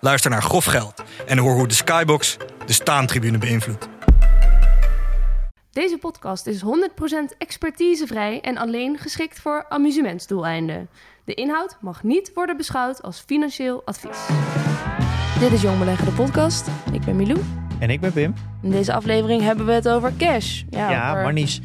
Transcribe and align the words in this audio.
Luister 0.00 0.30
naar 0.30 0.42
Grof 0.42 0.64
Geld 0.64 1.02
en 1.26 1.38
hoor 1.38 1.54
hoe 1.54 1.68
de 1.68 1.74
Skybox 1.74 2.36
de 2.66 2.72
staantribune 2.72 3.38
beïnvloedt. 3.38 3.88
Deze 5.72 5.98
podcast 5.98 6.46
is 6.46 6.62
100% 6.62 6.64
expertisevrij 7.38 8.40
en 8.40 8.56
alleen 8.56 8.98
geschikt 8.98 9.40
voor 9.40 9.66
amusementsdoeleinden. 9.68 10.88
De 11.24 11.34
inhoud 11.34 11.76
mag 11.80 12.02
niet 12.02 12.30
worden 12.34 12.56
beschouwd 12.56 13.02
als 13.02 13.20
financieel 13.26 13.82
advies. 13.84 14.18
Dit 15.38 15.52
is 15.52 15.62
Jong 15.62 15.78
Beleggen, 15.78 16.04
de 16.04 16.12
podcast. 16.12 16.68
Ik 16.92 17.00
ben 17.00 17.16
Milou. 17.16 17.40
En 17.78 17.90
ik 17.90 18.00
ben 18.00 18.12
Pim. 18.12 18.34
In 18.62 18.70
deze 18.70 18.92
aflevering 18.92 19.42
hebben 19.42 19.66
we 19.66 19.72
het 19.72 19.88
over 19.88 20.12
cash. 20.16 20.62
Ja, 20.70 21.10
over... 21.10 21.22
Marnies. 21.22 21.60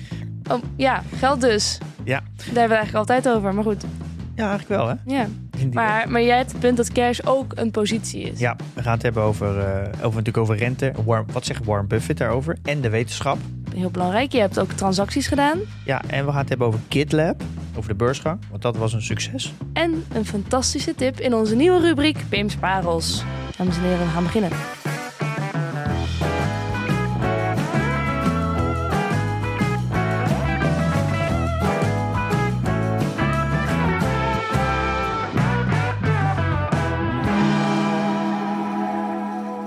Oh, 0.51 0.61
ja, 0.77 1.03
geld 1.15 1.41
dus. 1.41 1.77
Ja. 2.03 2.19
Daar 2.19 2.45
hebben 2.45 2.53
we 2.53 2.59
het 2.59 2.71
eigenlijk 2.71 3.09
altijd 3.09 3.35
over, 3.35 3.53
maar 3.53 3.63
goed. 3.63 3.85
Ja, 4.35 4.49
eigenlijk 4.49 4.81
wel, 4.81 4.87
hè? 4.87 5.15
Ja. 5.15 5.27
Maar, 5.73 6.09
maar 6.09 6.21
jij 6.21 6.37
hebt 6.37 6.51
het 6.51 6.59
punt 6.61 6.77
dat 6.77 6.91
cash 6.91 7.19
ook 7.23 7.51
een 7.55 7.71
positie 7.71 8.21
is. 8.21 8.39
Ja, 8.39 8.55
we 8.73 8.81
gaan 8.81 8.93
het 8.93 9.01
hebben 9.01 9.23
over, 9.23 9.57
uh, 9.57 9.63
over, 9.87 10.01
natuurlijk 10.01 10.37
over 10.37 10.55
rente. 10.55 10.91
Warren, 11.05 11.25
wat 11.31 11.45
zegt 11.45 11.65
Warren 11.65 11.87
Buffett 11.87 12.17
daarover? 12.17 12.57
En 12.63 12.81
de 12.81 12.89
wetenschap. 12.89 13.37
Heel 13.75 13.89
belangrijk. 13.89 14.31
Je 14.31 14.39
hebt 14.39 14.59
ook 14.59 14.71
transacties 14.71 15.27
gedaan. 15.27 15.59
Ja, 15.85 16.01
en 16.07 16.25
we 16.25 16.31
gaan 16.31 16.39
het 16.39 16.49
hebben 16.49 16.67
over 16.67 16.79
KidLab. 16.87 17.43
Over 17.77 17.89
de 17.89 17.95
beursgang, 17.95 18.39
want 18.49 18.61
dat 18.61 18.77
was 18.77 18.93
een 18.93 19.01
succes. 19.01 19.53
En 19.73 20.05
een 20.13 20.25
fantastische 20.25 20.95
tip 20.95 21.19
in 21.19 21.33
onze 21.33 21.55
nieuwe 21.55 21.79
rubriek 21.79 22.17
Pim's 22.29 22.55
Parels. 22.55 23.23
Dames 23.57 23.75
en 23.77 23.83
heren, 23.83 23.99
we 23.99 24.11
gaan 24.11 24.23
beginnen. 24.23 24.49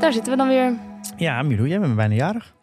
Daar 0.09 0.17
zitten 0.17 0.37
we 0.37 0.39
dan 0.39 0.49
weer. 0.49 0.79
Ja, 1.17 1.43
Milou, 1.43 1.69
jij 1.69 1.81
bent 1.81 1.97
bijna 1.97 2.15
jarig. 2.15 2.55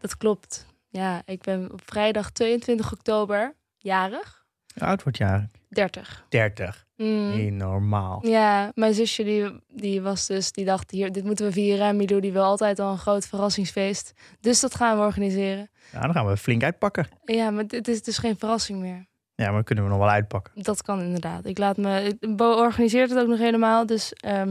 Dat 0.00 0.16
klopt. 0.16 0.66
Ja, 0.88 1.22
ik 1.24 1.40
ben 1.40 1.72
op 1.72 1.80
vrijdag 1.84 2.30
22 2.30 2.92
oktober 2.92 3.54
jarig. 3.76 4.44
Hoe 4.74 4.82
oud 4.86 5.02
wordt 5.02 5.18
jarig? 5.18 5.46
30. 5.68 6.26
30. 6.28 6.86
Mm. 6.96 7.06
Nee, 7.06 7.50
normaal. 7.50 8.26
Ja, 8.26 8.72
mijn 8.74 8.94
zusje 8.94 9.24
die, 9.24 9.60
die 9.68 10.02
was 10.02 10.26
dus, 10.26 10.52
die 10.52 10.64
dacht 10.64 10.90
hier, 10.90 11.12
dit 11.12 11.24
moeten 11.24 11.46
we 11.46 11.52
vieren. 11.52 11.86
En 11.86 11.96
Milou 11.96 12.20
die 12.20 12.32
wil 12.32 12.44
altijd 12.44 12.78
al 12.78 12.92
een 12.92 12.98
groot 12.98 13.26
verrassingsfeest. 13.26 14.12
Dus 14.40 14.60
dat 14.60 14.74
gaan 14.74 14.98
we 14.98 15.04
organiseren. 15.04 15.70
Ja, 15.92 16.00
dan 16.00 16.12
gaan 16.12 16.26
we 16.26 16.36
flink 16.36 16.62
uitpakken. 16.62 17.06
Ja, 17.24 17.50
maar 17.50 17.64
het 17.66 17.88
is 17.88 18.02
dus 18.02 18.18
geen 18.18 18.38
verrassing 18.38 18.80
meer. 18.80 19.06
Ja, 19.34 19.50
maar 19.50 19.64
kunnen 19.64 19.84
we 19.84 19.90
nog 19.90 19.98
wel 19.98 20.08
uitpakken. 20.08 20.62
Dat 20.62 20.82
kan 20.82 21.00
inderdaad. 21.00 21.46
Ik 21.46 21.58
laat 21.58 21.76
me, 21.76 22.16
Bo 22.36 22.52
organiseert 22.54 23.10
het 23.10 23.18
ook 23.18 23.28
nog 23.28 23.38
helemaal. 23.38 23.86
Dus 23.86 24.12
um, 24.26 24.48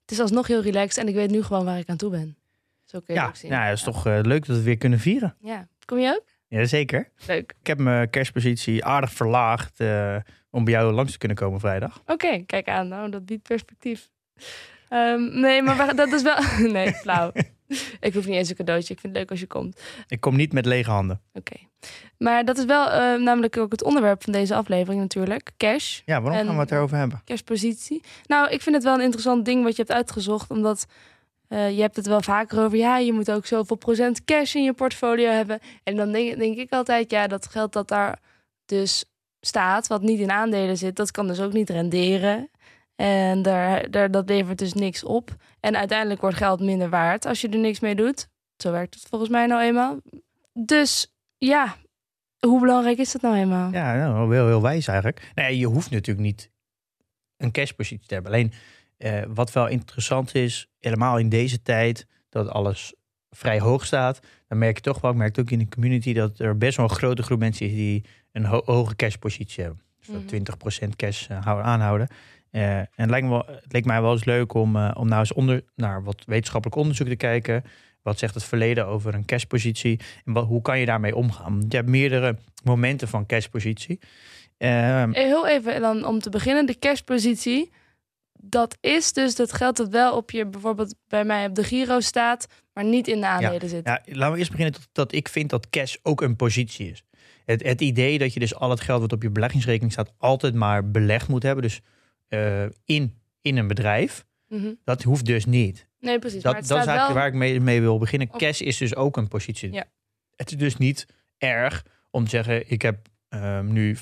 het 0.00 0.10
is 0.10 0.20
alsnog 0.20 0.46
heel 0.46 0.62
relaxed. 0.62 1.02
En 1.02 1.08
ik 1.08 1.14
weet 1.14 1.30
nu 1.30 1.42
gewoon 1.42 1.64
waar 1.64 1.78
ik 1.78 1.88
aan 1.88 1.96
toe 1.96 2.10
ben. 2.10 2.36
Zo 2.84 3.00
kun 3.00 3.14
je 3.14 3.20
ja, 3.20 3.26
ook 3.26 3.36
zien. 3.36 3.50
nou, 3.50 3.64
het 3.64 3.78
is 3.78 3.84
toch 3.84 4.06
uh, 4.06 4.18
leuk 4.22 4.46
dat 4.46 4.56
we 4.56 4.62
weer 4.62 4.76
kunnen 4.76 4.98
vieren. 4.98 5.36
Ja, 5.40 5.68
kom 5.84 5.98
je 5.98 6.08
ook? 6.08 6.24
Jazeker. 6.48 7.10
Leuk. 7.26 7.54
Ik 7.60 7.66
heb 7.66 7.78
mijn 7.78 8.10
kerstpositie 8.10 8.84
aardig 8.84 9.12
verlaagd 9.12 9.80
uh, 9.80 10.16
om 10.50 10.64
bij 10.64 10.72
jou 10.72 10.92
langs 10.92 11.12
te 11.12 11.18
kunnen 11.18 11.36
komen 11.36 11.60
vrijdag. 11.60 11.98
Oké, 12.00 12.12
okay, 12.12 12.44
kijk 12.46 12.68
aan. 12.68 12.88
Nou, 12.88 13.10
dat 13.10 13.26
biedt 13.26 13.42
perspectief. 13.42 14.10
Um, 14.90 15.40
nee, 15.40 15.62
maar 15.62 15.96
dat 15.96 16.12
is 16.12 16.22
wel... 16.22 16.36
nee, 16.72 16.92
flauw. 16.92 17.32
ik 18.00 18.14
hoef 18.14 18.26
niet 18.26 18.36
eens 18.36 18.48
een 18.48 18.56
cadeautje. 18.56 18.94
Ik 18.94 19.00
vind 19.00 19.12
het 19.12 19.22
leuk 19.22 19.30
als 19.30 19.40
je 19.40 19.46
komt. 19.46 19.80
Ik 20.08 20.20
kom 20.20 20.36
niet 20.36 20.52
met 20.52 20.66
lege 20.66 20.90
handen. 20.90 21.20
Oké. 21.32 21.52
Okay. 21.52 21.68
Maar 22.18 22.44
dat 22.44 22.58
is 22.58 22.64
wel 22.64 22.86
uh, 22.86 23.22
namelijk 23.22 23.56
ook 23.56 23.72
het 23.72 23.82
onderwerp 23.82 24.22
van 24.22 24.32
deze 24.32 24.54
aflevering 24.54 25.00
natuurlijk. 25.00 25.50
Cash. 25.56 26.00
Ja, 26.04 26.20
waarom 26.20 26.40
en 26.40 26.46
gaan 26.46 26.54
we 26.54 26.60
het 26.60 26.70
erover 26.70 26.96
hebben? 26.96 27.22
Cashpositie. 27.24 28.02
Nou, 28.26 28.50
ik 28.50 28.62
vind 28.62 28.74
het 28.74 28.84
wel 28.84 28.94
een 28.94 29.00
interessant 29.00 29.44
ding 29.44 29.62
wat 29.64 29.76
je 29.76 29.82
hebt 29.82 29.94
uitgezocht. 29.94 30.50
Omdat 30.50 30.86
uh, 31.48 31.70
je 31.70 31.80
hebt 31.80 31.96
het 31.96 32.06
wel 32.06 32.22
vaker 32.22 32.64
over... 32.64 32.78
ja, 32.78 32.98
je 32.98 33.12
moet 33.12 33.30
ook 33.30 33.46
zoveel 33.46 33.76
procent 33.76 34.24
cash 34.24 34.54
in 34.54 34.62
je 34.62 34.72
portfolio 34.72 35.30
hebben. 35.30 35.60
En 35.82 35.96
dan 35.96 36.12
denk, 36.12 36.38
denk 36.38 36.56
ik 36.56 36.72
altijd... 36.72 37.10
ja, 37.10 37.26
dat 37.26 37.46
geld 37.46 37.72
dat 37.72 37.88
daar 37.88 38.18
dus 38.66 39.04
staat... 39.40 39.86
wat 39.86 40.02
niet 40.02 40.20
in 40.20 40.30
aandelen 40.30 40.76
zit... 40.76 40.96
dat 40.96 41.10
kan 41.10 41.26
dus 41.26 41.40
ook 41.40 41.52
niet 41.52 41.70
renderen. 41.70 42.50
En 42.96 43.42
daar, 43.42 43.90
daar, 43.90 44.10
dat 44.10 44.28
levert 44.28 44.58
dus 44.58 44.72
niks 44.72 45.04
op. 45.04 45.36
En 45.60 45.76
uiteindelijk 45.76 46.20
wordt 46.20 46.36
geld 46.36 46.60
minder 46.60 46.88
waard 46.88 47.26
als 47.26 47.40
je 47.40 47.48
er 47.48 47.58
niks 47.58 47.80
mee 47.80 47.94
doet. 47.94 48.28
Zo 48.56 48.70
werkt 48.70 48.94
het 48.94 49.06
volgens 49.08 49.30
mij 49.30 49.46
nou 49.46 49.62
eenmaal. 49.62 50.00
Dus 50.52 51.14
ja, 51.38 51.76
hoe 52.46 52.60
belangrijk 52.60 52.98
is 52.98 53.12
dat 53.12 53.22
nou 53.22 53.36
eenmaal? 53.36 53.72
Ja, 53.72 53.96
nou, 53.96 54.34
heel, 54.34 54.46
heel 54.46 54.62
wijs 54.62 54.86
eigenlijk. 54.86 55.30
Nee, 55.34 55.58
je 55.58 55.66
hoeft 55.66 55.90
natuurlijk 55.90 56.26
niet 56.26 56.50
een 57.36 57.52
cashpositie 57.52 58.06
te 58.06 58.14
hebben. 58.14 58.32
Alleen 58.32 58.52
uh, 58.98 59.22
wat 59.28 59.52
wel 59.52 59.68
interessant 59.68 60.34
is, 60.34 60.68
helemaal 60.78 61.18
in 61.18 61.28
deze 61.28 61.62
tijd, 61.62 62.06
dat 62.28 62.48
alles 62.48 62.94
vrij 63.30 63.60
hoog 63.60 63.86
staat, 63.86 64.20
dan 64.48 64.58
merk 64.58 64.76
je 64.76 64.82
toch 64.82 65.00
wel, 65.00 65.10
ik 65.10 65.16
merk 65.16 65.36
het 65.36 65.44
ook 65.44 65.52
in 65.52 65.58
de 65.58 65.68
community, 65.68 66.12
dat 66.12 66.38
er 66.38 66.58
best 66.58 66.76
wel 66.76 66.88
een 66.88 66.96
grote 66.96 67.22
groep 67.22 67.38
mensen 67.38 67.66
is 67.66 67.72
die 67.72 68.04
een 68.32 68.44
ho 68.44 68.62
hoge 68.64 68.96
cashpositie 68.96 69.62
hebben. 69.62 69.82
Dus 69.98 70.08
mm 70.08 70.24
-hmm. 70.28 70.86
20% 70.86 70.96
cash 70.96 71.28
uh, 71.28 71.46
aanhouden. 71.46 72.08
Uh, 72.54 72.78
en 72.78 72.88
het, 72.94 73.10
lijkt 73.10 73.26
me 73.26 73.32
wel, 73.32 73.46
het 73.46 73.72
leek 73.72 73.84
mij 73.84 74.02
wel 74.02 74.12
eens 74.12 74.24
leuk 74.24 74.54
om, 74.54 74.76
uh, 74.76 74.90
om 74.94 75.08
nou 75.08 75.20
eens 75.20 75.32
onder, 75.32 75.64
naar 75.74 76.02
wat 76.02 76.22
wetenschappelijk 76.26 76.80
onderzoek 76.80 77.08
te 77.08 77.16
kijken. 77.16 77.64
Wat 78.02 78.18
zegt 78.18 78.34
het 78.34 78.44
verleden 78.44 78.86
over 78.86 79.14
een 79.14 79.24
cashpositie? 79.24 80.00
En 80.24 80.32
wat, 80.32 80.46
hoe 80.46 80.62
kan 80.62 80.78
je 80.78 80.86
daarmee 80.86 81.16
omgaan? 81.16 81.64
Je 81.68 81.76
hebt 81.76 81.88
meerdere 81.88 82.36
momenten 82.64 83.08
van 83.08 83.26
cashpositie. 83.26 83.98
Uh, 84.58 85.04
Heel 85.10 85.48
even 85.48 85.80
dan 85.80 86.06
om 86.06 86.20
te 86.20 86.30
beginnen. 86.30 86.66
De 86.66 86.78
cashpositie, 86.78 87.72
dat 88.32 88.76
is 88.80 89.12
dus 89.12 89.34
dat 89.34 89.52
geld 89.52 89.76
dat 89.76 89.88
wel 89.88 90.16
op 90.16 90.30
je, 90.30 90.46
bijvoorbeeld 90.46 90.94
bij 91.08 91.24
mij 91.24 91.46
op 91.46 91.54
de 91.54 91.64
Giro 91.64 92.00
staat, 92.00 92.46
maar 92.72 92.84
niet 92.84 93.08
in 93.08 93.20
de 93.20 93.26
aandelen 93.26 93.62
ja, 93.62 93.68
zit. 93.68 93.86
Ja, 93.86 94.02
laten 94.04 94.32
we 94.32 94.38
eerst 94.38 94.50
beginnen 94.50 94.74
dat, 94.74 94.88
dat 94.92 95.12
ik 95.12 95.28
vind 95.28 95.50
dat 95.50 95.70
cash 95.70 95.96
ook 96.02 96.20
een 96.20 96.36
positie 96.36 96.90
is. 96.90 97.04
Het, 97.44 97.62
het 97.62 97.80
idee 97.80 98.18
dat 98.18 98.34
je 98.34 98.40
dus 98.40 98.54
al 98.54 98.70
het 98.70 98.80
geld 98.80 99.00
wat 99.00 99.12
op 99.12 99.22
je 99.22 99.30
beleggingsrekening 99.30 99.92
staat 99.92 100.12
altijd 100.18 100.54
maar 100.54 100.90
belegd 100.90 101.28
moet 101.28 101.42
hebben. 101.42 101.62
Dus 101.62 101.80
uh, 102.34 102.64
in, 102.84 103.18
in 103.40 103.56
een 103.56 103.66
bedrijf. 103.66 104.24
Mm 104.48 104.60
-hmm. 104.60 104.78
Dat 104.84 105.02
hoeft 105.02 105.24
dus 105.24 105.44
niet. 105.44 105.88
Nee, 106.00 106.18
precies. 106.18 106.42
Dat, 106.42 106.52
maar 106.52 106.62
dat 106.62 106.70
is 106.70 106.82
staat 106.82 106.86
eigenlijk 106.86 107.06
wel... 107.06 107.16
waar 107.16 107.26
ik 107.26 107.34
mee, 107.34 107.60
mee 107.60 107.80
wil 107.80 107.98
beginnen. 107.98 108.30
Cash 108.30 108.60
is 108.60 108.76
dus 108.76 108.96
ook 108.96 109.16
een 109.16 109.28
positie. 109.28 109.72
Ja. 109.72 109.84
Het 110.36 110.50
is 110.50 110.56
dus 110.56 110.76
niet 110.76 111.06
erg 111.38 111.84
om 112.10 112.24
te 112.24 112.30
zeggen: 112.30 112.70
ik 112.70 112.82
heb 112.82 113.08
uh, 113.30 113.60
nu 113.60 113.96
5% 113.96 114.00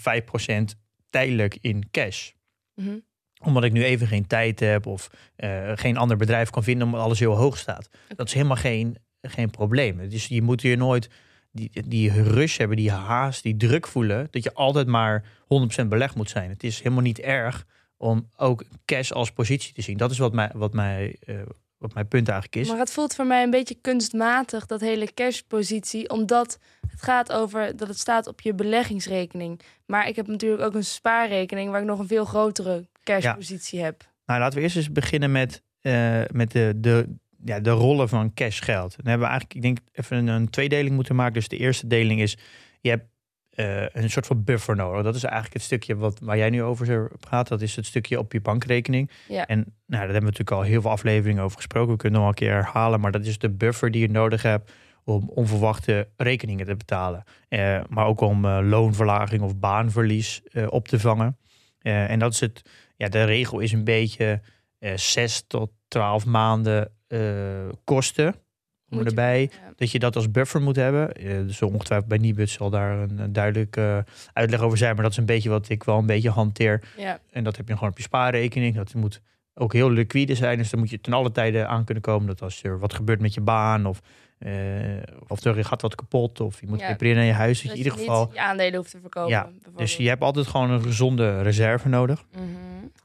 tijdelijk 1.10 1.58
in 1.60 1.90
cash. 1.90 2.30
Mm 2.74 2.86
-hmm. 2.86 3.04
Omdat 3.44 3.64
ik 3.64 3.72
nu 3.72 3.84
even 3.84 4.06
geen 4.06 4.26
tijd 4.26 4.60
heb 4.60 4.86
of 4.86 5.10
uh, 5.36 5.72
geen 5.74 5.96
ander 5.96 6.16
bedrijf 6.16 6.50
kan 6.50 6.62
vinden 6.62 6.86
omdat 6.86 7.00
alles 7.00 7.18
heel 7.18 7.36
hoog 7.36 7.58
staat. 7.58 7.86
Okay. 7.86 8.16
Dat 8.16 8.26
is 8.26 8.34
helemaal 8.34 8.56
geen, 8.56 8.96
geen 9.22 9.50
probleem. 9.50 10.08
Dus 10.08 10.26
je 10.26 10.42
moet 10.42 10.60
hier 10.60 10.76
nooit 10.76 11.08
die, 11.52 11.70
die 11.88 12.22
rush 12.22 12.56
hebben, 12.56 12.76
die 12.76 12.90
haast, 12.90 13.42
die 13.42 13.56
druk 13.56 13.86
voelen. 13.86 14.28
Dat 14.30 14.42
je 14.42 14.54
altijd 14.54 14.86
maar 14.86 15.24
100% 15.82 15.86
belegd 15.86 16.14
moet 16.14 16.30
zijn. 16.30 16.50
Het 16.50 16.64
is 16.64 16.78
helemaal 16.78 17.02
niet 17.02 17.18
erg 17.18 17.66
om 18.02 18.28
ook 18.36 18.64
cash 18.84 19.10
als 19.10 19.32
positie 19.32 19.74
te 19.74 19.82
zien. 19.82 19.96
Dat 19.96 20.10
is 20.10 20.18
wat, 20.18 20.32
mij, 20.32 20.50
wat, 20.54 20.72
mij, 20.72 21.16
uh, 21.26 21.42
wat 21.78 21.94
mijn 21.94 22.08
punt 22.08 22.28
eigenlijk 22.28 22.62
is. 22.62 22.68
Maar 22.68 22.78
het 22.78 22.92
voelt 22.92 23.14
voor 23.14 23.26
mij 23.26 23.42
een 23.42 23.50
beetje 23.50 23.78
kunstmatig, 23.80 24.66
dat 24.66 24.80
hele 24.80 25.14
cashpositie. 25.14 26.10
Omdat 26.10 26.58
het 26.90 27.02
gaat 27.02 27.32
over 27.32 27.76
dat 27.76 27.88
het 27.88 27.98
staat 27.98 28.26
op 28.26 28.40
je 28.40 28.54
beleggingsrekening. 28.54 29.60
Maar 29.86 30.08
ik 30.08 30.16
heb 30.16 30.26
natuurlijk 30.26 30.62
ook 30.62 30.74
een 30.74 30.84
spaarrekening... 30.84 31.70
waar 31.70 31.80
ik 31.80 31.86
nog 31.86 31.98
een 31.98 32.06
veel 32.06 32.24
grotere 32.24 32.86
cashpositie 33.04 33.78
ja. 33.78 33.84
heb. 33.84 34.10
Nou, 34.26 34.40
laten 34.40 34.58
we 34.58 34.64
eerst 34.64 34.76
eens 34.76 34.92
beginnen 34.92 35.32
met, 35.32 35.62
uh, 35.82 36.22
met 36.32 36.50
de, 36.50 36.72
de, 36.76 37.16
ja, 37.44 37.60
de 37.60 37.70
rollen 37.70 38.08
van 38.08 38.34
cashgeld. 38.34 38.96
Dan 38.96 39.06
hebben 39.06 39.26
we 39.28 39.32
eigenlijk, 39.32 39.54
ik 39.54 39.62
denk, 39.62 39.78
even 39.92 40.16
een, 40.16 40.26
een 40.26 40.50
tweedeling 40.50 40.94
moeten 40.94 41.16
maken. 41.16 41.34
Dus 41.34 41.48
de 41.48 41.56
eerste 41.56 41.86
deling 41.86 42.20
is, 42.20 42.36
je 42.80 42.88
hebt 42.88 43.04
uh, 43.54 43.88
een 43.88 44.10
soort 44.10 44.26
van 44.26 44.44
buffer 44.44 44.76
nodig. 44.76 45.02
Dat 45.02 45.14
is 45.14 45.22
eigenlijk 45.24 45.54
het 45.54 45.62
stukje 45.62 45.96
wat, 45.96 46.18
waar 46.22 46.36
jij 46.36 46.50
nu 46.50 46.62
over 46.62 47.10
praat. 47.20 47.48
Dat 47.48 47.60
is 47.60 47.76
het 47.76 47.86
stukje 47.86 48.18
op 48.18 48.32
je 48.32 48.40
bankrekening. 48.40 49.10
Ja. 49.28 49.46
En 49.46 49.58
nou, 49.58 49.72
daar 49.86 50.00
hebben 50.00 50.18
we 50.18 50.24
natuurlijk 50.24 50.50
al 50.50 50.62
heel 50.62 50.80
veel 50.80 50.90
afleveringen 50.90 51.42
over 51.42 51.56
gesproken. 51.56 51.92
We 51.92 51.98
kunnen 51.98 52.20
nog 52.20 52.28
een 52.28 52.34
keer 52.34 52.52
herhalen. 52.52 53.00
Maar 53.00 53.12
dat 53.12 53.26
is 53.26 53.38
de 53.38 53.50
buffer 53.50 53.90
die 53.90 54.00
je 54.00 54.08
nodig 54.08 54.42
hebt 54.42 54.72
om 55.04 55.28
onverwachte 55.28 56.08
rekeningen 56.16 56.66
te 56.66 56.76
betalen. 56.76 57.24
Uh, 57.48 57.80
maar 57.88 58.06
ook 58.06 58.20
om 58.20 58.44
uh, 58.44 58.58
loonverlaging 58.62 59.42
of 59.42 59.56
baanverlies 59.56 60.42
op 60.68 60.88
te 60.88 61.00
vangen. 61.00 61.38
en 61.82 62.18
dat 62.18 62.32
is 62.32 62.40
het. 62.40 62.62
Ja, 62.96 63.08
de 63.08 63.24
regel 63.24 63.58
is 63.58 63.72
een 63.72 63.84
beetje 63.84 64.40
zes 64.94 65.44
tot 65.46 65.70
twaalf 65.88 66.24
maanden 66.24 66.90
eh, 67.12 67.68
kosten 67.84 68.34
Moet 68.98 69.06
erbij. 69.06 69.40
Ja. 69.40 69.72
Dat 69.76 69.90
je 69.90 69.98
dat 69.98 70.16
als 70.16 70.30
buffer 70.30 70.60
moet 70.62 70.76
hebben. 70.76 71.12
Eh, 71.12 71.36
dus 71.36 71.62
ongetwijfeld 71.62 72.08
bij 72.08 72.18
Nibud 72.18 72.50
zal 72.50 72.70
daar 72.70 72.98
een, 72.98 73.18
een 73.18 73.32
duidelijk 73.32 73.76
eh, 73.76 73.98
uitleg 74.32 74.60
over 74.60 74.78
zijn. 74.78 74.94
Maar 74.94 75.02
dat 75.02 75.12
is 75.12 75.18
een 75.18 75.26
beetje 75.26 75.48
wat 75.48 75.68
ik 75.68 75.84
wel 75.84 75.98
een 75.98 76.06
beetje 76.06 76.30
hanteer. 76.30 76.82
Ja. 76.96 77.18
En 77.30 77.44
dat 77.44 77.56
heb 77.56 77.68
je 77.68 77.74
gewoon 77.74 77.90
op 77.90 77.96
je 77.96 78.02
spaarrekening. 78.02 78.74
Dat 78.74 78.94
moet 78.94 79.20
ook 79.54 79.72
heel 79.72 79.90
liquide 79.90 80.34
zijn. 80.34 80.58
Dus 80.58 80.70
dan 80.70 80.80
moet 80.80 80.90
je 80.90 81.00
ten 81.00 81.12
alle 81.12 81.32
tijde 81.32 81.66
aan 81.66 81.84
kunnen 81.84 82.02
komen. 82.02 82.26
Dat 82.26 82.42
als 82.42 82.62
er 82.62 82.78
wat 82.78 82.94
gebeurt 82.94 83.20
met 83.20 83.34
je 83.34 83.40
baan 83.40 83.86
of, 83.86 84.00
eh, 84.38 84.52
of 85.28 85.44
er 85.44 85.64
gaat 85.64 85.82
wat 85.82 85.94
kapot 85.94 86.40
of 86.40 86.60
je 86.60 86.66
moet 86.66 86.80
Ja. 86.80 86.86
repareren 86.86 87.20
aan 87.20 87.26
je 87.26 87.32
huis. 87.32 87.62
Dat 87.62 87.72
je 87.72 87.78
in 87.78 87.84
ieder 87.84 87.92
geval... 87.98 88.30
je 88.32 88.40
aandelen 88.40 88.74
hoeft 88.74 88.90
te 88.90 88.98
verkopen. 89.00 89.30
Ja. 89.30 89.48
Dus 89.76 89.96
je 89.96 90.08
hebt 90.08 90.22
altijd 90.22 90.46
gewoon 90.46 90.70
een 90.70 90.82
gezonde 90.82 91.42
reserve 91.42 91.88
nodig. 91.88 92.24
Mhm. 92.32 92.42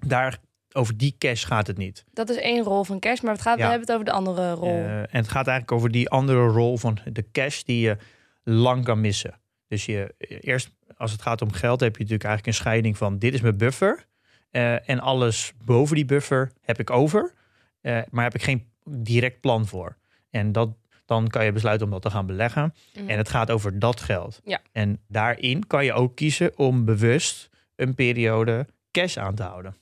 Daar, 0.08 0.38
over 0.78 0.98
die 0.98 1.16
cash 1.18 1.46
gaat 1.46 1.68
het 1.68 1.78
niet. 1.78 2.04
Dat 2.14 2.30
is 2.30 2.36
één 2.38 2.64
rol 2.64 2.84
van 2.84 3.00
cash, 3.00 3.22
maar 3.22 3.34
het 3.34 3.42
gaat, 3.42 3.58
Ja. 3.58 3.64
we 3.64 3.70
hebben 3.70 3.88
het 3.88 3.92
over 3.92 4.06
de 4.06 4.12
andere 4.12 4.52
rol. 4.52 4.68
Eh, 4.70 4.98
en 5.00 5.08
het 5.12 5.28
gaat 5.28 5.48
eigenlijk 5.48 5.72
over 5.72 5.92
die 5.92 6.10
andere 6.10 6.48
rol 6.48 6.78
van 6.78 6.98
de 7.12 7.32
cash 7.32 7.62
die 7.64 7.80
je 7.80 7.98
lang 8.44 8.84
kan 8.84 9.02
missen. 9.02 9.40
Dus 9.68 9.86
je, 9.86 10.14
eerst 10.42 10.70
als 10.98 11.12
het 11.12 11.22
gaat 11.22 11.42
om 11.42 11.52
geld 11.52 11.80
heb 11.80 11.96
je 11.96 12.02
natuurlijk 12.04 12.30
eigenlijk 12.30 12.58
een 12.58 12.64
scheiding 12.64 12.98
van 12.98 13.20
dit 13.20 13.34
is 13.34 13.42
mijn 13.42 13.58
buffer. 13.58 14.06
eh, 14.52 14.90
en 14.90 15.00
alles 15.00 15.54
boven 15.66 15.96
die 15.96 16.06
buffer 16.06 16.52
heb 16.62 16.80
ik 16.80 16.90
over. 16.90 17.34
eh, 17.82 18.00
maar 18.10 18.24
heb 18.24 18.36
ik 18.36 18.44
geen 18.44 18.68
direct 18.90 19.40
plan 19.42 19.68
voor. 19.68 19.98
En 20.30 20.52
dat, 20.52 20.70
dan 21.06 21.28
kan 21.28 21.46
je 21.46 21.52
besluiten 21.52 21.86
om 21.88 21.94
dat 21.94 22.02
te 22.02 22.10
gaan 22.10 22.26
beleggen. 22.26 22.74
Mhm. 22.94 23.10
En 23.10 23.18
het 23.18 23.30
gaat 23.30 23.52
over 23.52 23.80
dat 23.80 24.02
geld. 24.02 24.40
Ja. 24.44 24.60
En 24.72 25.00
daarin 25.08 25.68
kan 25.68 25.86
je 25.86 25.94
ook 25.94 26.16
kiezen 26.16 26.58
om 26.58 26.86
bewust 26.86 27.50
een 27.76 27.96
periode 27.96 28.68
cash 28.92 29.18
aan 29.18 29.36
te 29.36 29.44
houden. 29.44 29.76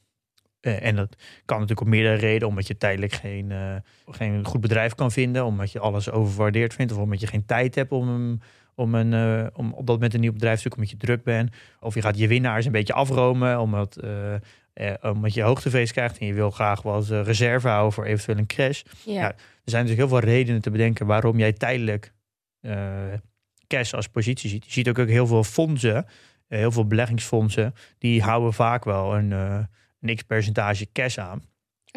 Eh, 0.66 0.86
en 0.86 0.96
dat 0.96 1.16
kan 1.46 1.60
natuurlijk 1.60 1.88
om 1.88 1.94
meerdere 1.94 2.16
redenen. 2.16 2.48
Omdat 2.48 2.68
je 2.68 2.78
tijdelijk 2.78 3.14
geen, 3.14 3.52
eh, 3.52 3.76
geen 4.10 4.46
goed 4.46 4.62
bedrijf 4.62 4.96
kan 4.96 5.12
vinden. 5.12 5.46
Omdat 5.46 5.72
je 5.72 5.80
alles 5.80 6.12
overwaardeerd 6.12 6.74
vindt. 6.74 6.92
Of 6.92 6.98
omdat 6.98 7.20
je 7.20 7.28
geen 7.28 7.46
tijd 7.46 7.76
hebt 7.76 7.92
om, 7.92 8.08
een, 8.08 8.42
om, 8.76 8.96
een, 8.96 9.14
eh, 9.14 9.48
om 9.54 9.74
op 9.74 9.86
dat 9.86 9.96
moment 9.96 10.14
een 10.14 10.20
nieuw 10.20 10.34
bedrijf 10.34 10.56
te 10.56 10.62
zoeken. 10.62 10.80
Omdat 10.80 11.00
je 11.00 11.06
druk 11.06 11.24
bent. 11.24 11.56
Of 11.80 11.94
je 11.94 12.02
gaat 12.02 12.18
je 12.18 12.28
winnaars 12.28 12.66
een 12.66 12.72
beetje 12.72 12.94
afromen. 12.94 13.60
Omdat, 13.60 14.00
omdat 15.02 15.34
je 15.34 15.42
hoogtevrees 15.42 15.92
krijgt. 15.92 16.18
En 16.18 16.26
je 16.26 16.34
wil 16.34 16.52
graag 16.52 16.82
wat 16.82 17.10
eh, 17.10 17.22
reserve 17.24 17.68
houden 17.68 17.94
voor 17.94 18.06
eventueel 18.06 18.38
een 18.38 18.46
crash. 18.46 18.82
ja. 19.06 19.14
ja. 19.14 19.28
Er 19.66 19.72
zijn 19.72 19.86
natuurlijk 19.86 20.10
heel 20.10 20.20
veel 20.20 20.30
redenen 20.30 20.62
te 20.62 20.70
bedenken 20.70 21.06
waarom 21.06 21.40
jij 21.40 21.54
tijdelijk 21.54 22.14
cash 23.68 23.94
als 23.94 24.08
positie 24.08 24.50
ziet. 24.50 24.66
Je 24.66 24.72
ziet 24.72 24.90
ook, 24.90 25.00
ook 25.00 25.08
heel 25.08 25.28
veel 25.28 25.44
fondsen, 25.44 26.06
heel 26.48 26.72
veel 26.72 26.88
beleggingsfondsen, 26.88 27.74
die 27.98 28.22
houden 28.22 28.54
vaak 28.54 28.84
wel 28.84 29.16
een, 29.16 29.68
een 30.10 30.16
x-percentage 30.16 30.88
cash 30.92 31.18
aan. 31.18 31.44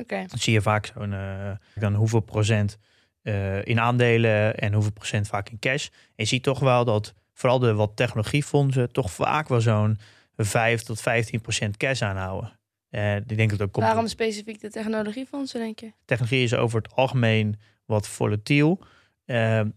Oké. 0.00 0.24
Dan 0.26 0.38
zie 0.38 0.52
je 0.52 0.62
vaak 0.62 0.92
zo'n 0.94 1.12
eh, 1.12 1.50
dan 1.74 1.94
hoeveel 1.94 2.20
procent 2.20 2.78
eh, 3.22 3.64
in 3.64 3.80
aandelen 3.80 4.56
en 4.58 4.72
hoeveel 4.72 4.92
procent 4.92 5.28
vaak 5.28 5.48
in 5.48 5.58
cash. 5.58 5.86
En 5.86 5.92
je 6.14 6.24
ziet 6.24 6.42
toch 6.42 6.58
wel 6.58 6.84
dat 6.84 7.14
vooral 7.32 7.58
de 7.58 7.74
wat 7.74 7.96
technologiefondsen 7.96 8.92
toch 8.92 9.12
vaak 9.12 9.48
wel 9.48 9.60
zo'n 9.60 9.98
5 10.36 10.82
tot 10.82 11.00
15 11.00 11.40
procent 11.40 11.76
cash 11.76 12.02
aanhouden. 12.02 12.58
Eh 12.90 13.16
ik 13.16 13.36
denk 13.36 13.50
dat 13.50 13.62
ook 13.62 13.72
komt 13.72 13.86
Waarom 13.86 14.06
specifiek 14.06 14.60
de 14.60 14.70
technologiefondsen, 14.70 15.60
denk 15.60 15.78
je? 15.78 15.92
technologie 16.04 16.42
is 16.42 16.54
over 16.54 16.82
het 16.82 16.94
algemeen 16.94 17.60
wat 17.84 18.08
volatiel. 18.08 18.80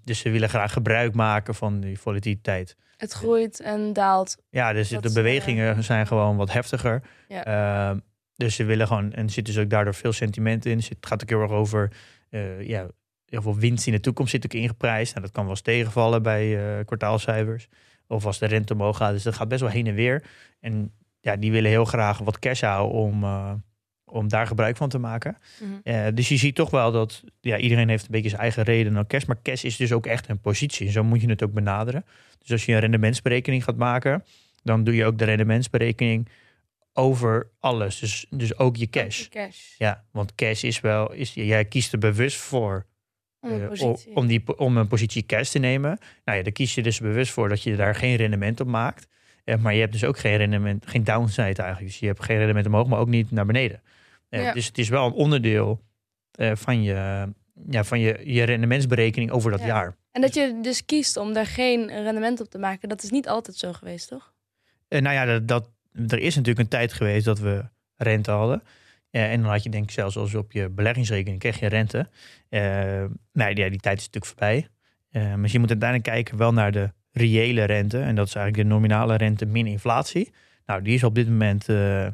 Dus 0.03 0.19
ze 0.19 0.29
willen 0.29 0.49
graag 0.49 0.73
gebruik 0.73 1.13
maken 1.13 1.55
van 1.55 1.79
die 1.79 1.99
volatiliteit. 1.99 2.75
Het 3.01 3.11
groeit 3.11 3.59
en 3.59 3.93
daalt. 3.93 4.37
Ja, 4.49 4.73
dus 4.73 4.89
Dat 4.89 5.03
de 5.03 5.11
bewegingen 5.13 5.83
zijn 5.83 6.07
gewoon 6.07 6.37
wat 6.37 6.51
heftiger. 6.51 7.01
Ja. 7.27 7.45
Eh, 7.45 7.97
dus 8.41 8.55
ze 8.55 8.63
willen 8.63 8.87
gewoon, 8.87 9.13
en 9.13 9.23
er 9.23 9.31
zit 9.31 9.45
dus 9.45 9.57
ook 9.57 9.69
daardoor 9.69 9.93
veel 9.93 10.11
sentiment 10.11 10.65
in. 10.65 10.77
Dus 10.77 10.89
het 10.89 11.05
gaat 11.05 11.21
ook 11.21 11.29
heel 11.29 11.41
erg 11.41 11.51
over, 11.51 11.91
eh, 12.29 12.67
ja, 12.67 12.87
heel 13.25 13.41
veel 13.41 13.55
winst 13.55 13.87
in 13.87 13.93
de 13.93 13.99
toekomst 13.99 14.31
zit 14.31 14.45
ook 14.45 14.53
ingeprijsd. 14.53 15.11
Nou, 15.11 15.25
dat 15.25 15.33
kan 15.33 15.43
wel 15.43 15.51
eens 15.51 15.61
tegenvallen 15.61 16.23
bij 16.23 16.57
eh, 16.57 16.85
kwartaalcijfers. 16.85 17.67
Of 18.07 18.25
als 18.25 18.39
de 18.39 18.45
rente 18.45 18.73
omhoog 18.73 18.97
gaat. 18.97 19.13
Dus 19.13 19.23
dat 19.23 19.35
gaat 19.35 19.47
best 19.47 19.61
wel 19.61 19.69
heen 19.69 19.87
en 19.87 19.93
weer. 19.93 20.23
En 20.59 20.91
ja, 21.19 21.35
die 21.35 21.51
willen 21.51 21.69
heel 21.69 21.85
graag 21.85 22.17
wat 22.17 22.39
cash 22.39 22.61
houden 22.61 22.97
om, 22.97 23.23
eh, 23.23 23.53
om 24.05 24.27
daar 24.27 24.47
gebruik 24.47 24.77
van 24.77 24.89
te 24.89 24.97
maken. 24.97 25.37
Mhm. 25.83 26.13
Dus 26.13 26.29
je 26.29 26.37
ziet 26.37 26.55
toch 26.55 26.69
wel 26.69 26.91
dat 26.91 27.23
ja, 27.41 27.57
iedereen 27.57 27.89
heeft 27.89 28.03
een 28.03 28.11
beetje 28.11 28.29
zijn 28.29 28.41
eigen 28.41 28.63
reden 28.63 28.97
aan 28.97 29.07
cash. 29.07 29.25
Maar 29.25 29.41
cash 29.41 29.63
is 29.63 29.75
dus 29.75 29.91
ook 29.91 30.05
echt 30.05 30.29
een 30.29 30.39
positie. 30.39 30.91
Zo 30.91 31.03
moet 31.03 31.21
je 31.21 31.29
het 31.29 31.43
ook 31.43 31.53
benaderen. 31.53 32.05
Dus 32.39 32.51
als 32.51 32.65
je 32.65 32.73
een 32.73 32.79
rendementsberekening 32.79 33.63
gaat 33.63 33.77
maken, 33.77 34.23
dan 34.63 34.83
doe 34.83 34.95
je 34.95 35.05
ook 35.05 35.17
de 35.17 35.25
rendementsberekening 35.25 36.27
over 36.93 37.49
alles. 37.59 37.99
Dus, 37.99 38.25
dus 38.29 38.57
ook 38.57 38.75
je 38.75 38.89
cash. 38.89 39.27
Cash. 39.27 39.77
Ja, 39.77 40.03
want 40.11 40.35
cash 40.35 40.63
is 40.63 40.79
wel, 40.79 41.11
is, 41.13 41.33
jij 41.33 41.65
kiest 41.65 41.93
er 41.93 41.99
bewust 41.99 42.37
voor 42.37 42.85
Om 43.39 43.51
een 43.51 43.61
eh, 43.61 43.67
positie. 43.67 44.15
om, 44.15 44.27
die, 44.27 44.57
om 44.57 44.77
een 44.77 44.87
positie 44.87 45.25
cash 45.25 45.49
te 45.49 45.59
nemen. 45.59 45.97
Nou 46.25 46.37
ja, 46.37 46.43
daar 46.43 46.53
kies 46.53 46.75
je 46.75 46.81
dus 46.83 46.99
bewust 46.99 47.31
voor 47.31 47.49
dat 47.49 47.63
je 47.63 47.75
daar 47.75 47.95
geen 47.95 48.15
rendement 48.15 48.59
op 48.59 48.67
maakt. 48.67 49.07
Eh, 49.43 49.57
maar 49.57 49.73
je 49.73 49.79
hebt 49.79 49.91
dus 49.91 50.03
ook 50.03 50.19
geen 50.19 50.37
rendement, 50.37 50.87
geen 50.87 51.03
downside 51.03 51.61
eigenlijk. 51.61 51.85
Dus 51.91 51.99
je 51.99 52.05
hebt 52.05 52.23
geen 52.23 52.37
rendement 52.37 52.65
omhoog, 52.65 52.87
maar 52.87 52.99
ook 52.99 53.07
niet 53.07 53.31
naar 53.31 53.45
beneden. 53.45 53.81
Eh, 54.29 54.43
Ja. 54.43 54.53
Dus 54.53 54.65
het 54.65 54.77
is 54.77 54.89
wel 54.89 55.05
een 55.05 55.13
onderdeel 55.13 55.81
van, 56.53 56.83
je, 56.83 57.27
ja, 57.69 57.83
van 57.83 57.99
je, 57.99 58.21
je 58.33 58.43
rendementsberekening 58.43 59.31
over 59.31 59.51
dat 59.51 59.59
Ja. 59.59 59.65
jaar. 59.65 59.95
En 60.11 60.21
dat 60.21 60.33
je 60.33 60.59
dus 60.61 60.85
kiest 60.85 61.17
om 61.17 61.33
daar 61.33 61.45
geen 61.45 61.87
rendement 62.03 62.41
op 62.41 62.49
te 62.49 62.57
maken, 62.57 62.89
dat 62.89 63.03
is 63.03 63.09
niet 63.09 63.27
altijd 63.27 63.57
zo 63.57 63.73
geweest, 63.73 64.07
toch? 64.07 64.33
Nou 64.89 65.09
ja, 65.15 65.25
dat, 65.25 65.47
dat, 65.47 65.69
er 66.07 66.19
is 66.19 66.35
natuurlijk 66.35 66.59
een 66.59 66.67
tijd 66.67 66.93
geweest 66.93 67.25
dat 67.25 67.39
we 67.39 67.63
rente 67.95 68.31
hadden. 68.31 68.63
Eh, 69.09 69.31
en 69.31 69.41
dan 69.41 69.51
had 69.51 69.63
je 69.63 69.69
denk 69.69 69.83
ik 69.83 69.91
zelfs 69.91 70.17
als 70.17 70.35
op 70.35 70.51
je 70.51 70.69
beleggingsrekening 70.69 71.39
kreeg 71.39 71.59
je 71.59 71.67
rente. 71.67 72.07
Eh 72.49 72.61
nou 73.33 73.53
ja, 73.53 73.69
die 73.69 73.79
tijd 73.79 73.99
is 73.99 74.05
natuurlijk 74.05 74.25
voorbij. 74.25 74.67
Eh, 75.09 75.35
maar 75.35 75.49
je 75.51 75.59
moet 75.59 75.69
uiteindelijk 75.69 76.09
kijken 76.09 76.37
wel 76.37 76.53
naar 76.53 76.71
de 76.71 76.91
reële 77.11 77.63
rente. 77.63 77.99
En 77.99 78.15
dat 78.15 78.27
is 78.27 78.35
eigenlijk 78.35 78.67
de 78.67 78.73
nominale 78.75 79.15
rente 79.15 79.45
min 79.45 79.67
inflatie. 79.67 80.31
Nou, 80.65 80.81
die 80.81 80.93
is 80.93 81.03
op 81.03 81.15
dit 81.15 81.27
moment 81.27 81.69
eh, 81.69 82.07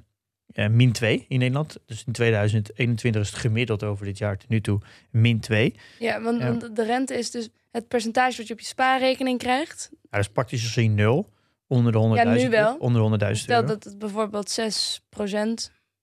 min 0.70 0.92
2 0.92 1.26
in 1.28 1.40
Nederland. 1.40 1.78
Dus 1.86 2.04
in 2.06 2.14
2021 2.14 3.22
is 3.22 3.30
het 3.30 3.40
gemiddeld 3.40 3.84
over 3.84 4.06
dit 4.06 4.18
jaar 4.18 4.38
tot 4.38 4.50
nu 4.50 4.62
toe 4.62 4.80
min 5.12 5.40
2. 5.40 5.76
Ja, 6.00 6.22
want, 6.22 6.42
Ja. 6.42 6.48
want 6.48 6.76
de 6.76 6.86
rente 6.86 7.18
is 7.18 7.32
dus 7.32 7.50
het 7.72 7.88
percentage 7.88 8.38
wat 8.38 8.48
je 8.48 8.54
op 8.54 8.60
je 8.60 8.66
spaarrekening 8.66 9.40
krijgt. 9.40 9.88
Nou, 9.92 10.02
dat 10.10 10.20
is 10.20 10.30
praktisch 10.30 10.62
gezien 10.64 10.96
nul. 10.96 11.30
Onder 11.68 11.92
de 11.92 11.98
100.000 11.98 12.14
Ja, 12.16 12.34
nu 12.34 12.50
wel. 12.50 12.76
Onder 12.78 13.20
de 13.20 13.26
100.000 13.26 13.32
Stel 13.32 13.66
dat 13.66 13.84
het 13.84 14.00
bijvoorbeeld 14.00 14.50
6 14.50 15.02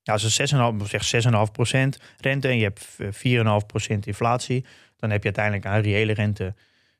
Ja, 0.02 0.12
als 0.12 0.22
het 0.36 0.50
6,5, 0.52 0.86
zeg 0.86 1.04
6,5% 1.04 2.02
rente 2.20 2.48
en 2.48 2.56
je 2.56 2.62
hebt 2.62 2.96
eh, 2.98 3.12
4,5% 3.94 3.98
inflatie, 4.00 4.64
dan 4.96 5.10
heb 5.10 5.18
je 5.22 5.24
uiteindelijk 5.34 5.66
aan 5.66 5.80
reële 5.80 6.12
rente 6.12 6.54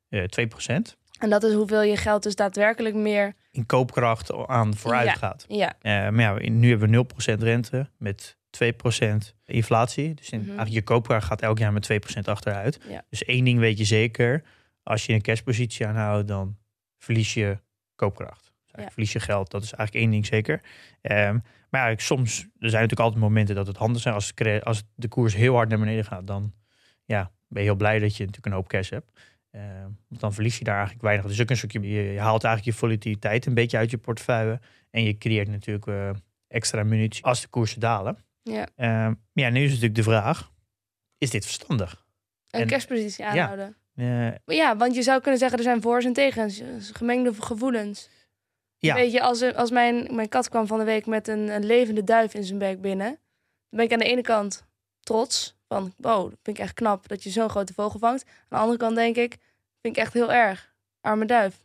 eh 0.09 0.23
2% 0.23 0.97
En 1.19 1.31
dat 1.31 1.43
is 1.43 1.53
hoeveel 1.53 1.83
je 1.83 1.97
geld 1.97 2.23
dus 2.23 2.35
daadwerkelijk 2.35 2.95
meer... 2.95 3.35
in 3.51 3.67
koopkracht 3.67 4.33
aan 4.47 4.75
vooruit 4.77 5.07
Ja. 5.07 5.15
gaat. 5.15 5.45
Ja, 5.49 5.75
Eh, 5.81 6.09
maar 6.09 6.43
ja, 6.43 6.51
nu 6.51 6.69
hebben 6.71 6.91
we 6.91 6.97
0% 6.97 7.43
rente 7.43 7.91
met 7.99 8.37
2% 8.51 9.35
inflatie. 9.45 10.15
Dus 10.15 10.31
in, 10.31 10.39
Mhm. 10.39 10.47
eigenlijk 10.49 10.77
je 10.77 10.83
koopkracht 10.83 11.27
gaat 11.27 11.43
elk 11.43 11.59
jaar 11.59 11.73
met 11.73 11.83
2% 11.83 12.29
achteruit. 12.29 12.79
Ja. 12.89 13.05
Dus 13.11 13.25
één 13.25 13.45
ding 13.45 13.59
weet 13.59 13.79
je 13.79 13.85
zeker. 13.85 14.43
Als 14.83 15.07
je 15.07 15.13
een 15.13 15.23
cashpositie 15.23 15.87
aanhoudt, 15.87 16.29
dan 16.29 16.57
verlies 16.99 17.35
je 17.35 17.59
koopkracht. 17.95 18.44
Ja. 18.83 18.91
verlies 18.91 19.13
je 19.13 19.21
geld. 19.21 19.51
Dat 19.51 19.63
is 19.63 19.73
eigenlijk 19.73 20.05
één 20.05 20.11
ding 20.15 20.27
zeker. 20.27 20.61
Ehm, 21.01 21.39
maar 21.71 21.91
ja, 21.91 21.97
soms, 21.99 22.39
er 22.41 22.49
zijn 22.71 22.83
natuurlijk 22.83 23.01
altijd 23.01 23.21
momenten 23.21 23.55
dat 23.55 23.67
het 23.67 23.77
handig 23.77 24.03
zijn. 24.03 24.15
Als, 24.15 24.33
het 24.35 24.65
als 24.65 24.83
de 24.95 25.09
koers 25.09 25.35
heel 25.35 25.55
hard 25.55 25.69
naar 25.69 25.79
beneden 25.79 26.05
gaat, 26.05 26.27
dan 26.27 26.53
ja, 27.05 27.31
ben 27.49 27.63
je 27.63 27.69
heel 27.69 27.77
blij 27.77 27.99
dat 27.99 28.11
je 28.17 28.19
natuurlijk 28.25 28.47
een 28.47 28.53
hoop 28.61 28.69
cash 28.69 28.91
hebt. 28.91 29.21
Ehm, 29.51 29.89
want 30.09 30.21
dan 30.21 30.33
verlies 30.35 30.59
je 30.59 30.65
daar 30.65 30.75
eigenlijk 30.75 31.05
weinig. 31.05 31.27
Dus 31.27 31.41
ook 31.41 31.51
een 31.51 31.57
stukje, 31.57 31.81
je, 31.81 32.13
je 32.13 32.21
haalt 32.21 32.45
eigenlijk 32.45 32.77
je 32.77 32.81
volatiliteit 32.85 33.47
een 33.47 33.55
beetje 33.55 33.77
uit 33.77 33.91
je 33.91 33.99
portefeuille. 33.99 34.61
En 34.91 35.03
je 35.03 35.19
creëert 35.19 35.49
natuurlijk 35.49 35.87
eh, 35.87 36.11
extra 36.49 36.83
munitie 36.83 37.25
als 37.25 37.41
de 37.41 37.49
koersen 37.49 37.81
dalen. 37.81 38.19
ja. 38.43 38.67
Ehm, 38.77 39.15
ja, 39.33 39.49
nu 39.49 39.61
is 39.63 39.69
natuurlijk 39.69 39.95
de 39.95 40.03
vraag, 40.03 40.53
is 41.19 41.31
dit 41.31 41.45
verstandig? 41.45 42.05
Een 42.51 42.61
En- 42.61 42.67
cashpositie 42.67 43.25
aanhouden. 43.25 43.77
Eh, 43.95 44.07
Maar 44.07 44.41
Ja, 44.57 44.77
want 44.77 44.95
je 44.95 45.03
zou 45.03 45.21
kunnen 45.21 45.39
zeggen, 45.41 45.59
er 45.59 45.65
zijn 45.65 45.83
voor's 45.83 46.05
en 46.05 46.13
tegens. 46.13 46.63
Gemengde 46.93 47.35
gevoelens. 47.43 48.09
Ja, 48.85 48.95
Weet 48.95 49.13
je, 49.13 49.21
als, 49.21 49.55
als 49.55 49.71
mijn, 49.71 50.15
mijn 50.15 50.29
kat 50.29 50.49
kwam 50.49 50.67
van 50.67 50.79
de 50.79 50.85
week 50.85 51.07
met 51.07 51.29
een, 51.29 51.49
een 51.49 51.65
levende 51.65 52.05
duif 52.05 52.35
in 52.35 52.45
zijn 52.45 52.59
bek 52.59 52.81
binnen... 52.81 53.09
dan 53.09 53.19
ben 53.71 53.85
ik 53.85 53.93
aan 53.93 53.99
de 53.99 54.05
ene 54.05 54.23
kant 54.23 54.65
trots. 55.01 55.57
Van, 55.69 55.93
wow, 55.97 56.31
dat 56.31 56.39
vind 56.43 56.59
ik 56.59 56.63
echt 56.63 56.75
knap 56.75 57.09
dat 57.09 57.23
je 57.23 57.31
zo'n 57.31 57.51
grote 57.51 57.75
vogel 57.75 57.99
vangt. 57.99 58.25
Aan 58.27 58.47
de 58.49 58.57
andere 58.57 58.79
kant 58.79 58.97
denk 58.97 59.17
ik, 59.17 59.37
vind 59.81 59.97
ik 59.97 60.03
echt 60.03 60.13
heel 60.13 60.33
erg. 60.33 60.75
Arme 61.01 61.25
duif. 61.25 61.65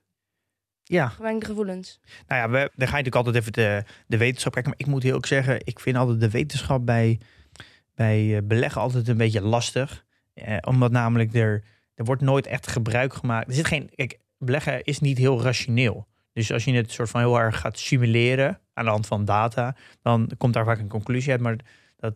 ja. 0.83 1.07
Gemengde 1.07 1.45
gevoelens. 1.45 1.99
Nou 2.27 2.41
ja, 2.41 2.49
we, 2.49 2.57
dan 2.75 2.87
ga 2.87 2.97
je 2.97 3.03
natuurlijk 3.03 3.15
altijd 3.15 3.35
even 3.35 3.53
de, 3.53 3.83
de 4.07 4.17
wetenschap 4.17 4.53
kijken. 4.53 4.71
Maar 4.71 4.79
ik 4.79 4.87
moet 4.87 5.03
heel 5.03 5.15
ook 5.15 5.25
zeggen, 5.25 5.59
ik 5.63 5.79
vind 5.79 5.97
altijd 5.97 6.19
de 6.19 6.29
wetenschap 6.29 6.85
bij, 6.85 7.19
bij 7.95 8.35
eh, 8.35 8.41
beleggen 8.43 8.81
altijd 8.81 9.07
een 9.07 9.17
beetje 9.17 9.41
lastig. 9.41 10.05
Eh, 10.33 10.57
omdat 10.61 10.91
namelijk 10.91 11.33
er, 11.33 11.63
er 11.95 12.05
wordt 12.05 12.21
nooit 12.21 12.47
echt 12.47 12.67
gebruik 12.67 13.13
gemaakt. 13.13 13.47
Er 13.47 13.53
zit 13.53 13.67
geen, 13.67 13.89
kijk, 13.95 14.19
beleggen 14.37 14.83
is 14.83 14.99
niet 14.99 15.17
heel 15.17 15.41
rationeel. 15.41 16.07
Dus 16.39 16.51
als 16.51 16.63
je 16.63 16.73
het 16.73 16.91
soort 16.91 17.09
van 17.09 17.19
heel 17.19 17.39
erg 17.39 17.59
gaat 17.59 17.79
simuleren 17.79 18.59
aan 18.73 18.85
de 18.85 18.91
hand 18.91 19.07
van 19.07 19.25
data, 19.25 19.75
dan 20.01 20.31
komt 20.37 20.53
daar 20.53 20.65
vaak 20.65 20.79
een 20.79 20.87
conclusie 20.87 21.31
uit. 21.31 21.41
Maar 21.41 21.55
dat, 21.97 22.13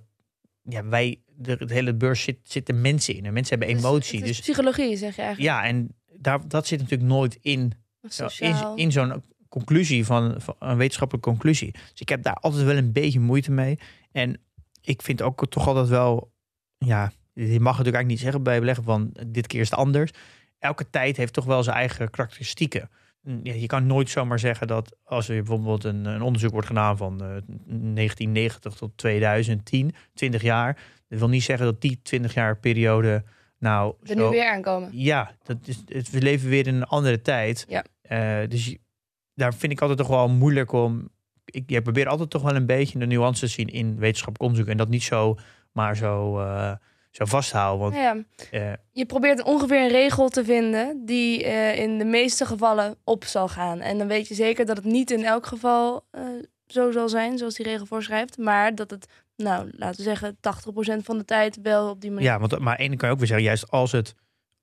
ja, 0.61 0.85
wij, 0.85 1.21
de, 1.35 1.65
de 1.65 1.73
hele 1.73 1.93
beurs 1.93 2.23
zit, 2.23 2.37
zitten 2.43 2.81
mensen 2.81 3.15
in. 3.15 3.25
En 3.25 3.33
mensen 3.33 3.59
hebben 3.59 3.77
emotie. 3.77 4.23
dus 4.23 4.39
psychologie, 4.39 4.97
zeg 4.97 5.15
je 5.15 5.21
eigenlijk. 5.21 5.55
ja, 5.55 5.65
en 5.65 5.95
daar, 6.17 6.47
dat 6.47 6.67
zit 6.67 6.79
natuurlijk 6.79 7.09
nooit 7.09 7.37
in 7.41 7.73
in, 8.39 8.55
in 8.75 8.91
zo'n 8.91 9.23
conclusie 9.49 10.05
van, 10.05 10.35
van 10.37 10.55
een 10.59 10.77
wetenschappelijke 10.77 11.29
conclusie. 11.29 11.71
Dus 11.71 12.01
ik 12.01 12.09
heb 12.09 12.23
daar 12.23 12.35
altijd 12.35 12.63
wel 12.63 12.77
een 12.77 12.91
beetje 12.91 13.19
moeite 13.19 13.51
mee. 13.51 13.79
En 14.11 14.39
ik 14.81 15.01
vind 15.01 15.21
ook 15.21 15.47
toch 15.49 15.67
altijd 15.67 15.87
wel, 15.87 16.31
ja, 16.77 17.11
je 17.33 17.43
mag 17.43 17.77
natuurlijk 17.77 17.77
eigenlijk 17.77 18.07
niet 18.07 18.19
zeggen 18.19 18.43
bij 18.43 18.59
beleggen 18.59 18.83
van 18.83 19.13
dit 19.27 19.47
keer 19.47 19.59
is 19.59 19.69
het 19.69 19.79
anders. 19.79 20.11
Elke 20.59 20.89
tijd 20.89 21.17
heeft 21.17 21.33
toch 21.33 21.45
wel 21.45 21.63
zijn 21.63 21.75
eigen 21.75 22.09
karakteristieken. 22.09 22.89
Ja, 23.43 23.53
je 23.53 23.65
kan 23.65 23.87
nooit 23.87 24.09
zomaar 24.09 24.39
zeggen 24.39 24.67
dat 24.67 24.95
als 25.03 25.29
er 25.29 25.35
bijvoorbeeld 25.35 25.83
een, 25.83 26.05
een 26.05 26.21
onderzoek 26.21 26.51
wordt 26.51 26.67
gedaan 26.67 26.97
van 26.97 27.13
eh, 27.13 27.27
1990 27.27 28.73
tot 28.73 28.97
2010, 28.97 29.93
20 30.13 30.41
jaar. 30.41 30.77
Dat 31.07 31.19
wil 31.19 31.27
niet 31.29 31.43
zeggen 31.43 31.65
dat 31.65 31.81
die 31.81 31.99
20 32.01 32.33
jaar 32.33 32.57
periode 32.57 33.23
nou 33.59 33.95
er 34.03 34.15
nu 34.15 34.23
weer 34.23 34.49
aankomen. 34.49 34.89
ja, 34.91 35.35
dat 35.43 35.57
is, 35.65 35.81
het, 35.87 36.09
we 36.09 36.21
leven 36.21 36.49
weer 36.49 36.67
in 36.67 36.75
een 36.75 36.83
andere 36.83 37.21
tijd. 37.21 37.65
Ja. 37.67 37.85
Eh, 38.01 38.49
dus 38.49 38.65
je- 38.65 38.79
daar 39.35 39.53
vind 39.53 39.71
ik 39.71 39.81
altijd 39.81 39.99
toch 39.99 40.07
wel 40.07 40.29
moeilijk 40.29 40.71
om. 40.71 41.09
Ik, 41.45 41.83
probeer 41.83 42.07
altijd 42.07 42.29
toch 42.29 42.41
wel 42.41 42.55
een 42.55 42.65
beetje 42.65 42.99
de 42.99 43.05
nuances 43.05 43.39
te 43.39 43.47
zien 43.61 43.67
in 43.67 43.97
wetenschappelijk 43.99 44.41
onderzoek. 44.51 44.67
En 44.71 44.77
dat 44.77 44.89
niet 44.89 45.03
zo 45.03 45.35
maar 45.71 45.95
zo, 45.97 46.39
eh, 46.39 46.71
zo 47.15 47.25
vasthouden. 47.25 47.79
Want 47.79 47.95
ja, 47.95 48.23
eh, 48.51 48.73
je 48.91 49.05
probeert 49.05 49.43
ongeveer 49.43 49.81
een 49.81 49.89
regel 49.89 50.29
te 50.29 50.43
vinden 50.43 51.05
die 51.05 51.43
eh, 51.43 51.79
in 51.79 51.97
de 51.97 52.05
meeste 52.05 52.45
gevallen 52.45 52.95
op 53.03 53.23
zal 53.23 53.47
gaan. 53.47 53.79
En 53.79 53.97
dan 53.97 54.07
weet 54.07 54.27
je 54.27 54.33
zeker 54.33 54.65
dat 54.65 54.77
het 54.77 54.85
niet 54.85 55.11
in 55.11 55.23
elk 55.25 55.45
geval 55.45 56.05
eh, 56.11 56.23
zo 56.67 56.91
zal 56.91 57.09
zijn, 57.09 57.37
zoals 57.37 57.55
die 57.55 57.65
regel 57.65 57.85
voorschrijft. 57.85 58.37
Maar 58.37 58.75
dat 58.75 58.89
het, 58.89 59.07
nou, 59.35 59.69
laten 59.71 59.97
we 59.97 60.03
zeggen, 60.03 60.35
80% 60.35 61.03
van 61.03 61.17
de 61.17 61.25
tijd 61.25 61.59
wel 61.61 61.89
op 61.89 62.01
die 62.01 62.11
manier. 62.11 62.27
ja, 62.27 62.39
want, 62.39 62.59
maar 62.59 62.77
één 62.77 62.97
kan 62.97 63.07
je 63.07 63.13
ook 63.13 63.19
weer 63.19 63.27
zeggen, 63.27 63.45
juist 63.45 63.71
als 63.71 63.91
het 63.91 64.15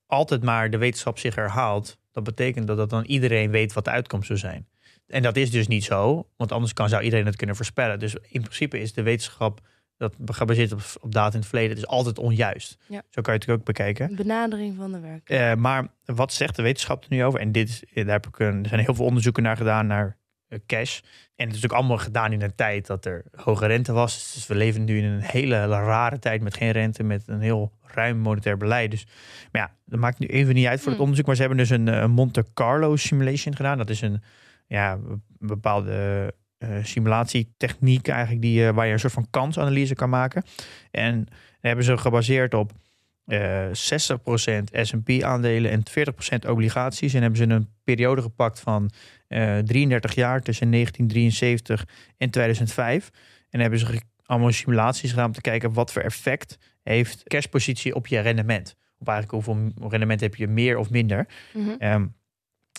altijd 0.06 0.42
maar 0.42 0.70
de 0.70 0.78
wetenschap 0.78 1.18
zich 1.18 1.34
herhaalt, 1.34 1.98
dat 2.12 2.24
betekent 2.24 2.66
dat, 2.66 2.76
dat 2.76 2.90
dan 2.90 3.04
iedereen 3.04 3.50
weet 3.50 3.72
wat 3.72 3.84
de 3.84 3.90
uitkomst 3.90 4.26
zou 4.26 4.38
zijn. 4.38 4.68
En 5.06 5.22
dat 5.22 5.36
is 5.36 5.50
dus 5.50 5.68
niet 5.68 5.84
zo, 5.84 6.28
want 6.36 6.52
anders 6.52 6.72
kan, 6.72 6.88
zou 6.88 7.02
iedereen 7.02 7.26
het 7.26 7.36
kunnen 7.36 7.56
voorspellen. 7.56 7.98
Dus 7.98 8.14
in 8.14 8.40
principe 8.40 8.80
is 8.80 8.92
de 8.92 9.02
wetenschap 9.02 9.60
dat 10.00 10.14
gebaseerd 10.24 10.72
op, 10.72 10.80
op 11.00 11.12
data 11.12 11.32
in 11.32 11.38
het 11.38 11.48
verleden, 11.48 11.74
dus 11.76 11.86
altijd 11.86 12.18
onjuist. 12.18 12.78
Ja. 12.88 13.02
Zo 13.08 13.22
kan 13.22 13.34
je 13.34 13.40
het 13.40 13.50
ook 13.50 13.64
bekijken. 13.64 14.14
Benadering 14.16 14.76
van 14.76 14.92
de 14.92 15.00
werk. 15.00 15.28
Eh, 15.28 15.54
maar 15.54 15.88
wat 16.04 16.32
zegt 16.32 16.56
de 16.56 16.62
wetenschap 16.62 17.02
er 17.02 17.08
nu 17.10 17.24
over? 17.24 17.40
En 17.40 17.52
dit 17.52 17.68
is, 17.68 17.82
daar 17.94 18.06
heb 18.06 18.26
ik 18.26 18.38
een, 18.38 18.62
er 18.62 18.68
zijn 18.68 18.80
heel 18.80 18.94
veel 18.94 19.04
onderzoeken 19.04 19.42
naar 19.42 19.56
gedaan 19.56 19.86
naar 19.86 20.16
eh, 20.48 20.58
cash. 20.66 20.98
En 20.98 21.46
het 21.46 21.56
is 21.56 21.62
natuurlijk 21.62 21.72
allemaal 21.72 21.98
gedaan 21.98 22.32
in 22.32 22.42
een 22.42 22.54
tijd 22.54 22.86
dat 22.86 23.04
er 23.04 23.24
hoge 23.34 23.66
rente 23.66 23.92
was. 23.92 24.32
Dus 24.34 24.46
we 24.46 24.54
leven 24.54 24.84
nu 24.84 24.98
in 24.98 25.04
een 25.04 25.20
hele 25.20 25.66
rare 25.66 26.18
tijd 26.18 26.42
met 26.42 26.54
geen 26.56 26.70
rente, 26.70 27.02
met 27.02 27.22
een 27.26 27.40
heel 27.40 27.72
ruim 27.82 28.18
monetair 28.18 28.56
beleid. 28.56 28.90
Dus, 28.90 29.06
maar 29.52 29.62
ja, 29.62 29.74
dat 29.84 30.00
maakt 30.00 30.18
nu 30.18 30.26
even 30.26 30.54
niet 30.54 30.66
uit 30.66 30.78
voor 30.78 30.86
het 30.86 30.94
Hmm. 30.94 31.00
onderzoek. 31.00 31.26
Maar 31.26 31.34
ze 31.34 31.40
hebben 31.40 31.58
dus 31.58 31.70
een, 31.70 31.88
eh, 31.88 32.00
een 32.00 32.10
Monte 32.10 32.44
Carlo 32.54 32.96
simulation 32.96 33.56
gedaan. 33.56 33.78
Dat 33.78 33.90
is 33.90 34.00
een 34.00 34.22
ja, 34.66 34.98
bepaalde 35.38 36.34
simulatietechniek 36.82 38.08
eigenlijk 38.08 38.42
die, 38.42 38.66
eh, 38.66 38.74
waar 38.74 38.86
je 38.86 38.92
een 38.92 38.98
soort 38.98 39.12
van 39.12 39.26
kansanalyse 39.30 39.94
kan 39.94 40.10
maken. 40.10 40.44
En 40.90 41.26
hebben 41.60 41.84
ze 41.84 41.96
gebaseerd 41.96 42.54
op 42.54 42.72
eh 43.26 43.66
60% 43.72 44.70
S&P 44.72 45.22
aandelen 45.22 45.70
en 45.70 45.82
40% 45.84 46.46
obligaties. 46.46 47.14
En 47.14 47.20
hebben 47.20 47.38
ze 47.38 47.48
een 47.48 47.68
periode 47.84 48.22
gepakt 48.22 48.60
van 48.60 48.90
eh 49.28 49.58
33 49.58 50.14
jaar 50.14 50.42
tussen 50.42 50.70
1973 50.70 51.86
en 52.16 52.30
2005. 52.30 53.10
En 53.50 53.60
hebben 53.60 53.78
ze 53.78 54.00
allemaal 54.24 54.52
simulaties 54.52 55.10
gedaan 55.10 55.26
om 55.26 55.32
te 55.32 55.40
kijken 55.40 55.72
wat 55.72 55.92
voor 55.92 56.02
effect 56.02 56.58
heeft 56.82 57.22
cashpositie 57.22 57.94
op 57.94 58.06
je 58.06 58.18
rendement. 58.18 58.76
Op 58.98 59.08
eigenlijk 59.08 59.44
hoeveel 59.44 59.88
rendement 59.88 60.20
heb 60.20 60.34
je 60.34 60.48
meer 60.48 60.78
of 60.78 60.90
minder. 60.90 61.26
Mhm. 61.52 61.70
Ehm, 61.78 62.06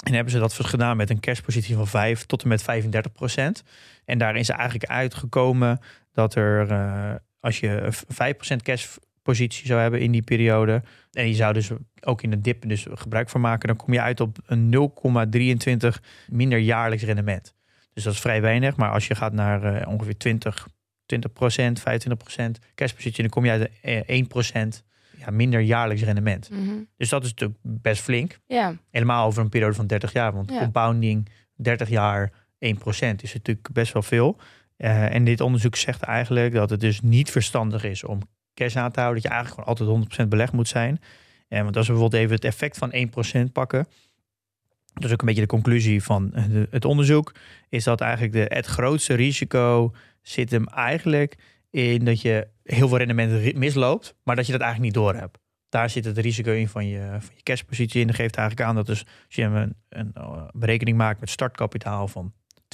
en 0.03 0.13
hebben 0.13 0.33
ze 0.33 0.39
dat 0.39 0.53
gedaan 0.53 0.97
met 0.97 1.09
een 1.09 1.19
cashpositie 1.19 1.75
van 1.75 1.87
5 1.87 2.25
tot 2.25 2.43
en 2.43 2.47
met 2.47 2.63
35 2.63 3.11
procent. 3.11 3.63
En 4.05 4.17
daarin 4.17 4.39
is 4.39 4.49
eigenlijk 4.49 4.89
uitgekomen 4.89 5.79
dat 6.11 6.35
er, 6.35 6.71
eh, 6.71 7.15
als 7.39 7.59
je 7.59 7.67
een 7.67 7.93
5 7.93 8.35
procent 8.35 8.61
cashpositie 8.61 9.65
zou 9.65 9.81
hebben 9.81 9.99
in 9.99 10.11
die 10.11 10.21
periode. 10.21 10.83
En 11.11 11.27
je 11.27 11.33
zou 11.33 11.53
dus 11.53 11.69
ook 12.01 12.21
in 12.21 12.29
de 12.29 12.41
dip 12.41 12.69
dus 12.69 12.85
gebruik 12.89 13.29
van 13.29 13.41
maken. 13.41 13.67
Dan 13.67 13.77
kom 13.77 13.93
je 13.93 14.01
uit 14.01 14.19
op 14.19 14.37
een 14.45 14.69
0,23 14.69 16.01
minder 16.27 16.59
jaarlijks 16.59 17.03
rendement. 17.03 17.53
Dus 17.93 18.03
dat 18.03 18.13
is 18.13 18.19
vrij 18.19 18.41
weinig. 18.41 18.75
Maar 18.75 18.91
als 18.91 19.07
je 19.07 19.15
gaat 19.15 19.33
naar 19.33 19.63
eh, 19.63 19.87
ongeveer 19.87 20.17
20, 20.17 20.67
20 21.05 21.33
procent, 21.33 21.79
25 21.79 22.23
procent 22.23 22.59
cashpositie. 22.75 23.21
Dan 23.21 23.31
kom 23.31 23.45
je 23.45 23.51
uit 23.51 23.69
eh, 23.81 24.01
1 24.05 24.27
procent 24.27 24.83
ja, 25.25 25.31
minder 25.31 25.59
jaarlijks 25.59 26.03
rendement. 26.03 26.49
Mhm. 26.49 26.71
Dus 26.97 27.09
dat 27.09 27.23
is 27.23 27.29
natuurlijk 27.29 27.59
best 27.61 28.01
flink. 28.01 28.39
Ja, 28.47 28.75
Helemaal 28.89 29.25
over 29.25 29.41
een 29.43 29.49
periode 29.49 29.75
van 29.75 29.87
30 29.87 30.13
jaar. 30.13 30.33
Want 30.33 30.51
Ja. 30.51 30.59
compounding 30.59 31.27
30 31.55 31.89
jaar 31.89 32.31
1% 32.59 33.23
is 33.23 33.33
natuurlijk 33.33 33.71
best 33.73 33.93
wel 33.93 34.01
veel. 34.01 34.37
Eh, 34.77 35.15
en 35.15 35.23
dit 35.23 35.41
onderzoek 35.41 35.75
zegt 35.75 36.01
eigenlijk 36.01 36.53
dat 36.53 36.69
het 36.69 36.79
dus 36.79 37.01
niet 37.01 37.31
verstandig 37.31 37.83
is 37.83 38.03
om 38.03 38.19
cash 38.53 38.75
aan 38.75 38.91
te 38.91 38.99
houden. 38.99 39.21
Dat 39.21 39.31
je 39.31 39.37
eigenlijk 39.37 39.67
gewoon 39.67 39.69
altijd 39.69 39.89
100% 39.89 40.29
belegd 40.29 40.53
moet 40.53 40.67
zijn. 40.67 40.99
En 41.47 41.63
want 41.63 41.77
als 41.77 41.87
we 41.87 41.91
bijvoorbeeld 41.93 42.21
even 42.23 42.35
het 42.35 42.45
effect 42.45 42.77
van 42.77 42.91
1% 42.93 43.51
pakken. 43.51 43.87
Dat 44.93 45.03
is 45.03 45.11
ook 45.11 45.19
een 45.19 45.25
beetje 45.27 45.41
de 45.41 45.47
conclusie 45.47 46.03
van 46.03 46.33
eh, 46.33 46.43
het 46.69 46.85
onderzoek. 46.85 47.33
Is 47.69 47.83
dat 47.83 48.01
eigenlijk 48.01 48.33
de, 48.33 48.55
het 48.55 48.65
grootste 48.65 49.13
risico 49.13 49.93
zit 50.21 50.51
hem 50.51 50.67
eigenlijk 50.67 51.37
in 51.71 52.05
dat 52.05 52.21
je 52.21 52.47
heel 52.63 52.87
veel 52.87 52.97
rendement 52.97 53.55
misloopt. 53.55 54.15
Maar 54.23 54.35
dat 54.35 54.45
je 54.45 54.51
dat 54.51 54.61
eigenlijk 54.61 54.93
niet 54.93 55.03
door 55.03 55.15
hebt 55.15 55.37
daar 55.71 55.89
zit 55.89 56.05
het 56.05 56.17
risico 56.17 56.51
in 56.51 56.67
van 56.67 56.87
je, 56.87 56.99
van 57.19 57.33
je 57.35 57.43
cashpositie. 57.43 58.01
En 58.01 58.07
dat 58.07 58.15
geeft 58.15 58.35
eigenlijk 58.35 58.69
aan 58.69 58.75
dat 58.75 58.85
dus 58.85 58.99
als 59.25 59.35
je 59.35 59.43
een, 59.43 59.75
een 59.89 60.11
eh, 60.13 60.47
berekening 60.53 60.97
maakt 60.97 61.19
met 61.19 61.29
startkapitaal 61.29 62.07
van 62.07 62.33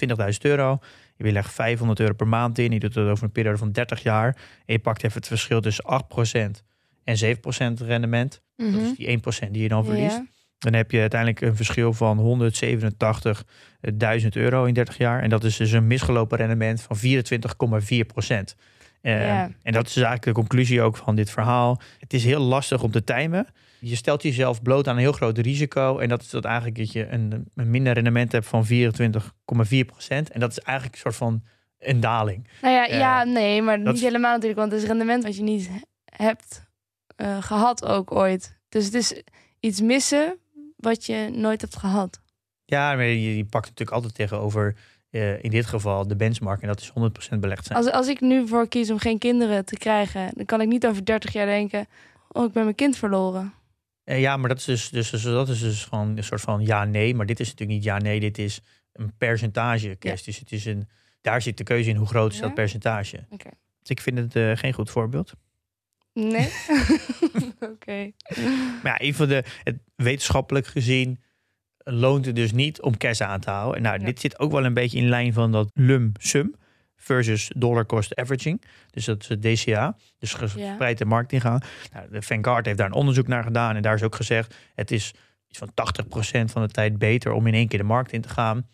20.000 0.09 0.15
euro. 0.41 0.79
Je 1.15 1.23
wil 1.23 1.31
legt 1.31 1.53
500 1.53 1.99
euro 1.99 2.13
per 2.13 2.27
maand 2.27 2.57
in. 2.57 2.71
Je 2.71 2.79
doet 2.79 2.95
het 2.95 3.07
over 3.07 3.23
een 3.23 3.31
periode 3.31 3.57
van 3.57 3.71
30 3.71 4.03
jaar. 4.03 4.35
En 4.65 4.73
je 4.73 4.79
pakt 4.79 5.03
even 5.03 5.17
het 5.17 5.27
verschil 5.27 5.61
tussen 5.61 5.85
8% 5.85 6.63
en 7.03 7.17
7% 7.17 7.81
rendement. 7.81 8.41
Dat 8.55 8.67
Mhm. 8.67 8.79
is 8.79 8.95
die 8.95 9.07
1% 9.07 9.53
die 9.53 9.61
je 9.61 9.69
dan 9.69 9.85
verliest. 9.85 10.21
Dan 10.57 10.73
heb 10.73 10.91
je 10.91 10.99
uiteindelijk 10.99 11.41
een 11.41 11.55
verschil 11.55 11.93
van 11.93 12.19
187.000 12.19 14.35
euro 14.35 14.65
in 14.65 14.73
30 14.73 14.97
jaar. 14.97 15.21
En 15.21 15.29
dat 15.29 15.43
is 15.43 15.57
dus 15.57 15.71
een 15.71 15.87
misgelopen 15.87 16.37
rendement 16.37 16.81
van 16.81 16.97
24,4 16.97 18.05
procent. 18.05 18.55
Eh, 19.13 19.25
Ja. 19.25 19.49
En 19.63 19.73
dat 19.73 19.87
is 19.87 19.93
dus 19.93 20.03
eigenlijk 20.03 20.23
de 20.23 20.31
conclusie 20.41 20.81
ook 20.81 20.97
van 20.97 21.15
dit 21.15 21.29
verhaal. 21.29 21.81
Het 21.99 22.13
is 22.13 22.23
heel 22.23 22.39
lastig 22.41 22.83
om 22.83 22.91
te 22.91 23.03
timen. 23.03 23.47
Je 23.79 23.95
stelt 23.95 24.23
jezelf 24.23 24.61
bloot 24.61 24.87
aan 24.87 24.93
een 24.95 25.01
heel 25.01 25.11
groot 25.11 25.37
risico. 25.37 25.97
En 25.99 26.09
dat 26.09 26.21
is 26.21 26.29
dat 26.29 26.45
eigenlijk 26.45 26.77
dat 26.77 26.91
je 26.91 27.07
een, 27.07 27.47
een 27.55 27.69
minder 27.69 27.93
rendement 27.93 28.31
hebt 28.31 28.45
van 28.45 28.65
24,4 28.65 29.85
procent. 29.85 30.29
En 30.31 30.39
dat 30.39 30.51
is 30.51 30.59
eigenlijk 30.59 30.95
een 30.95 31.01
soort 31.01 31.15
van 31.15 31.43
een 31.79 31.99
daling. 31.99 32.47
Nou 32.61 32.73
ja, 32.73 32.87
Eh, 32.87 32.99
ja, 32.99 33.23
nee, 33.23 33.61
maar 33.61 33.79
niet 33.79 33.99
helemaal 34.01 34.31
natuurlijk. 34.31 34.59
Want 34.59 34.71
het 34.71 34.81
is 34.81 34.87
rendement 34.87 35.23
wat 35.23 35.35
je 35.35 35.43
niet 35.43 35.69
hebt 36.05 36.65
eh, 37.15 37.41
gehad 37.43 37.85
ook 37.85 38.11
ooit. 38.11 38.57
Dus 38.69 38.85
het 38.85 38.93
is 38.93 39.21
iets 39.59 39.81
missen 39.81 40.37
wat 40.75 41.05
je 41.05 41.29
nooit 41.33 41.61
hebt 41.61 41.75
gehad. 41.77 42.21
Ja, 42.65 42.95
maar 42.95 43.05
je, 43.05 43.37
je 43.37 43.45
pakt 43.45 43.65
natuurlijk 43.65 43.91
altijd 43.97 44.15
tegenover 44.15 44.75
eh, 45.09 45.43
in 45.43 45.49
dit 45.49 45.65
geval 45.65 46.07
de 46.07 46.15
benchmark. 46.15 46.61
En 46.61 46.67
dat 46.67 46.81
is 46.81 46.91
100% 47.35 47.39
belegd 47.39 47.65
zijn. 47.65 47.77
Als, 47.77 47.91
als 47.91 48.07
ik 48.07 48.21
nu 48.21 48.47
voor 48.47 48.67
kies 48.67 48.91
om 48.91 48.99
geen 48.99 49.17
kinderen 49.17 49.65
te 49.65 49.77
krijgen, 49.77 50.31
dan 50.35 50.45
kan 50.45 50.61
ik 50.61 50.67
niet 50.67 50.87
over 50.87 51.05
30 51.05 51.33
jaar 51.33 51.45
denken: 51.45 51.87
Oh, 52.27 52.45
ik 52.45 52.51
ben 52.51 52.63
mijn 52.63 52.75
kind 52.75 52.97
verloren. 52.97 53.53
Eh, 54.03 54.19
ja, 54.19 54.37
maar 54.37 54.49
dat 54.49 54.57
is 54.57 54.65
dus, 54.65 54.89
dus, 54.89 55.09
dus 55.09 55.23
dat 55.23 55.49
is 55.49 55.59
dus 55.59 55.85
gewoon 55.85 56.17
een 56.17 56.23
soort 56.23 56.41
van 56.41 56.65
ja-nee. 56.65 57.15
Maar 57.15 57.25
dit 57.25 57.39
is 57.39 57.49
natuurlijk 57.49 57.77
niet 57.77 57.83
ja-nee, 57.87 58.19
dit 58.19 58.37
is 58.37 58.61
een 58.93 59.13
percentage 59.17 59.97
cash. 59.99 60.21
Dus 60.21 60.39
het 60.39 60.51
is 60.51 60.65
een, 60.65 60.87
daar 61.21 61.41
zit 61.41 61.57
de 61.57 61.63
keuze 61.63 61.89
in 61.89 61.95
hoe 61.95 62.07
groot 62.07 62.31
is 62.31 62.37
Ja? 62.37 62.43
dat 62.43 62.53
percentage. 62.53 63.25
Dus 63.79 63.89
ik 63.89 64.01
vind 64.01 64.17
het 64.17 64.35
eh, 64.35 64.51
geen 64.55 64.73
goed 64.73 64.89
voorbeeld. 64.89 65.33
Nee? 66.13 66.49
Oké. 67.73 68.11
Maar 68.83 68.91
ja, 68.91 68.97
even 68.97 69.27
de, 69.27 69.43
het 69.63 69.77
wetenschappelijk 69.95 70.67
gezien 70.67 71.19
loont 71.89 72.25
het 72.25 72.35
dus 72.35 72.51
niet 72.51 72.81
om 72.81 72.97
cash 72.97 73.21
aan 73.21 73.39
te 73.39 73.49
houden. 73.49 73.75
En 73.75 73.81
nou, 73.81 73.99
Ja. 73.99 74.05
dit 74.05 74.19
zit 74.19 74.39
ook 74.39 74.51
wel 74.51 74.65
een 74.65 74.73
beetje 74.73 74.97
in 74.97 75.09
lijn 75.09 75.33
van 75.33 75.51
dat 75.51 75.69
lump 75.73 76.17
sum 76.19 76.55
versus 76.95 77.51
dollar 77.55 77.85
cost 77.85 78.15
averaging. 78.15 78.61
Dus 78.91 79.05
dat 79.05 79.21
is 79.21 79.27
het 79.29 79.41
DCA. 79.41 79.97
Dus 80.19 80.33
gespreid 80.33 80.97
de 80.97 81.05
markt 81.05 81.31
ingaan. 81.31 81.61
Nou, 81.93 82.09
de 82.11 82.21
Vanguard 82.21 82.65
heeft 82.65 82.77
daar 82.77 82.87
een 82.87 82.93
onderzoek 82.93 83.27
naar 83.27 83.43
gedaan. 83.43 83.75
En 83.75 83.81
daar 83.81 83.95
is 83.95 84.03
ook 84.03 84.15
gezegd, 84.15 84.55
het 84.75 84.91
is 84.91 85.13
iets 85.47 85.57
van 85.59 85.71
80% 85.73 86.51
van 86.51 86.61
de 86.61 86.67
tijd 86.67 86.97
beter 86.97 87.31
om 87.31 87.47
in 87.47 87.53
één 87.53 87.67
keer 87.67 87.79
de 87.79 87.85
markt 87.85 88.11
in 88.11 88.21
te 88.21 88.29
gaan. 88.29 88.67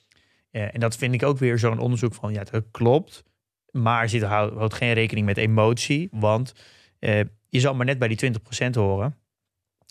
Eh, 0.51 0.73
en 0.73 0.79
dat 0.79 0.95
vind 0.95 1.13
ik 1.13 1.23
ook 1.23 1.37
weer 1.37 1.59
zo'n 1.59 1.79
onderzoek 1.79 2.13
van, 2.13 2.33
ja, 2.33 2.43
dat 2.43 2.63
klopt. 2.71 3.23
Maar 3.71 4.09
zit, 4.09 4.23
houdt, 4.23 4.55
houdt 4.55 4.73
geen 4.73 4.93
rekening 4.93 5.25
met 5.25 5.37
emotie. 5.37 6.07
Want 6.11 6.53
eh, 6.99 7.19
je 7.49 7.59
zal 7.59 7.75
maar 7.75 7.85
net 7.85 7.99
bij 7.99 8.07
die 8.07 8.17
20% 8.17 8.75
horen. 8.75 9.17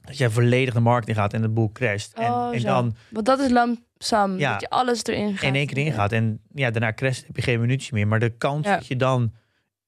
Dat 0.05 0.19
jij 0.19 0.31
volledig 0.31 0.75
de 0.75 0.81
markt 0.81 1.09
in 1.09 1.15
gaat 1.15 1.33
en 1.33 1.43
de 1.43 1.49
boel 1.49 1.73
crasht. 1.73 2.13
En, 2.13 2.31
Oh, 2.33 2.55
en 2.55 2.63
dan 2.63 2.97
Want 3.09 3.27
dat 3.27 3.41
is. 3.41 3.51
Ja. 4.39 4.53
Dat 4.53 4.61
je 4.61 4.71
alles 4.71 5.05
erin 5.05 5.37
gaat. 5.37 5.49
in 5.49 5.55
één 5.55 5.67
keer 5.67 5.79
ingaat. 5.79 6.13
En 6.13 6.41
ja, 6.55 6.71
daarna 6.71 6.93
crasht 6.93 7.27
heb 7.27 7.37
je 7.37 7.43
geen 7.43 7.61
munitie 7.61 7.95
meer. 7.95 8.07
Maar 8.09 8.19
de 8.21 8.31
kans 8.37 8.67
Ja. 8.67 8.75
dat 8.77 8.87
je 8.87 8.97
dan 8.97 9.33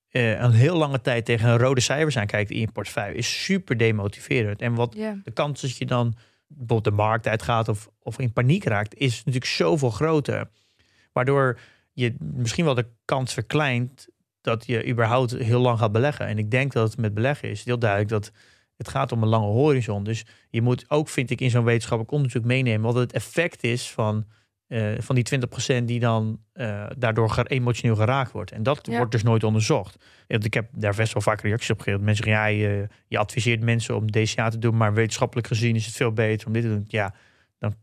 eh, 0.08 0.40
een 0.40 0.52
heel 0.52 0.76
lange 0.76 1.00
tijd 1.00 1.24
tegen 1.24 1.48
een 1.48 1.58
rode 1.58 1.80
cijfers 1.80 2.16
aankijkt 2.18 2.50
in 2.50 2.60
je 2.60 2.72
portefeuille, 2.72 3.14
is 3.16 3.42
super 3.44 3.76
demotiverend. 3.76 4.60
En 4.60 4.74
wat 4.74 4.92
de 4.92 5.30
kans 5.32 5.60
dat 5.60 5.76
je 5.76 5.86
dan 5.86 6.14
bijvoorbeeld 6.46 6.84
de 6.84 6.90
markt 7.02 7.26
uitgaat 7.26 7.68
of, 7.68 7.88
of 8.02 8.18
in 8.18 8.32
paniek 8.32 8.64
raakt, 8.64 8.94
is 8.94 9.16
natuurlijk 9.16 9.44
zoveel 9.52 9.90
groter. 9.90 10.48
Waardoor 11.12 11.58
je 11.92 12.14
misschien 12.18 12.64
wel 12.64 12.74
de 12.74 12.86
kans 13.04 13.32
verkleint 13.32 14.06
dat 14.40 14.66
je 14.66 14.88
überhaupt 14.88 15.30
heel 15.36 15.60
lang 15.60 15.78
gaat 15.78 15.92
beleggen. 15.92 16.26
En 16.26 16.38
ik 16.38 16.50
denk 16.50 16.72
dat 16.72 16.88
het 16.90 16.98
met 17.00 17.14
beleggen 17.14 17.50
is 17.50 17.64
heel 17.64 17.78
duidelijk 17.78 18.10
dat 18.10 18.32
het 18.76 18.88
gaat 18.88 19.12
om 19.12 19.22
een 19.22 19.28
lange 19.28 19.46
horizon. 19.46 20.04
Dus 20.04 20.24
je 20.50 20.62
moet 20.62 20.84
ook, 20.88 21.08
vind 21.08 21.30
ik, 21.30 21.40
in 21.40 21.50
zo'n 21.50 21.64
wetenschappelijk 21.64 22.14
onderzoek 22.14 22.44
meenemen 22.44 22.80
wat 22.92 22.94
het 22.94 23.12
effect 23.12 23.62
is 23.64 23.90
van, 23.90 24.24
eh, 24.66 24.92
van 24.98 25.14
die 25.14 25.24
20% 25.24 25.88
die 25.88 26.00
dan 26.00 26.40
eh, 26.52 26.86
daardoor 26.98 27.42
emotioneel 27.46 27.96
geraakt 27.96 28.32
wordt. 28.32 28.50
En 28.52 28.62
dat 28.62 28.86
Ja. 28.86 28.96
wordt 28.96 29.12
dus 29.12 29.22
nooit 29.22 29.44
onderzocht. 29.44 30.04
Ik 30.26 30.54
heb 30.54 30.68
daar 30.72 30.94
best 30.94 31.12
wel 31.12 31.22
vaak 31.22 31.40
reacties 31.40 31.70
op 31.70 31.80
gegeven. 31.80 32.04
Mensen 32.04 32.24
zeggen, 32.24 32.42
ja, 32.42 32.48
je, 32.50 32.86
je 33.08 33.18
adviseert 33.18 33.60
mensen 33.60 33.96
om 33.96 34.10
DCA 34.10 34.48
te 34.48 34.58
doen, 34.58 34.76
maar 34.76 34.94
wetenschappelijk 34.94 35.46
gezien 35.46 35.74
is 35.74 35.86
het 35.86 35.94
veel 35.94 36.12
beter 36.12 36.46
om 36.46 36.52
dit 36.52 36.62
te 36.62 36.68
doen. 36.68 36.84
Ja, 36.88 37.14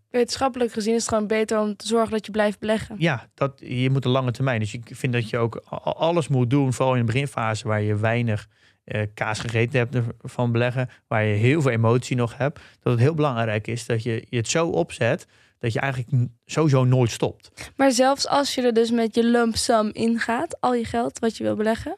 Wetenschappelijk 0.09 0.71
gezien 0.73 0.93
is 0.93 0.99
het 0.99 1.09
gewoon 1.09 1.27
beter 1.27 1.59
om 1.59 1.75
te 1.75 1.87
zorgen 1.87 2.11
dat 2.11 2.25
je 2.25 2.31
blijft 2.31 2.59
beleggen. 2.59 2.95
ja 2.99 3.29
dat, 3.33 3.53
je 3.65 3.89
moet 3.89 4.05
een 4.05 4.11
lange 4.11 4.31
termijn. 4.31 4.59
Dus 4.59 4.73
ik 4.73 4.89
vind 4.91 5.13
dat 5.13 5.29
je 5.29 5.37
ook 5.37 5.55
alles 5.83 6.27
moet 6.27 6.49
doen, 6.49 6.73
vooral 6.73 6.93
in 6.95 6.99
de 7.05 7.11
beginfase 7.11 7.67
waar 7.67 7.81
je 7.81 7.95
weinig 7.95 8.47
eh, 8.91 9.07
kaas 9.13 9.39
gegeten 9.39 9.79
hebt 9.79 9.97
van 10.21 10.51
beleggen, 10.51 10.89
waar 11.07 11.23
je 11.23 11.35
heel 11.35 11.61
veel 11.61 11.71
emotie 11.71 12.15
nog 12.15 12.37
hebt. 12.37 12.59
Dat 12.79 12.93
het 12.93 13.01
heel 13.01 13.13
belangrijk 13.13 13.67
is 13.67 13.85
dat 13.85 14.03
je 14.03 14.25
je 14.29 14.37
het 14.37 14.47
zo 14.47 14.67
opzet 14.67 15.27
dat 15.61 15.73
je 15.73 15.79
eigenlijk 15.79 16.27
sowieso 16.45 16.83
nooit 16.83 17.11
stopt. 17.11 17.71
Maar 17.75 17.91
zelfs 17.91 18.27
als 18.27 18.55
je 18.55 18.61
er 18.61 18.73
dus 18.73 18.91
met 18.91 19.15
je 19.15 19.23
lump 19.23 19.55
sum 19.55 19.89
ingaat, 19.93 20.61
al 20.61 20.73
je 20.73 20.85
geld 20.85 21.19
wat 21.19 21.37
je 21.37 21.43
wil 21.43 21.55
beleggen. 21.55 21.97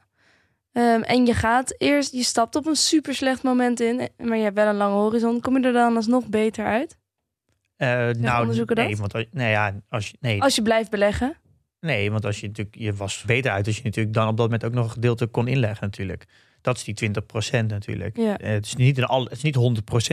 ehm, 0.71 1.01
en 1.01 1.25
je 1.25 1.33
gaat 1.33 1.75
eerst, 1.77 2.13
je 2.13 2.23
stapt 2.23 2.55
op 2.55 2.65
een 2.65 2.75
super 2.75 3.15
slecht 3.15 3.43
moment 3.43 3.79
in, 3.79 4.09
maar 4.17 4.37
je 4.37 4.43
hebt 4.43 4.55
wel 4.55 4.67
een 4.67 4.75
lange 4.75 4.95
horizon. 4.95 5.41
Kom 5.41 5.57
je 5.57 5.67
er 5.67 5.73
dan 5.73 5.95
alsnog 5.95 6.27
beter 6.27 6.65
uit? 6.65 6.97
Eh, 7.75 8.09
nou, 8.09 8.41
onderzoeken 8.41 8.75
nee, 8.75 8.97
want 8.97 9.13
als, 9.13 9.25
nee, 9.31 9.49
ja, 9.49 9.73
als 9.89 10.09
je, 10.09 10.17
nee, 10.19 10.41
Als 10.41 10.55
je 10.55 10.61
blijft 10.61 10.89
beleggen. 10.89 11.37
nee, 11.79 12.11
want 12.11 12.25
als 12.25 12.39
je 12.39 12.47
natuurlijk, 12.47 12.75
je 12.75 12.93
was 12.93 13.23
beter 13.25 13.51
uit 13.51 13.67
als 13.67 13.77
je 13.77 13.83
natuurlijk 13.83 14.15
dan 14.15 14.27
op 14.27 14.37
dat 14.37 14.45
moment 14.45 14.65
ook 14.65 14.73
nog 14.73 14.85
een 14.85 14.91
gedeelte 14.91 15.25
kon 15.25 15.47
inleggen 15.47 15.87
natuurlijk. 15.87 16.25
Dat 16.63 16.77
is 16.77 16.83
die 16.83 17.11
20% 17.61 17.65
natuurlijk. 17.65 18.17
Ja. 18.17 18.37
Eh, 18.37 18.51
het, 18.51 18.65
is 18.65 18.75
niet 18.75 18.97
een 18.97 19.03
al, 19.03 19.23
het 19.23 19.31
is 19.31 19.41
niet 19.41 19.57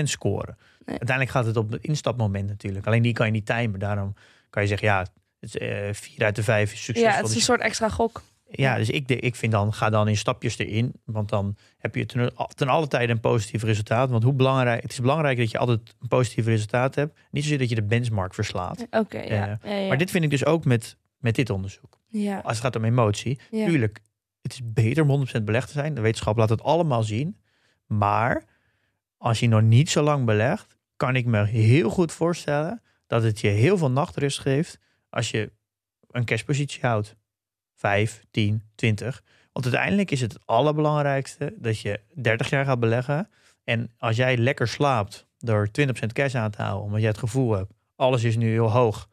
100% 0.00 0.02
scoren. 0.02 0.57
Nee. 0.59 0.99
Uiteindelijk 0.99 1.30
gaat 1.30 1.47
het 1.47 1.57
op 1.57 1.71
het 1.71 1.83
instapmoment 1.85 2.49
natuurlijk. 2.49 2.87
Alleen 2.87 3.02
die 3.02 3.12
kan 3.12 3.26
je 3.26 3.33
niet 3.33 3.47
timen. 3.47 3.80
Daarom 3.80 4.14
kan 4.50 4.62
je 4.62 4.69
zeggen, 4.69 4.88
ja, 4.88 5.07
het 5.40 5.57
eh, 5.57 5.88
vier 5.92 6.25
uit 6.25 6.37
de 6.37 6.42
vijf 6.42 6.73
is 6.73 6.85
succesvol. 6.85 7.12
Ja, 7.12 7.16
het 7.16 7.28
is 7.28 7.35
een 7.35 7.40
soort 7.40 7.61
extra 7.61 7.88
gok. 7.88 8.23
ja, 8.49 8.76
dus 8.76 8.90
ik, 8.90 9.09
ik 9.09 9.35
vind 9.35 9.52
dan, 9.52 9.73
ga 9.73 9.90
dan 9.90 10.09
in 10.09 10.16
stapjes 10.16 10.59
erin. 10.59 10.92
Want 11.04 11.28
dan 11.28 11.57
heb 11.78 11.95
je 11.95 12.07
ten, 12.07 12.33
ten 12.54 12.69
alle 12.69 12.88
tijde 12.88 13.12
een 13.12 13.21
positief 13.21 13.62
resultaat. 13.62 14.11
Want 14.11 14.23
hoe 14.23 14.33
belangrijk, 14.33 14.83
het 14.83 14.92
is 14.92 15.00
belangrijk 15.00 15.38
dat 15.38 15.50
je 15.50 15.59
altijd 15.59 15.95
een 16.00 16.09
positief 16.09 16.47
resultaat 16.47 16.95
hebt. 16.95 17.19
Niet 17.30 17.42
zozeer 17.42 17.59
dat 17.59 17.69
je 17.69 17.75
de 17.75 17.83
benchmark 17.83 18.35
verslaat. 18.35 18.87
Oké, 18.90 19.19
ja. 19.19 19.59
ja, 19.64 19.75
ja. 19.75 19.88
Maar 19.88 19.99
dit 19.99 20.11
vind 20.11 20.25
ik 20.25 20.30
dus 20.30 20.45
ook 20.45 20.64
met, 20.64 20.97
met 21.19 21.35
dit 21.35 21.50
onderzoek. 21.50 21.99
ja. 22.09 22.38
Als 22.38 22.52
het 22.52 22.64
gaat 22.64 22.76
om 22.76 22.85
emotie. 22.85 23.38
Tuurlijk, 23.50 24.00
het 24.42 24.52
is 24.52 24.61
beter 24.64 25.09
om 25.09 25.26
100% 25.26 25.42
belegd 25.44 25.66
te 25.66 25.73
zijn. 25.73 25.94
De 25.94 26.00
wetenschap 26.00 26.37
laat 26.37 26.49
het 26.49 26.62
allemaal 26.62 27.02
zien. 27.02 27.40
Maar 27.87 28.44
als 29.16 29.40
je 29.40 29.49
nog 29.49 29.62
niet 29.62 29.90
zo 29.90 30.02
lang 30.02 30.25
belegt, 30.25 30.78
kan 30.97 31.16
ik 31.16 31.26
me 31.26 31.44
heel 31.44 31.90
goed 31.90 32.12
voorstellen 32.12 32.82
dat 33.06 33.23
het 33.23 33.40
je 33.40 33.49
heel 33.49 33.78
veel 33.78 33.90
nachtrust 33.90 34.38
geeft 34.38 34.78
als 35.09 35.30
je 35.30 35.52
een 36.11 36.25
cashpositie 36.25 36.80
houdt. 36.80 37.16
5, 37.75 38.25
10, 38.30 38.62
20. 38.75 39.23
Want 39.52 39.64
uiteindelijk 39.64 40.11
is 40.11 40.20
het 40.20 40.32
het 40.32 40.47
allerbelangrijkste 40.47 41.54
dat 41.56 41.80
je 41.80 42.00
30 42.14 42.50
jaar 42.50 42.64
gaat 42.64 42.80
beleggen. 42.80 43.28
En 43.64 43.90
als 43.99 44.16
jij 44.16 44.37
lekker 44.37 44.68
slaapt 44.68 45.26
door 45.38 45.68
20% 45.68 45.73
cash 46.12 46.35
aan 46.35 46.50
te 46.50 46.62
houden, 46.62 46.85
omdat 46.85 47.00
jij 47.00 47.09
het 47.09 47.18
gevoel 47.18 47.52
hebt, 47.52 47.73
alles 47.97 48.25
is 48.25 48.37
nu 48.37 48.50
heel 48.50 48.70
hoog. 48.70 49.09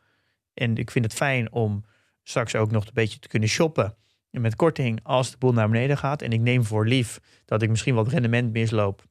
En 0.54 0.78
ik 0.78 0.92
vind 0.92 1.06
het 1.06 1.14
fijn 1.14 1.52
om 1.52 1.86
straks 2.24 2.56
ook 2.56 2.72
nog 2.72 2.86
een 2.86 2.94
beetje 2.94 3.20
te 3.20 3.28
kunnen 3.28 3.50
shoppen. 3.50 3.96
En 4.32 4.42
met 4.42 4.56
korting 4.56 5.00
als 5.04 5.32
de 5.32 5.38
boel 5.38 5.54
naar 5.54 5.70
beneden 5.70 5.98
gaat. 5.98 6.22
En 6.22 6.32
ik 6.32 6.40
neem 6.40 6.64
voor 6.64 6.88
lief 6.88 7.20
dat 7.46 7.62
ik 7.62 7.70
misschien 7.70 7.96
wat 7.96 8.08
rendement 8.08 8.52
misloop. 8.52 9.04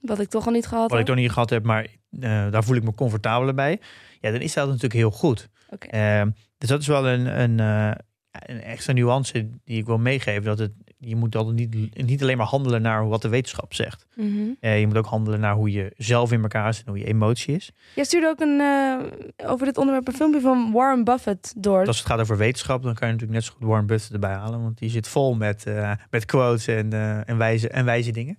Wat 0.00 0.20
ik 0.20 0.28
toch 0.28 0.46
al 0.46 0.52
niet 0.52 0.66
gehad 0.66 0.90
Wat 0.90 1.00
ik 1.00 1.06
heb. 1.06 1.14
nog 1.14 1.24
niet 1.24 1.32
gehad 1.32 1.50
heb, 1.50 1.64
maar 1.64 1.86
eh, 2.20 2.50
daar 2.50 2.64
voel 2.64 2.76
ik 2.76 2.82
me 2.82 2.94
comfortabeler 2.94 3.54
bij. 3.54 3.80
Ja, 4.20 4.30
dan 4.30 4.40
is 4.40 4.52
dat 4.52 4.66
natuurlijk 4.66 4.94
heel 4.94 5.10
goed. 5.10 5.48
Ehm, 5.78 6.30
dus 6.58 6.68
dat 6.68 6.80
is 6.80 6.86
wel 6.86 7.08
een, 7.08 7.40
een, 7.40 7.60
eh, 7.60 7.94
een 8.30 8.62
extra 8.62 8.92
nuance 8.92 9.48
die 9.64 9.78
ik 9.78 9.86
wil 9.86 9.98
meegeven. 9.98 10.44
Dat 10.44 10.58
het, 10.58 10.72
je 11.04 11.16
moet 11.16 11.36
altijd 11.36 11.56
niet, 11.56 12.06
niet 12.06 12.22
alleen 12.22 12.36
maar 12.36 12.46
handelen 12.46 12.82
naar 12.82 13.08
wat 13.08 13.22
de 13.22 13.28
wetenschap 13.28 13.74
zegt. 13.74 14.06
Mhm. 14.14 14.48
Eh, 14.60 14.80
je 14.80 14.86
moet 14.86 14.96
ook 14.96 15.06
handelen 15.06 15.40
naar 15.40 15.54
hoe 15.54 15.72
je 15.72 15.92
zelf 15.96 16.32
in 16.32 16.42
elkaar 16.42 16.74
zit 16.74 16.84
en 16.84 16.90
hoe 16.90 17.00
je 17.00 17.06
emotie 17.06 17.54
is. 17.54 17.72
Jij 17.94 18.04
stuurde 18.04 18.26
ook 18.26 18.40
een, 18.40 18.60
eh, 18.60 19.50
over 19.50 19.66
dit 19.66 19.78
onderwerp 19.78 20.08
een 20.08 20.14
filmpje 20.14 20.40
van 20.40 20.72
Warren 20.72 21.04
Buffett 21.04 21.54
door. 21.56 21.86
Als 21.86 21.98
het 21.98 22.06
gaat 22.06 22.20
over 22.20 22.36
wetenschap, 22.36 22.82
dan 22.82 22.94
kan 22.94 23.06
je 23.06 23.12
natuurlijk 23.12 23.40
net 23.40 23.48
zo 23.48 23.56
goed 23.58 23.68
Warren 23.68 23.86
Buffett 23.86 24.12
erbij 24.12 24.34
halen. 24.34 24.62
Want 24.62 24.78
die 24.78 24.90
zit 24.90 25.08
vol 25.08 25.34
met, 25.34 25.66
eh, 25.66 25.92
met 26.10 26.24
quotes 26.24 26.66
en, 26.66 26.92
en, 27.26 27.36
wijze, 27.38 27.68
en 27.68 27.84
wijze 27.84 28.10
dingen. 28.10 28.38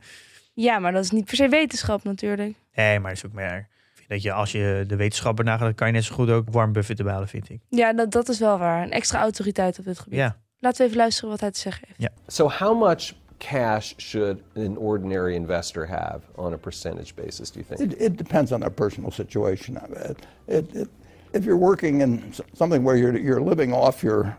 Ja, 0.54 0.80
maar 0.80 0.92
dat 0.92 1.04
is 1.04 1.12
niet 1.12 1.26
per 1.26 1.36
se 1.36 1.50
wetenschap 1.50 2.04
natuurlijk. 2.04 2.56
Nee, 2.76 3.00
maar 3.00 3.10
het 3.10 3.24
is 3.24 3.26
ook 3.26 3.36
meer... 3.36 3.68
Dat 4.08 4.22
je 4.22 4.32
als 4.32 4.52
je 4.52 4.84
de 4.88 4.96
wetenschapper 4.96 5.46
nagaat, 5.46 5.62
dan 5.62 5.76
kan 5.76 5.88
je 5.88 5.94
net 5.94 6.04
zo 6.04 6.16
goed 6.16 6.30
ook 6.30 6.50
Warren 6.52 6.74
Buffett 6.74 7.00
erbij 7.00 7.14
halen, 7.14 7.30
vind 7.30 7.50
ik. 7.50 7.60
Ja, 7.70 7.94
dat, 7.94 8.12
dat 8.12 8.30
is 8.30 8.40
wel 8.40 8.58
waar. 8.58 8.84
Een 8.84 8.92
extra 8.92 9.20
autoriteit 9.20 9.80
op 9.80 9.86
dit 9.86 10.00
gebied. 10.00 10.20
Ja. 10.20 10.38
Laten 10.66 10.82
we 10.82 10.84
even 10.84 10.98
luisteren 10.98 11.30
wat 11.30 11.40
hij 11.40 11.52
te 11.52 11.60
zeggen 11.60 11.88
heeft. 11.88 12.12
So, 12.28 12.50
how 12.50 12.80
much 12.80 13.14
cash 13.38 13.94
should 13.98 14.42
an 14.56 14.78
ordinary 14.78 15.36
investor 15.36 15.88
have 15.88 16.22
on 16.36 16.54
a 16.54 16.58
percentage 16.58 17.14
basis, 17.16 17.52
do 17.52 17.60
you 17.60 17.76
think? 17.76 17.92
It, 17.92 18.02
it 18.02 18.18
depends 18.18 18.52
on 18.52 18.60
their 18.60 18.72
personal 18.72 19.12
situation. 19.12 19.78
It, 19.78 20.18
it, 20.48 20.76
it, 20.76 20.88
if 21.34 21.44
you're 21.44 21.60
working 21.60 22.02
in 22.02 22.34
something 22.54 22.84
where 22.84 22.96
you're, 22.96 23.18
you're 23.18 23.42
living 23.42 23.74
off 23.74 24.04
your, 24.04 24.36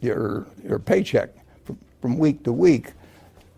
your, 0.00 0.46
your 0.64 0.78
paycheck 0.78 1.28
from, 1.64 1.78
from 2.00 2.18
week 2.18 2.42
to 2.42 2.52
week, 2.52 2.92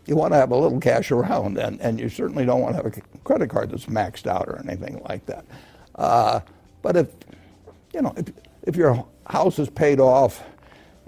you 0.07 0.15
want 0.15 0.33
to 0.33 0.37
have 0.37 0.51
a 0.51 0.57
little 0.57 0.81
cash 0.81 1.11
around, 1.13 1.59
and, 1.59 1.81
and 1.81 1.99
you 1.99 2.11
certainly 2.11 2.45
don't 2.45 2.61
want 2.61 2.77
to 2.77 2.83
have 2.83 2.87
a 2.87 3.19
credit 3.25 3.49
card 3.49 3.71
that's 3.71 3.87
maxed 3.87 4.27
out 4.27 4.49
or 4.49 4.59
anything 4.59 5.01
like 5.09 5.25
that. 5.25 5.45
Uh, 5.95 6.41
but 6.83 6.97
if, 6.97 7.07
you 7.95 8.03
know, 8.03 8.13
if, 8.19 8.27
if 8.65 8.77
your 8.77 9.07
house 9.25 9.59
is 9.59 9.71
paid 9.71 9.99
off, 9.99 10.43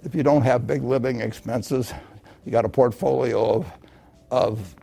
if 0.05 0.14
you 0.14 0.23
don't 0.23 0.43
have 0.43 0.67
big 0.67 0.83
living 0.83 1.21
expenses, 1.21 1.93
you 2.45 2.53
got 2.53 2.64
a 2.64 2.69
portfolio 2.69 3.57
of, 3.57 3.73
of 4.31 4.75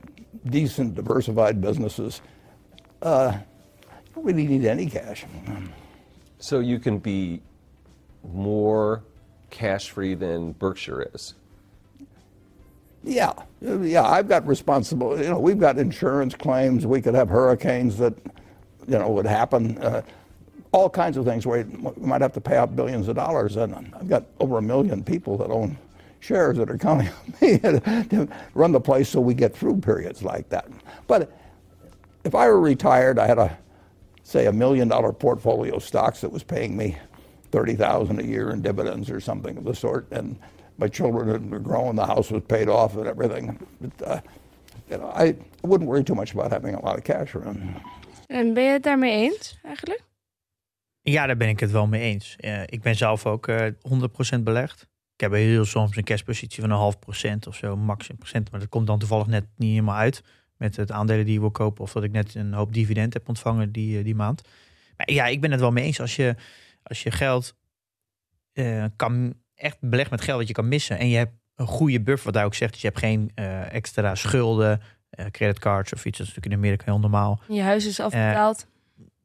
decent, 0.48 0.96
diversified 0.96 1.62
businesses, 1.62 2.22
uh, 3.02 3.34
you 3.36 4.16
don't 4.16 4.26
really 4.26 4.48
need 4.48 4.66
any 4.66 4.88
cash. 4.88 5.26
So, 6.40 6.60
you 6.60 6.80
can 6.80 6.98
be 6.98 7.42
more 8.24 9.04
cash 9.52 9.90
free 9.92 10.16
than 10.16 10.54
Berkshire 10.54 11.10
is. 11.14 11.36
Yeah, 13.04 13.34
yeah. 13.62 14.04
I've 14.04 14.28
got 14.28 14.46
responsible. 14.46 15.20
You 15.20 15.30
know, 15.30 15.40
we've 15.40 15.60
got 15.60 15.80
insurance 15.80 16.36
claims. 16.36 16.86
We 16.86 17.02
could 17.02 17.16
have 17.16 17.30
hurricanes 17.30 17.98
that, 17.98 18.14
you 18.88 18.98
know, 18.98 19.10
would 19.10 19.26
happen. 19.26 19.78
Uh, 19.80 20.04
all 20.72 20.90
kinds 20.90 21.18
of 21.18 21.26
things 21.26 21.46
where 21.46 21.66
we 21.66 22.06
might 22.08 22.22
have 22.22 22.34
to 22.34 22.42
pay 22.42 22.58
out 22.58 22.76
billions 22.76 23.08
of 23.08 23.16
dollars. 23.16 23.58
And 23.58 23.94
I've 23.94 24.08
got 24.08 24.26
over 24.40 24.58
a 24.58 24.62
million 24.62 25.04
people 25.04 25.38
that 25.38 25.50
own 25.50 25.78
shares 26.20 26.58
that 26.58 26.70
are 26.70 26.78
counting 26.78 27.10
on 27.10 27.34
me 27.42 27.58
to 28.10 28.28
run 28.54 28.72
the 28.72 28.80
place 28.80 29.10
so 29.10 29.20
we 29.20 29.34
get 29.34 29.56
through 29.56 29.82
periods 29.82 30.24
like 30.24 30.48
that. 30.50 30.68
But 31.08 31.32
if 32.24 32.36
I 32.36 32.48
were 32.48 32.60
retired, 32.60 33.20
I 33.20 33.28
had 33.28 33.40
a 33.40 33.58
say 34.24 34.46
a 34.46 34.54
million 34.54 34.88
dollar 34.88 35.12
portfolio 35.12 35.76
of 35.76 35.84
stocks 35.84 36.22
that 36.22 36.32
was 36.32 36.44
paying 36.44 36.78
me 36.78 36.98
thirty 37.52 37.76
thousand 37.76 38.20
a 38.20 38.24
year 38.24 38.52
in 38.52 38.62
dividends 38.62 39.10
or 39.10 39.20
something 39.20 39.58
of 39.58 39.64
the 39.64 39.76
sort, 39.76 40.08
and 40.12 40.38
my 40.78 40.88
children 40.88 41.50
were 41.50 41.60
growing, 41.60 41.96
the 41.96 42.06
house 42.06 42.32
was 42.32 42.44
paid 42.48 42.70
off 42.70 42.96
and 42.96 43.08
everything. 43.08 43.60
But, 43.82 44.08
uh, 44.08 44.22
you 44.90 44.98
know, 44.98 45.12
I 45.14 45.36
wouldn't 45.64 45.90
worry 45.90 46.04
too 46.04 46.16
much 46.16 46.34
about 46.34 46.52
having 46.52 46.76
a 46.76 46.84
lot 46.84 46.98
of 46.98 47.04
cash 47.04 47.36
around. 47.36 47.76
En 48.28 48.54
ben 48.54 48.64
je 48.64 48.70
het 48.70 48.84
daarmee 48.84 49.30
eens 49.32 49.60
eigenlijk? 49.64 50.02
Ja, 51.04 51.26
daar 51.26 51.38
ben 51.38 51.48
ik 51.50 51.60
het 51.60 51.72
wel 51.72 51.88
mee 51.88 52.02
eens. 52.02 52.36
Eh, 52.36 52.62
ik 52.66 52.82
ben 52.82 52.96
zelf 52.96 53.26
ook 53.26 53.48
eh 53.48 53.68
100% 53.82 54.44
belegd. 54.44 54.82
Ik 55.16 55.22
heb 55.30 55.32
heel 55.32 55.66
soms 55.66 55.98
een 55.98 56.04
cashpositie 56.04 56.62
van 56.62 56.70
een 56.70 56.78
half 56.78 57.00
procent 57.00 57.48
of 57.48 57.56
zo, 57.56 57.78
max 57.78 58.10
een 58.10 58.18
procent. 58.18 58.52
Maar 58.52 58.60
dat 58.60 58.70
komt 58.70 58.88
dan 58.88 59.00
toevallig 59.00 59.28
net 59.28 59.46
niet 59.56 59.70
helemaal 59.70 59.96
uit 59.96 60.24
met 60.58 60.76
het 60.76 60.92
aandelen 60.92 61.26
die 61.26 61.34
je 61.34 61.40
wil 61.40 61.52
kopen. 61.52 61.84
Of 61.84 61.92
dat 61.92 62.04
ik 62.04 62.12
net 62.12 62.36
een 62.36 62.54
hoop 62.54 62.74
dividend 62.74 63.14
heb 63.14 63.28
ontvangen 63.28 63.72
die, 63.72 63.98
eh, 63.98 64.04
die 64.04 64.16
maand. 64.16 64.42
Maar 64.98 65.12
ja, 65.12 65.26
ik 65.26 65.42
ben 65.42 65.52
het 65.52 65.60
wel 65.60 65.72
mee 65.72 65.84
eens. 65.84 66.00
Als 66.00 66.16
je, 66.16 66.36
als 66.84 67.04
je 67.04 67.12
geld 67.12 67.56
kan, 68.96 69.34
echt 69.56 69.78
belegt 69.80 70.10
met 70.10 70.22
geld 70.22 70.40
dat 70.40 70.48
je 70.48 70.54
kan 70.54 70.68
missen. 70.68 71.00
En 71.00 71.10
je 71.10 71.18
hebt 71.18 71.34
een 71.56 71.68
goede 71.68 72.02
buffer, 72.02 72.26
wat 72.26 72.34
daar 72.34 72.46
ook 72.46 72.54
zegt. 72.54 72.72
Dus 72.72 72.82
je 72.82 72.88
hebt 72.88 73.00
geen 73.00 73.32
extra 73.70 74.16
schulden, 74.16 74.82
creditcards 75.32 75.94
of 75.94 76.06
iets. 76.06 76.18
Dat 76.18 76.28
is 76.28 76.34
natuurlijk 76.34 76.62
in 76.62 76.68
Amerika 76.68 76.86
heel 76.86 77.00
normaal. 77.00 77.40
Je 77.48 77.62
huis 77.62 77.86
is 77.86 78.00
afbetaald. 78.00 78.68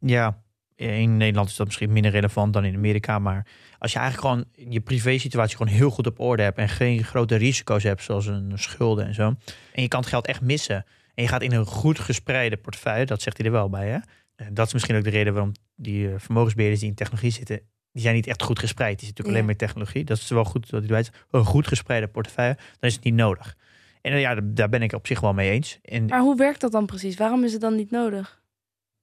Ja, 0.00 0.42
In 0.76 1.16
Nederland 1.16 1.48
is 1.48 1.56
dat 1.56 1.66
misschien 1.66 1.92
minder 1.92 2.10
relevant 2.10 2.52
dan 2.52 2.64
in 2.64 2.74
Amerika. 2.74 3.18
Maar 3.18 3.46
als 3.78 3.92
je 3.92 3.98
eigenlijk 3.98 4.28
gewoon 4.28 4.72
je 4.72 4.80
privé-situatie 4.80 5.56
gewoon 5.56 5.72
heel 5.72 5.90
goed 5.90 6.06
op 6.06 6.20
orde 6.20 6.42
hebt. 6.42 6.58
En 6.58 6.68
geen 6.68 7.04
grote 7.04 7.36
risico's 7.36 7.82
hebt, 7.82 8.02
zoals 8.02 8.26
een 8.26 8.52
schulden 8.54 9.06
en 9.06 9.14
zo. 9.14 9.34
En 9.72 9.82
je 9.82 9.88
kan 9.88 10.00
het 10.00 10.08
geld 10.08 10.26
echt 10.26 10.40
missen. 10.40 10.84
En 11.14 11.22
je 11.22 11.28
gaat 11.28 11.42
in 11.42 11.52
een 11.52 11.66
goed 11.66 11.98
gespreide 11.98 12.56
portefeuille, 12.56 13.06
dat 13.06 13.22
zegt 13.22 13.36
hij 13.36 13.46
er 13.46 13.52
wel 13.52 13.68
bij. 13.68 13.88
Hè? 13.88 13.98
En 14.36 14.54
dat 14.54 14.66
is 14.66 14.72
misschien 14.72 14.96
ook 14.96 15.04
de 15.04 15.10
reden 15.10 15.32
waarom 15.32 15.52
die 15.76 16.08
uh, 16.08 16.14
vermogensbeheerders 16.16 16.80
die 16.80 16.90
in 16.90 16.96
technologie 16.96 17.30
zitten, 17.30 17.60
die 17.92 18.02
zijn 18.02 18.14
niet 18.14 18.26
echt 18.26 18.42
goed 18.42 18.58
gespreid. 18.58 18.98
Die 18.98 19.06
zitten 19.06 19.24
natuurlijk 19.24 19.34
alleen 19.34 19.44
maar 19.44 19.68
technologie. 19.68 20.04
Dat 20.04 20.16
is 20.16 20.28
wel 20.28 20.44
goed 20.44 20.70
dat 20.70 20.82
hij 20.82 20.92
weet. 20.92 21.10
Een 21.30 21.44
goed 21.44 21.66
gespreide 21.66 22.08
portefeuille, 22.08 22.54
dan 22.54 22.88
is 22.90 22.94
het 22.94 23.04
niet 23.04 23.14
nodig. 23.14 23.56
En 24.00 24.18
ja, 24.18 24.40
daar 24.42 24.68
ben 24.68 24.82
ik 24.82 24.92
op 24.92 25.06
zich 25.06 25.20
wel 25.20 25.32
mee 25.32 25.50
eens. 25.50 25.78
En, 25.82 26.06
maar 26.06 26.20
hoe 26.20 26.36
werkt 26.36 26.60
dat 26.60 26.72
dan 26.72 26.86
precies? 26.86 27.16
Waarom 27.16 27.44
is 27.44 27.52
het 27.52 27.60
dan 27.60 27.76
niet 27.76 27.90
nodig? 27.90 28.42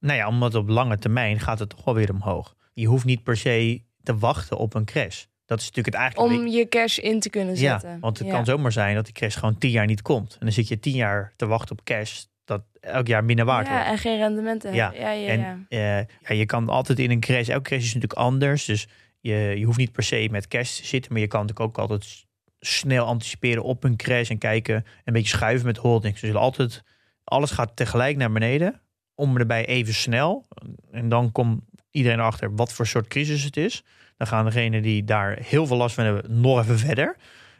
Nou 0.03 0.17
ja, 0.17 0.27
omdat 0.27 0.55
op 0.55 0.69
lange 0.69 0.97
termijn 0.97 1.39
gaat 1.39 1.59
het 1.59 1.69
toch 1.69 1.83
wel 1.83 1.93
weer 1.93 2.11
omhoog. 2.11 2.55
Je 2.73 2.87
hoeft 2.87 3.05
niet 3.05 3.23
per 3.23 3.37
se 3.37 3.81
te 4.03 4.17
wachten 4.17 4.57
op 4.57 4.73
een 4.73 4.85
crash. 4.85 5.23
Dat 5.45 5.59
is 5.59 5.65
natuurlijk 5.65 5.95
het 5.95 6.03
eigenlijk. 6.03 6.39
Om 6.39 6.47
je 6.47 6.67
cash 6.67 6.97
in 6.97 7.19
te 7.19 7.29
kunnen 7.29 7.57
zetten. 7.57 7.89
Ja, 7.89 7.99
want 7.99 8.19
het 8.19 8.27
kan 8.27 8.45
zomaar 8.45 8.71
zijn 8.71 8.95
dat 8.95 9.05
die 9.05 9.13
cash 9.13 9.37
gewoon 9.37 9.57
tien 9.57 9.71
jaar 9.71 9.85
niet 9.85 10.01
komt. 10.01 10.33
En 10.33 10.39
dan 10.39 10.51
zit 10.51 10.67
je 10.67 10.79
tien 10.79 10.95
jaar 10.95 11.33
te 11.35 11.45
wachten 11.45 11.71
op 11.71 11.83
cash 11.83 12.23
dat 12.45 12.63
elk 12.79 13.07
jaar 13.07 13.23
minder 13.23 13.45
waard 13.45 13.67
ja, 13.67 13.73
wordt. 13.73 13.87
en 13.87 13.97
geen 13.97 14.17
rendementen 14.17 14.73
ja. 14.73 14.91
Ja, 14.93 15.11
ja, 15.11 15.27
en, 15.27 15.65
uh, 15.69 15.97
ja, 15.97 16.35
je 16.35 16.45
kan 16.45 16.69
altijd 16.69 16.99
in 16.99 17.11
een 17.11 17.19
crash. 17.19 17.47
Elke 17.47 17.63
crash 17.63 17.83
is 17.83 17.93
natuurlijk 17.93 18.19
anders. 18.19 18.65
Dus 18.65 18.87
je, 19.19 19.33
je 19.33 19.65
hoeft 19.65 19.77
niet 19.77 19.91
per 19.91 20.03
se 20.03 20.27
met 20.31 20.47
cash 20.47 20.75
te 20.75 20.85
zitten. 20.85 21.11
Maar 21.11 21.21
je 21.21 21.27
kan 21.27 21.41
natuurlijk 21.41 21.69
ook 21.69 21.77
altijd 21.77 22.25
snel 22.59 23.05
anticiperen 23.05 23.63
op 23.63 23.83
een 23.83 23.95
crash. 23.95 24.29
En 24.29 24.37
kijken, 24.37 24.85
een 25.03 25.13
beetje 25.13 25.37
schuiven 25.37 25.65
met 25.65 25.77
holdings. 25.77 26.21
Dus 26.21 26.33
altijd, 26.33 26.83
alles 27.23 27.51
gaat 27.51 27.75
tegelijk 27.75 28.17
naar 28.17 28.31
beneden. 28.31 28.81
Om 29.15 29.37
erbij 29.37 29.65
even 29.65 29.93
snel. 29.93 30.47
En 30.91 31.09
dan 31.09 31.31
komt 31.31 31.61
iedereen 31.91 32.19
erachter 32.19 32.55
wat 32.55 32.73
voor 32.73 32.87
soort 32.87 33.07
crisis 33.07 33.43
het 33.43 33.57
is. 33.57 33.83
Dan 34.17 34.27
gaan 34.27 34.45
degenen 34.45 34.81
die 34.81 35.03
daar 35.03 35.37
heel 35.41 35.67
veel 35.67 35.77
last 35.77 35.95
van 35.95 36.03
hebben 36.03 36.41
nog 36.41 36.59
even 36.59 36.79
verder. 36.79 37.15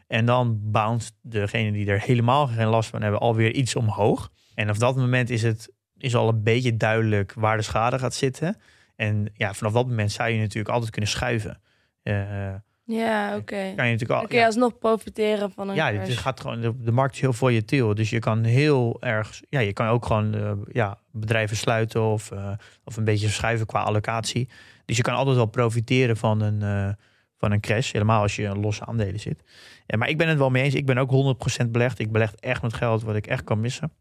En 0.08 0.26
dan 0.26 0.60
bounce 0.62 1.12
degene 1.22 1.72
die 1.72 1.88
er 1.88 2.02
helemaal 2.02 2.48
geen 2.48 2.68
last 2.68 2.90
van 2.90 3.02
hebben 3.02 3.20
alweer 3.20 3.52
iets 3.52 3.76
omhoog. 3.76 4.32
En 4.56 4.70
op 4.70 4.80
dat 4.80 4.96
moment 4.96 5.30
is 5.30 5.42
het 5.42 5.72
is 5.98 6.16
al 6.16 6.30
een 6.30 6.44
beetje 6.44 6.78
duidelijk 6.78 7.34
waar 7.34 7.58
de 7.58 7.64
schade 7.64 8.00
gaat 8.00 8.14
zitten. 8.14 8.58
En 8.96 9.32
ja, 9.34 9.54
vanaf 9.54 9.74
dat 9.74 9.88
moment 9.88 10.12
zou 10.12 10.30
je 10.30 10.40
natuurlijk 10.40 10.74
altijd 10.74 10.92
kunnen 10.92 11.10
schuiven. 11.10 11.62
Uh, 12.04 12.54
ja, 12.86 13.36
oké. 13.36 13.74
Kan 13.76 13.86
je 13.86 13.92
natuurlijk 13.92 14.10
al. 14.10 14.20
Dan 14.20 14.28
kun 14.28 14.38
je 14.38 14.46
alsnog 14.46 14.78
profiteren 14.78 15.52
van 15.52 15.70
een. 15.70 15.76
Ja, 15.76 15.94
het 15.94 16.18
gaat 16.18 16.40
gewoon, 16.40 16.62
de, 16.62 16.74
de, 16.80 16.92
markt 16.92 17.14
is 17.14 17.22
heel 17.22 17.34
volatiel. 17.34 17.96
Dus 17.96 18.10
je 18.10 18.20
kan 18.20 18.44
heel 18.44 18.98
erg. 19.00 19.42
Ja, 19.50 19.60
je 19.60 19.74
kan 19.74 19.88
ook 19.88 20.06
gewoon 20.06 20.36
uh, 20.36 20.52
ja, 20.72 20.98
bedrijven 21.12 21.58
sluiten 21.58 22.02
of, 22.02 22.32
uh, 22.32 22.52
of 22.84 22.98
een 22.98 23.04
beetje 23.04 23.30
schuiven 23.30 23.66
qua 23.66 23.82
allocatie. 23.82 24.50
Dus 24.86 24.98
je 24.98 25.04
kan 25.04 25.16
altijd 25.16 25.36
wel 25.36 25.46
profiteren 25.46 26.18
van 26.18 26.42
een, 26.42 26.62
uh, 26.62 26.90
van 27.38 27.52
een 27.52 27.60
crash. 27.60 27.92
Helemaal 27.92 28.22
als 28.22 28.36
je 28.36 28.44
in 28.44 28.60
losse 28.60 28.86
aandelen 28.86 29.20
zit. 29.20 29.44
Ja, 29.86 29.98
maar 29.98 30.10
ik 30.10 30.18
ben 30.18 30.28
het 30.28 30.38
wel 30.38 30.50
mee 30.50 30.64
eens. 30.64 30.74
Ik 30.74 30.86
ben 30.86 30.98
ook 30.98 31.38
100% 31.64 31.72
belegd. 31.72 32.00
Ik 32.00 32.12
beleg 32.12 32.34
echt 32.36 32.62
met 32.62 32.74
geld 32.74 33.04
wat 33.04 33.16
ik 33.16 33.28
echt 33.28 33.44
kan 33.44 33.60
missen. 33.60 33.92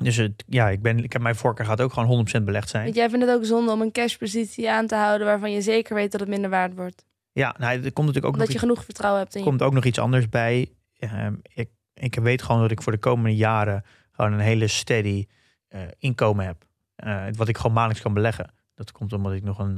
Dus 0.00 0.16
het, 0.16 0.44
ja, 0.46 0.68
ik, 0.68 0.82
ben, 0.82 1.04
ik 1.04 1.12
heb 1.12 1.22
mijn 1.22 1.36
voorkeur 1.36 1.66
gaat 1.66 1.80
ook 1.80 1.92
gewoon 1.92 2.26
100% 2.40 2.42
belegd 2.42 2.68
zijn. 2.68 2.84
Want 2.84 2.96
jij 2.96 3.10
vindt 3.10 3.24
het 3.26 3.34
ook 3.34 3.44
zonde 3.44 3.72
om 3.72 3.80
een 3.80 3.92
cashpositie 3.92 4.70
aan 4.70 4.86
te 4.86 4.94
houden 4.94 5.26
waarvan 5.26 5.52
je 5.52 5.62
zeker 5.62 5.94
weet 5.94 6.12
dat 6.12 6.20
het 6.20 6.28
minder 6.28 6.50
waard 6.50 6.74
wordt. 6.74 7.04
Ja, 7.32 7.54
nou, 7.58 7.72
er 7.72 7.80
komt 7.80 8.06
natuurlijk 8.06 8.24
ook 8.24 8.32
Omdat 8.32 8.46
nog 8.46 8.52
je 8.52 8.58
genoeg 8.58 8.84
vertrouwen 8.84 9.22
hebt. 9.22 9.34
Er 9.34 9.42
komt 9.42 9.62
ook 9.62 9.72
nog 9.72 9.84
iets 9.84 9.98
anders 9.98 10.28
bij. 10.28 10.70
Uh, 10.98 11.26
ik, 11.54 11.70
ik 11.94 12.14
weet 12.14 12.42
gewoon 12.42 12.60
dat 12.60 12.70
ik 12.70 12.82
voor 12.82 12.92
de 12.92 12.98
komende 12.98 13.36
jaren 13.36 13.84
gewoon 14.10 14.32
een 14.32 14.38
hele 14.40 14.66
steady 14.66 15.26
uh, 15.68 15.80
inkomen 15.98 16.46
heb. 16.46 16.64
Uh, 17.04 17.24
wat 17.36 17.48
ik 17.48 17.56
gewoon 17.56 17.72
maandelijks 17.72 18.02
kan 18.02 18.14
beleggen. 18.14 18.54
Dat 18.74 18.92
komt 18.92 19.12
omdat 19.12 19.32
ik 19.32 19.42
nog 19.42 19.58
een, 19.58 19.76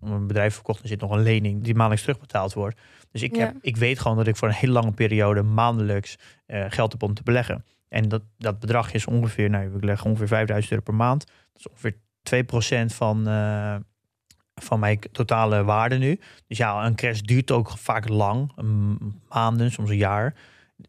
een 0.00 0.26
bedrijf 0.26 0.54
verkocht 0.54 0.82
en 0.82 0.88
zit 0.88 1.00
nog 1.00 1.10
een 1.10 1.22
lening 1.22 1.62
die 1.62 1.74
maandelijks 1.74 2.04
terugbetaald 2.04 2.52
wordt. 2.52 2.80
Dus 3.10 3.22
ik, 3.22 3.36
heb, 3.36 3.56
ik 3.60 3.76
weet 3.76 3.98
gewoon 3.98 4.16
dat 4.16 4.26
ik 4.26 4.36
voor 4.36 4.48
een 4.48 4.54
hele 4.54 4.72
lange 4.72 4.92
periode 4.92 5.42
maandelijks 5.42 6.16
geld 6.46 6.92
heb 6.92 7.02
om 7.02 7.14
te 7.14 7.22
beleggen. 7.22 7.64
En 7.88 8.08
dat, 8.08 8.22
dat 8.38 8.58
bedrag 8.58 8.92
is 8.92 9.06
ongeveer, 9.06 9.50
nou, 9.50 9.76
ik 9.76 9.84
leg 9.84 10.04
ongeveer 10.04 10.28
5000 10.28 10.72
euro 10.72 10.84
per 10.84 10.94
maand. 10.94 11.26
Dat 11.26 11.60
is 11.60 11.68
ongeveer 11.68 11.96
2% 12.84 12.94
van, 12.94 13.26
van 14.54 14.80
mijn 14.80 14.98
totale 15.12 15.64
waarde 15.64 15.98
nu. 15.98 16.20
Dus 16.46 16.58
ja, 16.58 16.86
een 16.86 16.94
crash 16.94 17.20
duurt 17.20 17.50
ook 17.50 17.70
vaak 17.70 18.08
lang, 18.08 18.52
maanden, 19.28 19.70
soms 19.70 19.90
een 19.90 19.96
jaar 19.96 20.34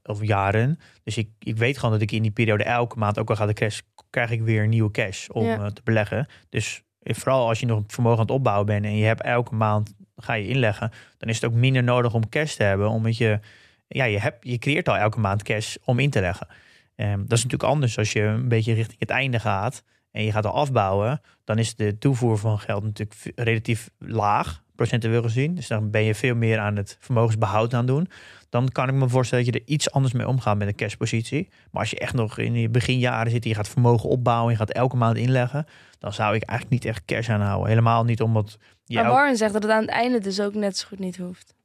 of 0.04 0.23
jaren. 0.23 0.80
Dus 1.04 1.17
ik, 1.17 1.30
ik 1.39 1.58
weet 1.58 1.78
gewoon 1.78 1.91
dat 1.91 2.02
ik 2.02 2.12
in 2.12 2.21
die 2.21 2.32
periode 2.32 2.63
elke 2.63 2.97
maand, 2.97 3.19
ook 3.19 3.30
al 3.30 3.36
gaat 3.36 3.47
de 3.47 3.54
crash, 3.54 3.80
krijg 4.10 4.32
ik 4.32 4.41
weer 4.41 4.67
nieuwe 4.67 4.91
cash 4.91 5.28
om 5.28 5.45
ja. 5.45 5.58
uh, 5.58 5.65
te 5.65 5.82
beleggen. 5.84 6.28
Dus 6.49 6.84
vooral 7.02 7.47
als 7.47 7.60
je 7.60 7.65
nog 7.65 7.84
vermogen 7.88 8.19
aan 8.19 8.26
het 8.26 8.36
opbouwen 8.36 8.65
bent 8.65 8.86
en 8.86 8.95
je 8.95 9.06
hebt 9.06 9.21
elke 9.21 9.56
maand 9.56 9.93
ga 10.15 10.34
je 10.34 10.47
inleggen, 10.47 10.91
dan 11.17 11.30
is 11.30 11.36
het 11.41 11.52
ook 11.52 11.58
minder 11.58 11.84
nodig 11.84 12.13
om 12.13 12.30
cash 12.30 12.56
te 12.56 12.63
hebben, 12.63 12.89
omdat 12.89 13.17
je 13.17 13.39
ja, 13.88 14.04
je, 14.04 14.19
hebt, 14.19 14.47
je 14.47 14.58
creëert 14.58 14.89
al 14.89 14.97
elke 14.97 15.19
maand 15.19 15.43
cash 15.43 15.76
om 15.84 15.99
in 15.99 16.10
te 16.10 16.21
leggen. 16.21 16.47
Um, 16.95 17.21
dat 17.28 17.38
is 17.38 17.43
natuurlijk 17.43 17.71
anders 17.71 17.97
als 17.97 18.12
je 18.12 18.21
een 18.21 18.47
beetje 18.47 18.73
richting 18.73 18.99
het 18.99 19.10
einde 19.10 19.39
gaat 19.39 19.84
en 20.13 20.23
je 20.23 20.32
gaat 20.32 20.45
al 20.45 20.54
afbouwen. 20.54 21.21
Dan 21.43 21.58
is 21.58 21.76
de 21.76 21.97
toevoer 21.97 22.38
van 22.38 22.60
geld 22.60 22.84
natuurlijk 22.84 23.19
relatief 23.36 23.89
laag, 23.97 24.63
procentueel 24.76 25.21
gezien. 25.21 25.56
Dus 25.56 25.67
dan 25.67 25.89
ben 25.91 26.04
je 26.04 26.15
veel 26.15 26.36
meer 26.36 26.60
aan 26.60 26.76
het 26.76 26.97
vermogensbehoud 26.99 27.73
aan 27.73 27.86
doen. 27.86 28.08
Dan 28.49 28.69
kan 28.69 28.88
ik 28.89 28.93
me 28.95 29.10
voorstellen 29.10 29.45
dat 29.45 29.54
je 29.54 29.60
er 29.60 29.67
iets 29.67 29.91
anders 29.91 30.13
mee 30.13 30.28
omgaat 30.28 30.58
met 30.58 30.67
een 30.67 30.76
cashpositie. 30.76 31.49
Maar 31.71 31.82
als 31.82 31.89
je 31.89 31.99
echt 31.99 32.13
nog 32.13 32.38
in 32.38 32.54
je 32.54 32.69
beginjaren 32.69 33.32
zit 33.32 33.43
je 33.43 33.56
gaat 33.56 33.69
vermogen 33.69 34.10
opbouwen, 34.10 34.52
je 34.52 34.58
gaat 34.58 34.71
elke 34.71 34.95
maand 34.95 35.17
inleggen, 35.17 35.65
dan 35.99 36.13
zou 36.13 36.36
ik 36.36 36.43
eigenlijk 36.43 36.84
niet 36.84 36.91
echt 36.93 37.06
cash 37.06 37.30
aanhouden. 37.30 37.67
Helemaal 37.69 38.04
niet 38.04 38.21
omdat. 38.21 38.58
Je 38.86 38.95
maar 38.95 39.12
Warren 39.12 39.38
zegt 39.38 39.54
dat 39.54 39.63
het 39.63 39.71
aan 39.71 39.82
het 39.82 39.89
einde 39.91 40.19
dus 40.19 40.41
ook 40.41 40.54
net 40.54 40.78
zo 40.78 40.88
goed 40.88 40.99
niet 40.99 41.17
hoeft. 41.17 41.56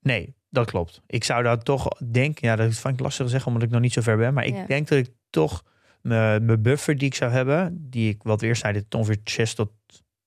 Nee, 0.00 0.34
dat 0.50 0.70
klopt. 0.70 1.00
Ik 1.06 1.24
zou 1.24 1.42
dat 1.42 1.64
toch 1.64 1.88
denken, 2.10 2.48
ja, 2.48 2.56
dat 2.56 2.74
vind 2.74 2.94
ik 2.94 3.00
lastig 3.00 3.24
te 3.24 3.30
zeggen 3.30 3.52
omdat 3.52 3.66
ik 3.66 3.72
nog 3.72 3.80
niet 3.80 3.92
zo 3.92 4.00
ver 4.00 4.16
ben. 4.16 4.34
Maar 4.34 4.44
ik 4.44 4.54
Ja. 4.54 4.66
denk 4.66 4.88
dat 4.88 4.98
ik 4.98 5.08
toch 5.30 5.62
mijn 6.02 6.44
mijn 6.44 6.62
buffer 6.62 6.98
die 6.98 7.08
ik 7.08 7.14
zou 7.14 7.32
hebben, 7.32 7.86
die 7.90 8.08
ik 8.08 8.22
wat 8.22 8.42
eerst 8.42 8.60
zei, 8.60 8.72
dit 8.72 8.94
ongeveer 8.94 9.16
6 9.24 9.54
tot 9.54 9.70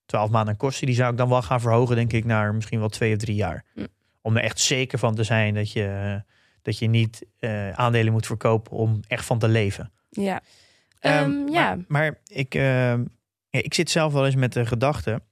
12 0.06 0.30
maanden 0.30 0.52
aan 0.52 0.56
kosten, 0.58 0.86
die 0.86 0.94
zou 0.94 1.10
ik 1.12 1.18
dan 1.18 1.28
wel 1.28 1.42
gaan 1.42 1.60
verhogen, 1.60 1.96
denk 1.96 2.12
ik, 2.12 2.24
naar 2.24 2.54
misschien 2.54 2.78
wel 2.78 2.88
twee 2.88 3.12
of 3.12 3.18
drie 3.18 3.36
jaar. 3.36 3.64
Hm. 3.74 3.86
Om 4.20 4.36
er 4.36 4.42
echt 4.42 4.58
zeker 4.60 4.98
van 4.98 5.14
te 5.14 5.22
zijn 5.22 5.54
dat 5.54 5.72
je, 5.72 6.20
dat 6.62 6.78
je 6.78 6.86
niet 6.86 7.24
eh, 7.38 7.70
aandelen 7.70 8.12
moet 8.12 8.26
verkopen 8.26 8.72
om 8.72 9.00
echt 9.08 9.24
van 9.24 9.38
te 9.38 9.48
leven. 9.48 9.92
Ja. 10.10 10.40
Ehm, 11.00 11.14
Ehm, 11.30 11.48
ja. 11.52 11.74
Maar, 11.74 11.84
maar 11.88 12.18
ik, 12.26 12.54
ehm, 12.54 13.04
ja, 13.48 13.62
ik 13.62 13.74
zit 13.74 13.90
zelf 13.90 14.12
wel 14.12 14.26
eens 14.26 14.34
met 14.34 14.52
de 14.52 14.66
gedachte. 14.66 15.22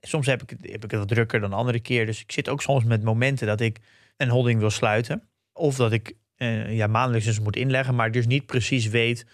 Soms 0.00 0.26
heb 0.26 0.42
ik, 0.42 0.50
het- 0.50 0.70
heb 0.72 0.84
ik 0.84 0.90
het 0.90 1.00
wat 1.00 1.08
drukker 1.08 1.40
dan 1.40 1.52
andere 1.52 1.80
keer. 1.80 2.06
Dus 2.06 2.20
ik 2.20 2.32
zit 2.32 2.48
ook 2.48 2.62
soms 2.62 2.84
met 2.84 3.02
momenten 3.02 3.46
dat 3.46 3.60
ik 3.60 3.78
een 4.16 4.28
holding 4.28 4.60
wil 4.60 4.70
sluiten. 4.70 5.22
Of 5.52 5.76
dat 5.76 5.92
ik 5.92 6.12
eh, 6.36 6.76
ja, 6.76 6.86
maandelijks 6.86 7.26
dus 7.26 7.40
moet 7.40 7.56
inleggen, 7.56 7.94
maar 7.94 8.10
dus 8.10 8.26
niet 8.26 8.46
precies 8.46 8.86
weet 8.88 9.26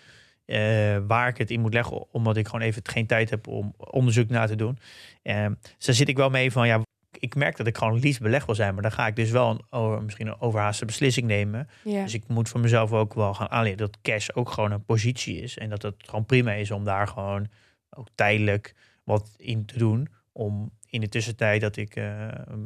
eh, 0.49 0.99
waar 1.07 1.29
ik 1.29 1.39
het 1.39 1.51
in 1.51 1.61
moet 1.61 1.75
leggen. 1.75 2.13
Omdat 2.13 2.37
ik 2.37 2.47
gewoon 2.47 2.61
even 2.61 2.83
geen 2.85 3.07
tijd 3.07 3.31
heb 3.31 3.47
om 3.47 3.75
onderzoek 3.77 4.29
naar 4.29 4.47
te 4.47 4.57
doen. 4.57 4.79
Ehm, 5.23 5.53
dus 5.77 5.87
daar 5.87 5.95
zit 5.95 6.09
ik 6.09 6.17
wel 6.17 6.31
mee 6.31 6.53
van 6.53 6.67
ja. 6.67 6.81
Ik 7.19 7.35
merk 7.35 7.57
dat 7.57 7.67
ik 7.67 7.79
gewoon 7.79 7.99
liefst 7.99 8.21
beleg 8.21 8.47
wil 8.47 8.55
zijn, 8.55 8.75
maar 8.75 8.83
dan 8.83 8.93
ga 8.93 9.07
ik 9.07 9.17
dus 9.17 9.31
wel 9.31 9.51
een, 9.51 9.63
over, 9.71 10.03
misschien 10.03 10.27
een 10.27 10.41
overhaaste 10.41 10.85
beslissing 10.85 11.27
nemen. 11.27 11.69
ja. 11.85 12.03
Dus 12.03 12.15
ik 12.15 12.29
moet 12.29 12.49
voor 12.49 12.61
mezelf 12.61 12.93
ook 12.93 13.15
wel 13.15 13.35
gaan 13.35 13.51
aanleren 13.51 13.79
dat 13.79 13.99
cash 14.03 14.29
ook 14.35 14.51
gewoon 14.51 14.73
een 14.73 14.85
positie 14.85 15.41
is. 15.41 15.59
En 15.59 15.71
dat 15.71 15.83
het 15.83 15.95
gewoon 16.05 16.27
prima 16.27 16.53
is 16.53 16.71
om 16.71 16.85
daar 16.85 17.09
gewoon 17.09 17.49
ook 17.91 18.09
tijdelijk 18.15 18.75
wat 19.05 19.35
in 19.37 19.65
te 19.65 19.79
doen. 19.79 20.09
Om 20.33 20.71
in 20.91 21.01
de 21.01 21.09
tussentijd 21.09 21.61
dat 21.61 21.77
ik 21.77 21.97
eh, 21.97 22.05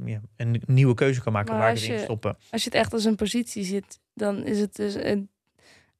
ja, 0.04 0.20
een 0.36 0.62
nieuwe 0.66 0.94
keuze 0.94 1.22
kan 1.22 1.32
maken 1.32 1.52
Maar 1.52 1.60
waar 1.60 1.72
ik 1.74 1.80
het 1.80 1.90
in 1.90 1.98
stoppen. 1.98 2.36
Als 2.50 2.64
je 2.64 2.68
het 2.70 2.78
echt 2.78 2.92
als 2.92 3.04
een 3.04 3.16
positie 3.16 3.64
ziet, 3.64 4.00
dan 4.14 4.44
is 4.44 4.60
het 4.60 4.76
dus 4.76 4.94
een 4.94 5.30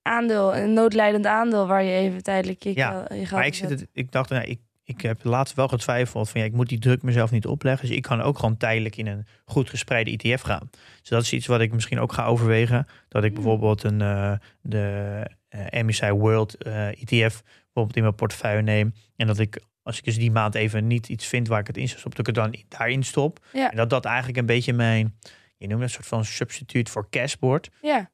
aandeel, 0.02 0.56
een 0.56 0.72
noodlijdend 0.72 1.26
aandeel 1.26 1.66
waar 1.66 1.82
je 1.82 1.92
even 1.92 2.22
tijdelijk 2.22 2.62
je, 2.62 2.74
Ja, 2.74 3.06
je 3.14 3.26
Maar 3.30 3.46
ik, 3.46 3.54
zit 3.54 3.70
het, 3.70 3.86
ik 3.92 4.12
dacht, 4.12 4.30
nou, 4.30 4.44
ik, 4.44 4.60
ik 4.84 5.00
heb 5.00 5.24
laatst 5.24 5.54
wel 5.54 5.68
getwijfeld 5.68 6.30
van 6.30 6.40
ja, 6.40 6.46
ik 6.46 6.52
moet 6.52 6.68
die 6.68 6.78
druk 6.78 7.02
mezelf 7.02 7.30
niet 7.30 7.46
opleggen. 7.46 7.86
Dus 7.88 7.96
ik 7.96 8.02
kan 8.02 8.20
ook 8.20 8.38
gewoon 8.38 8.56
tijdelijk 8.56 8.96
in 8.96 9.06
een 9.06 9.26
goed 9.44 9.70
gespreide 9.70 10.10
ETF 10.10 10.42
gaan. 10.42 10.70
Dus 11.00 11.08
dat 11.08 11.22
is 11.22 11.32
iets 11.32 11.46
wat 11.46 11.60
ik 11.60 11.72
misschien 11.72 12.00
ook 12.00 12.12
ga 12.12 12.24
overwegen. 12.24 12.86
Dat 13.08 13.24
ik 13.24 13.32
Hmm. 13.32 13.42
bijvoorbeeld 13.42 13.82
een, 13.82 14.00
eh, 14.00 14.32
de 14.60 15.26
eh, 15.48 15.82
MSCI 15.82 16.10
World 16.10 16.54
eh, 16.56 16.88
ETF 16.88 17.42
bijvoorbeeld 17.64 17.96
in 17.96 18.02
mijn 18.02 18.14
portefeuille 18.14 18.62
neem. 18.62 18.94
En 19.16 19.26
dat 19.26 19.38
ik, 19.38 19.62
als 19.82 19.98
ik 19.98 20.04
dus 20.04 20.18
die 20.18 20.30
maand 20.30 20.54
even 20.54 20.86
niet 20.86 21.08
iets 21.08 21.26
vind 21.26 21.48
waar 21.48 21.60
ik 21.60 21.66
het 21.66 21.76
in 21.76 21.88
zou 21.88 21.98
stoppen, 21.98 22.24
dat 22.24 22.34
ik 22.34 22.42
het 22.42 22.52
dan 22.52 22.62
daarin 22.68 23.02
stop. 23.02 23.38
Ja. 23.52 23.70
En 23.70 23.76
dat 23.76 23.90
dat 23.90 24.04
eigenlijk 24.04 24.38
een 24.38 24.46
beetje 24.46 24.72
mijn, 24.72 25.18
je 25.56 25.66
noemt 25.66 25.80
het 25.80 25.88
een 25.88 25.94
soort 25.94 26.06
van 26.06 26.24
substituut 26.24 26.90
voor 26.90 27.06
cash 27.10 27.34
wordt. 27.40 27.70
Ja, 27.80 28.10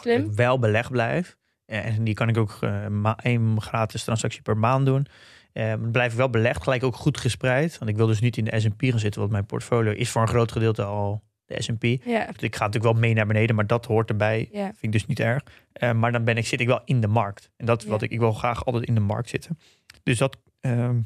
Slim. 0.00 0.20
Dat 0.20 0.30
ik 0.30 0.36
wel 0.36 0.58
beleg 0.58 0.90
blijf. 0.90 1.36
Eh, 1.64 1.86
En 1.86 2.04
die 2.04 2.14
kan 2.14 2.28
ik 2.28 2.36
ook 2.36 2.58
eh, 2.60 3.12
één 3.22 3.60
gratis 3.62 4.04
transactie 4.04 4.42
per 4.42 4.56
maand 4.56 4.86
doen. 4.86 5.06
Eh, 5.52 5.74
blijf 5.92 6.12
ik 6.12 6.18
wel 6.18 6.30
belegd, 6.30 6.62
gelijk 6.62 6.82
ook 6.84 6.96
goed 6.96 7.18
gespreid. 7.18 7.78
Want 7.78 7.90
ik 7.90 7.96
wil 7.96 8.06
dus 8.06 8.20
niet 8.20 8.36
in 8.36 8.44
de 8.44 8.60
S&P 8.60 8.82
gaan 8.84 8.98
zitten, 8.98 9.20
want 9.20 9.32
mijn 9.32 9.46
portfolio 9.46 9.92
is 9.92 10.10
voor 10.10 10.22
een 10.22 10.28
groot 10.28 10.52
gedeelte 10.52 10.82
al 10.84 11.22
de 11.46 11.62
S&P. 11.62 11.84
ja, 12.04 12.26
Dus 12.26 12.42
ik 12.42 12.56
ga 12.56 12.64
natuurlijk 12.64 12.92
wel 12.92 13.02
mee 13.02 13.14
naar 13.14 13.26
beneden, 13.26 13.56
maar 13.56 13.66
dat 13.66 13.86
hoort 13.86 14.08
erbij. 14.10 14.48
ja. 14.52 14.64
Vind 14.64 14.76
ik 14.82 14.92
dus 14.92 15.06
niet 15.06 15.20
erg. 15.20 15.42
Maar 15.96 16.12
dan 16.12 16.24
ben 16.24 16.36
ik, 16.36 16.46
zit 16.46 16.60
ik 16.60 16.66
wel 16.66 16.80
in 16.84 17.00
de 17.00 17.06
markt. 17.06 17.50
En 17.56 17.66
dat 17.66 17.84
wat 17.84 18.02
ik, 18.02 18.10
ik 18.10 18.18
wil 18.18 18.32
graag 18.32 18.64
altijd 18.64 18.84
in 18.84 18.94
de 18.94 19.00
markt 19.00 19.28
zitten. 19.28 19.58
Dus 20.02 20.18
dat, 20.18 20.36
ehm, 20.60 21.00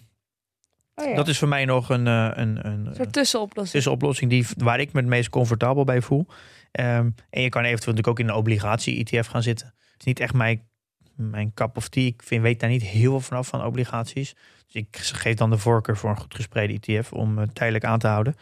Oh 0.94 1.08
ja. 1.08 1.14
Dat 1.14 1.28
is 1.28 1.38
voor 1.38 1.48
mij 1.48 1.64
nog 1.64 1.88
een, 1.88 2.06
een, 2.06 2.40
een, 2.40 2.66
een 2.86 2.94
soort 2.94 3.12
tussenoplossing. 3.12 3.74
tussenoplossing 3.74 4.30
die, 4.30 4.46
waar 4.56 4.80
ik 4.80 4.92
me 4.92 5.00
het 5.00 5.08
meest 5.08 5.28
comfortabel 5.28 5.84
bij 5.84 6.00
voel. 6.00 6.26
Ehm, 6.72 7.10
en 7.30 7.42
je 7.42 7.48
kan 7.48 7.62
eventueel 7.62 7.94
natuurlijk 7.94 8.08
ook 8.08 8.18
in 8.18 8.28
een 8.28 8.40
obligatie-ETF 8.40 9.26
gaan 9.26 9.42
zitten. 9.42 9.66
Het 9.66 10.00
is 10.00 10.04
niet 10.04 10.20
echt 10.20 10.34
mijn, 10.34 10.68
mijn 11.16 11.54
cup 11.54 11.76
of 11.76 11.88
tea. 11.88 12.06
Ik 12.06 12.22
vind, 12.22 12.42
weet 12.42 12.60
daar 12.60 12.70
niet 12.70 12.82
heel 12.82 13.10
veel 13.10 13.20
vanaf 13.20 13.48
van 13.48 13.64
obligaties. 13.64 14.34
Dus 14.66 14.74
ik 14.74 14.96
geef 14.96 15.34
dan 15.34 15.50
de 15.50 15.58
voorkeur 15.58 15.96
voor 15.96 16.10
een 16.10 16.20
goed 16.20 16.34
gespreide 16.34 16.78
ETF 16.80 17.12
om 17.12 17.38
het 17.38 17.54
tijdelijk 17.54 17.84
aan 17.84 17.98
te 17.98 18.06
houden. 18.06 18.36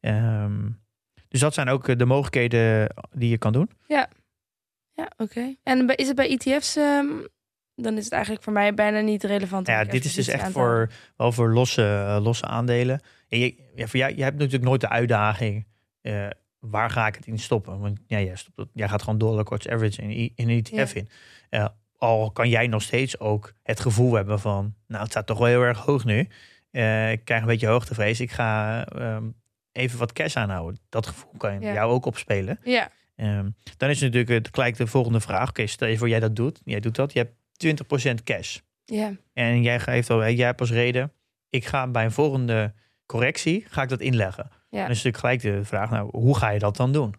Ehm, 0.00 0.68
dus 1.28 1.40
dat 1.40 1.54
zijn 1.54 1.68
ook 1.68 1.88
eh, 1.88 1.96
de 1.96 2.04
mogelijkheden 2.04 2.94
die 3.12 3.28
je 3.30 3.38
kan 3.38 3.52
doen. 3.52 3.70
Ja, 4.92 5.10
oké. 5.16 5.54
En 5.62 5.96
is 5.96 6.06
het 6.06 6.16
bij 6.16 6.38
ETF's, 6.38 6.76
ehm, 6.76 7.06
dan 7.74 7.96
is 7.96 8.04
het 8.04 8.12
eigenlijk 8.12 8.42
voor 8.42 8.52
mij 8.52 8.74
bijna 8.74 9.00
niet 9.00 9.24
relevant. 9.24 9.66
Ja, 9.66 9.84
dit 9.84 10.04
is 10.04 10.14
dus 10.14 10.28
echt 10.28 10.50
voor, 10.50 10.90
wel 11.16 11.32
voor 11.32 11.52
losse, 11.52 11.82
eh, 11.82 12.18
losse 12.22 12.46
aandelen. 12.46 13.00
En 13.28 13.38
je, 13.38 13.54
ja, 13.74 13.86
voor 13.86 13.98
jou, 13.98 14.16
je 14.16 14.22
hebt 14.22 14.36
natuurlijk 14.36 14.64
nooit 14.64 14.80
de 14.80 14.88
uitdaging. 14.88 15.66
Waar 16.70 16.90
ga 16.90 17.06
ik 17.06 17.14
het 17.14 17.26
in 17.26 17.38
stoppen? 17.38 17.78
Want 17.78 17.98
ja, 18.06 18.20
jij, 18.20 18.36
stopt 18.36 18.56
het, 18.56 18.68
jij 18.72 18.88
gaat 18.88 19.02
gewoon 19.02 19.18
dollar 19.18 19.44
cost 19.44 19.68
average 19.68 20.02
in, 20.02 20.32
in 20.34 20.48
een 20.48 20.58
ETF 20.64 20.94
Ja. 20.94 21.00
in. 21.00 21.08
Eh, 21.50 21.66
al 21.96 22.30
kan 22.30 22.48
jij 22.48 22.66
nog 22.66 22.82
steeds 22.82 23.18
ook 23.20 23.52
het 23.62 23.80
gevoel 23.80 24.14
hebben 24.14 24.40
van... 24.40 24.74
nou, 24.86 25.02
het 25.02 25.10
staat 25.10 25.26
toch 25.26 25.38
wel 25.38 25.46
heel 25.46 25.62
erg 25.62 25.78
hoog 25.78 26.04
nu. 26.04 26.28
Eh, 26.70 27.12
ik 27.12 27.24
krijg 27.24 27.40
een 27.40 27.46
beetje 27.46 27.66
hoogtevrees. 27.66 28.20
Ik 28.20 28.30
ga 28.30 28.84
ehm, 28.86 29.24
even 29.72 29.98
wat 29.98 30.12
cash 30.12 30.36
aanhouden. 30.36 30.80
Dat 30.88 31.06
gevoel 31.06 31.32
kan 31.36 31.60
Ja. 31.60 31.72
jou 31.72 31.92
ook 31.92 32.06
opspelen. 32.06 32.58
Ja, 32.64 32.90
Ehm, 33.16 33.50
dan 33.76 33.90
is 33.90 34.00
natuurlijk 34.00 34.28
het, 34.30 34.48
gelijk 34.52 34.76
de 34.76 34.86
volgende 34.86 35.20
vraag. 35.20 35.48
Oké, 35.48 35.66
stel 35.66 35.88
je 35.88 35.98
voor 35.98 36.08
jij 36.08 36.20
dat 36.20 36.36
doet. 36.36 36.60
Jij 36.64 36.80
doet 36.80 36.94
dat. 36.94 37.12
Je 37.12 37.18
hebt 37.18 37.34
20% 37.56 38.22
cash. 38.24 38.58
ja, 38.84 39.12
En 39.32 39.62
jij 39.62 39.80
geeft 39.80 40.10
al, 40.10 40.28
jij 40.30 40.46
hebt 40.46 40.60
als 40.60 40.70
reden, 40.70 41.12
ik 41.50 41.64
ga 41.66 41.86
bij 41.86 42.04
een 42.04 42.12
volgende 42.12 42.72
correctie, 43.06 43.64
ga 43.68 43.82
ik 43.82 43.88
dat 43.88 44.00
inleggen. 44.00 44.50
Ja. 44.74 44.80
Dan 44.82 44.90
is 44.90 45.02
natuurlijk 45.02 45.16
gelijk 45.16 45.42
de 45.42 45.64
vraag, 45.64 45.90
nou, 45.90 46.08
hoe 46.12 46.36
ga 46.36 46.48
je 46.48 46.58
dat 46.58 46.76
dan 46.76 46.92
doen? 46.92 47.14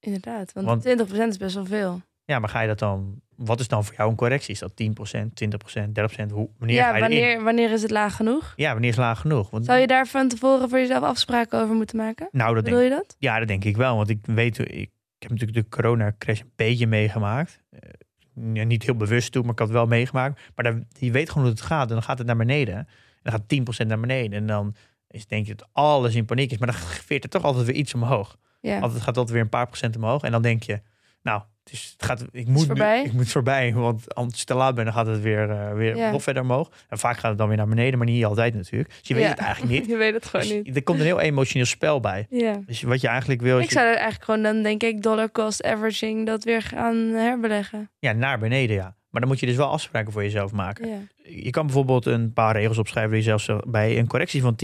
inderdaad. 0.00 0.52
Want, 0.52 0.66
Want- 0.66 0.82
20% 0.82 1.28
is 1.28 1.36
best 1.36 1.54
wel 1.54 1.64
veel. 1.66 2.00
Ja, 2.24 2.38
maar 2.38 2.48
ga 2.48 2.60
je 2.60 2.66
dat 2.68 2.78
dan, 2.78 3.20
wat 3.36 3.60
is 3.60 3.68
dan 3.68 3.84
voor 3.84 3.94
jou 3.96 4.10
een 4.10 4.16
correctie? 4.16 4.52
Is 4.54 4.58
dat 4.58 4.72
10%, 4.74 5.34
20%, 5.34 5.92
30%? 5.92 6.30
Hoe, 6.32 6.48
wanneer 6.58 6.76
Ja, 6.76 6.88
ga 6.88 6.94
je 6.94 7.00
wanneer, 7.00 7.42
wanneer 7.42 7.70
is 7.70 7.82
het 7.82 7.90
laag 7.90 8.16
genoeg? 8.16 8.52
Ja, 8.56 8.72
wanneer 8.72 8.90
is 8.90 8.96
laag 8.96 9.20
genoeg? 9.20 9.50
Want, 9.50 9.64
Zou 9.64 9.78
je 9.78 9.86
daar 9.86 10.06
van 10.06 10.28
tevoren 10.28 10.68
voor 10.68 10.78
jezelf 10.78 11.02
afspraken 11.02 11.62
over 11.62 11.74
moeten 11.74 11.96
maken? 11.96 12.28
nou, 12.32 12.54
dat 12.54 12.64
denk, 12.64 12.76
Bedoel 12.76 12.90
je 12.90 12.96
dat? 13.02 13.16
ja, 13.18 13.38
dat 13.38 13.48
denk 13.48 13.64
ik 13.64 13.76
wel. 13.76 13.96
Want 13.96 14.08
ik 14.08 14.18
weet, 14.26 14.58
ik, 14.58 14.90
heb 15.18 15.30
natuurlijk 15.30 15.58
de 15.70 15.76
corona-crash 15.76 16.40
een 16.40 16.52
beetje 16.56 16.86
meegemaakt. 16.86 17.60
Eh, 17.70 18.64
niet 18.64 18.82
heel 18.82 18.96
bewust 18.96 19.32
toe, 19.32 19.42
maar 19.42 19.52
ik 19.52 19.58
had 19.58 19.68
het 19.68 19.76
wel 19.76 19.86
meegemaakt. 19.86 20.40
Maar 20.54 20.64
daar, 20.64 20.82
je 20.98 21.10
weet 21.10 21.28
gewoon 21.28 21.44
hoe 21.44 21.52
het 21.52 21.62
gaat. 21.62 21.88
En 21.88 21.94
dan 21.94 22.02
gaat 22.02 22.18
het 22.18 22.26
naar 22.26 22.36
beneden. 22.36 22.74
En 22.74 22.86
dan 23.22 23.32
gaat 23.32 23.48
10% 23.84 23.86
naar 23.86 24.00
beneden. 24.00 24.38
En 24.38 24.46
dan 24.46 24.74
is, 25.12 25.26
denk 25.26 25.46
je 25.46 25.54
dat 25.54 25.68
alles 25.72 26.14
in 26.14 26.24
paniek 26.24 26.50
is. 26.50 26.58
Maar 26.58 26.68
dan 26.72 26.80
veert 26.80 27.24
er 27.24 27.30
toch 27.30 27.42
altijd 27.44 27.66
weer 27.66 27.74
iets 27.74 27.94
omhoog. 27.94 28.36
Ja. 28.60 28.78
Altijd 28.80 29.02
gaat 29.02 29.14
dat 29.14 29.30
weer 29.30 29.40
een 29.40 29.48
paar 29.48 29.66
procent 29.66 29.96
omhoog. 29.96 30.22
En 30.22 30.32
dan 30.32 30.42
denk 30.42 30.62
je, 30.62 30.80
nou, 31.22 31.42
het, 31.64 31.72
is, 31.72 31.90
het 31.92 32.04
gaat, 32.06 32.24
ik, 32.32 32.46
moet 32.46 32.60
nu, 32.60 32.66
voorbij. 32.66 33.02
ik 33.04 33.12
moet 33.12 33.28
voorbij. 33.28 33.72
Want 33.74 34.14
als 34.14 34.40
ik 34.40 34.46
te 34.46 34.54
laat 34.54 34.74
ben, 34.74 34.84
dan 34.84 34.94
gaat 34.94 35.06
het 35.06 35.20
weer, 35.20 35.50
eh, 35.50 35.72
weer 35.72 35.96
Ja. 35.96 36.10
nog 36.10 36.22
verder 36.22 36.42
omhoog. 36.42 36.70
En 36.88 36.98
vaak 36.98 37.16
gaat 37.18 37.28
het 37.30 37.38
dan 37.38 37.48
weer 37.48 37.56
naar 37.56 37.68
beneden, 37.68 37.98
maar 37.98 38.06
niet 38.08 38.24
altijd 38.24 38.54
natuurlijk. 38.54 38.88
Dus 38.88 39.08
je 39.08 39.14
weet 39.14 39.22
Ja. 39.22 39.28
het 39.28 39.38
eigenlijk 39.38 39.72
niet. 39.72 39.86
je 39.90 39.96
weet 39.96 40.14
het 40.14 40.24
gewoon 40.26 40.46
Dus 40.46 40.62
niet. 40.64 40.76
er 40.76 40.82
komt 40.82 40.98
een 40.98 41.04
heel 41.04 41.20
emotioneel 41.20 41.66
spel 41.66 42.00
bij. 42.00 42.26
Ja. 42.30 42.60
Dus 42.66 42.82
wat 42.82 43.00
je 43.00 43.08
eigenlijk 43.08 43.40
wil, 43.40 43.58
Ik 43.58 43.64
je- 43.64 43.72
zou 43.72 43.86
er 43.86 43.94
eigenlijk 43.94 44.24
gewoon 44.24 44.42
dan 44.42 44.62
denk 44.62 44.82
ik 44.82 45.02
dollar 45.02 45.30
cost 45.30 45.64
averaging 45.64 46.26
dat 46.26 46.44
weer 46.44 46.62
gaan 46.62 46.96
herbeleggen. 46.96 47.90
ja, 47.98 48.12
naar 48.12 48.38
beneden, 48.38 48.76
ja. 48.76 48.96
Maar 49.12 49.20
dan 49.20 49.30
moet 49.30 49.40
je 49.40 49.46
dus 49.46 49.56
wel 49.56 49.68
afspraken 49.68 50.12
voor 50.12 50.22
jezelf 50.22 50.52
maken. 50.52 50.88
Ja. 50.88 50.98
Je 51.24 51.50
kan 51.50 51.66
bijvoorbeeld 51.66 52.06
een 52.06 52.32
paar 52.32 52.56
regels 52.56 52.78
opschrijven. 52.78 53.12
Die 53.12 53.22
je 53.22 53.38
zelfs 53.38 53.62
bij 53.66 53.98
een 53.98 54.06
correctie 54.06 54.40
van 54.40 54.56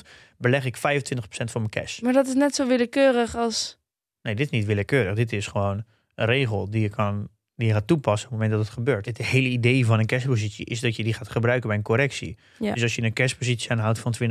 10% 0.00 0.06
beleg 0.36 0.64
ik 0.64 0.76
25% 0.76 0.80
van 1.28 1.60
mijn 1.60 1.68
cash. 1.68 2.00
Maar 2.00 2.12
dat 2.12 2.26
is 2.26 2.34
net 2.34 2.54
zo 2.54 2.66
willekeurig 2.66 3.36
als... 3.36 3.78
Nee, 4.22 4.34
dit 4.34 4.46
is 4.46 4.52
niet 4.52 4.66
willekeurig. 4.66 5.14
Dit 5.14 5.32
is 5.32 5.46
gewoon 5.46 5.84
een 6.14 6.26
regel 6.26 6.70
die 6.70 6.82
je, 6.82 6.88
kan, 6.88 7.28
die 7.54 7.66
je 7.66 7.72
gaat 7.72 7.86
toepassen 7.86 8.28
op 8.28 8.34
het 8.34 8.42
moment 8.42 8.58
dat 8.58 8.68
het 8.68 8.78
gebeurt. 8.78 9.06
Het 9.06 9.18
hele 9.18 9.48
idee 9.48 9.86
van 9.86 9.98
een 9.98 10.06
cashpositie 10.06 10.64
is 10.64 10.80
dat 10.80 10.96
je 10.96 11.04
die 11.04 11.14
gaat 11.14 11.28
gebruiken 11.28 11.68
bij 11.68 11.76
een 11.76 11.82
correctie. 11.84 12.38
Ja. 12.58 12.72
Dus 12.72 12.82
als 12.82 12.94
je 12.94 13.02
een 13.02 13.12
cashpositie 13.12 13.70
aanhoudt 13.70 13.98
van 13.98 14.14
20%, 14.22 14.26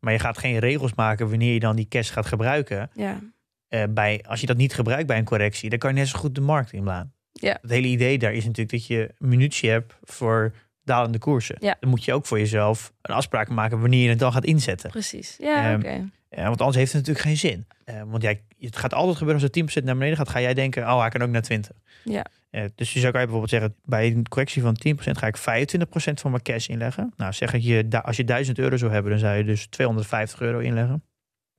maar 0.00 0.12
je 0.12 0.18
gaat 0.18 0.38
geen 0.38 0.58
regels 0.58 0.94
maken 0.94 1.28
wanneer 1.28 1.52
je 1.52 1.60
dan 1.60 1.76
die 1.76 1.88
cash 1.88 2.12
gaat 2.12 2.26
gebruiken. 2.26 2.90
Ja, 2.94 3.20
eh, 3.68 3.82
bij, 3.90 4.24
als 4.26 4.40
je 4.40 4.46
dat 4.46 4.56
niet 4.56 4.74
gebruikt 4.74 5.06
bij 5.06 5.18
een 5.18 5.24
correctie, 5.24 5.70
dan 5.70 5.78
kan 5.78 5.94
je 5.94 5.98
net 5.98 6.08
zo 6.08 6.18
goed 6.18 6.34
de 6.34 6.40
markt 6.40 6.72
inblaan. 6.72 7.12
Ja. 7.40 7.58
Het 7.60 7.70
hele 7.70 7.86
idee 7.86 8.18
daar 8.18 8.32
is 8.34 8.44
natuurlijk 8.44 8.70
dat 8.70 8.86
je 8.86 9.10
een 9.18 9.28
minuutje 9.28 9.68
hebt 9.68 9.94
voor 10.02 10.52
dalende 10.84 11.18
koersen. 11.18 11.56
Ja. 11.60 11.76
Dan 11.80 11.90
moet 11.90 12.04
je 12.04 12.12
ook 12.12 12.26
voor 12.26 12.38
jezelf 12.38 12.92
een 13.02 13.14
afspraak 13.14 13.48
maken 13.48 13.80
wanneer 13.80 14.02
je 14.02 14.08
het 14.08 14.18
dan 14.18 14.32
gaat 14.32 14.44
inzetten. 14.44 14.90
precies. 14.90 15.36
Ja, 15.38 15.70
Ehm, 15.70 15.78
oké. 15.78 16.10
Eh, 16.28 16.44
want 16.46 16.58
anders 16.60 16.76
heeft 16.76 16.92
het 16.92 17.06
natuurlijk 17.06 17.26
geen 17.26 17.50
zin. 17.50 17.66
Eh, 17.84 18.02
want 18.06 18.22
jij, 18.22 18.42
het 18.58 18.76
gaat 18.76 18.94
altijd 18.94 19.16
gebeuren 19.16 19.42
als 19.42 19.42
het 19.42 19.52
10% 19.52 19.84
naar 19.84 19.94
beneden 19.94 20.16
gaat, 20.16 20.28
ga 20.28 20.40
jij 20.40 20.54
denken, 20.54 20.82
oh 20.82 21.00
hij 21.00 21.08
kan 21.08 21.22
ook 21.22 21.28
naar 21.30 21.42
20. 21.42 21.76
Ja. 22.04 22.24
Eh, 22.50 22.64
dus 22.74 22.92
je 22.92 23.00
zou 23.00 23.12
kan 23.12 23.20
je 23.20 23.26
bijvoorbeeld 23.26 23.50
zeggen, 23.62 23.74
bij 23.84 24.06
een 24.06 24.28
correctie 24.28 24.62
van 24.62 24.76
10% 24.76 25.18
ga 25.18 25.26
ik 25.26 25.36
25% 25.36 26.20
van 26.20 26.30
mijn 26.30 26.42
cash 26.42 26.68
inleggen. 26.68 27.12
Nou 27.16 27.32
zeg 27.32 27.52
ik 27.52 27.62
je, 27.62 28.02
als 28.02 28.16
je 28.16 28.24
1000 28.24 28.58
euro 28.58 28.76
zou 28.76 28.92
hebben, 28.92 29.10
dan 29.10 29.20
zou 29.20 29.36
je 29.36 29.44
dus 29.44 29.66
250 29.66 30.40
euro 30.40 30.58
inleggen. 30.58 31.02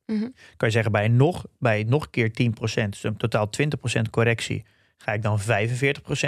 Mhm. 0.05 0.27
Kan 0.57 0.67
je 0.67 0.73
zeggen, 0.73 0.91
bij 0.91 1.07
nog, 1.07 1.45
bij 1.59 1.83
nog 1.83 2.03
een 2.03 2.09
keer 2.09 2.31
10%, 2.31 2.89
dus 2.89 3.03
een 3.03 3.17
totaal 3.17 3.49
20% 3.49 4.09
correctie, 4.09 4.65
ga 4.97 5.13
ik 5.13 5.21
dan 5.21 5.39
45% 5.39 5.43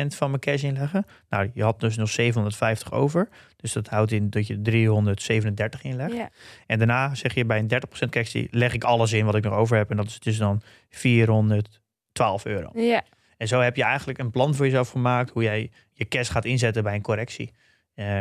van 0.07 0.29
mijn 0.29 0.39
cash 0.39 0.63
inleggen. 0.63 1.05
Nou, 1.29 1.51
je 1.53 1.63
had 1.63 1.79
dus 1.79 1.95
nog 1.95 2.09
750 2.09 2.91
over. 2.91 3.29
Dus 3.55 3.73
dat 3.73 3.87
houdt 3.87 4.11
in 4.11 4.29
dat 4.29 4.47
je 4.47 4.61
337 4.61 5.83
inlegt. 5.83 6.13
Ja. 6.13 6.29
En 6.65 6.77
daarna 6.77 7.15
zeg 7.15 7.33
je 7.33 7.45
bij 7.45 7.59
een 7.59 7.71
30% 8.05 8.09
correctie 8.09 8.47
leg 8.51 8.73
ik 8.73 8.83
alles 8.83 9.13
in 9.13 9.25
wat 9.25 9.35
ik 9.35 9.43
nog 9.43 9.53
over 9.53 9.77
heb. 9.77 9.89
En 9.89 9.97
dat 9.97 10.05
is 10.05 10.19
dus 10.19 10.37
dan 10.37 10.61
412 10.89 12.45
euro. 12.45 12.69
ja, 12.73 13.03
En 13.37 13.47
zo 13.47 13.59
heb 13.59 13.75
je 13.75 13.83
eigenlijk 13.83 14.19
een 14.19 14.31
plan 14.31 14.55
voor 14.55 14.65
jezelf 14.65 14.89
gemaakt 14.89 15.29
hoe 15.29 15.43
jij 15.43 15.71
je 15.93 16.07
cash 16.07 16.31
gaat 16.31 16.45
inzetten 16.45 16.83
bij 16.83 16.95
een 16.95 17.01
correctie. 17.01 17.51
Eh, 17.93 18.19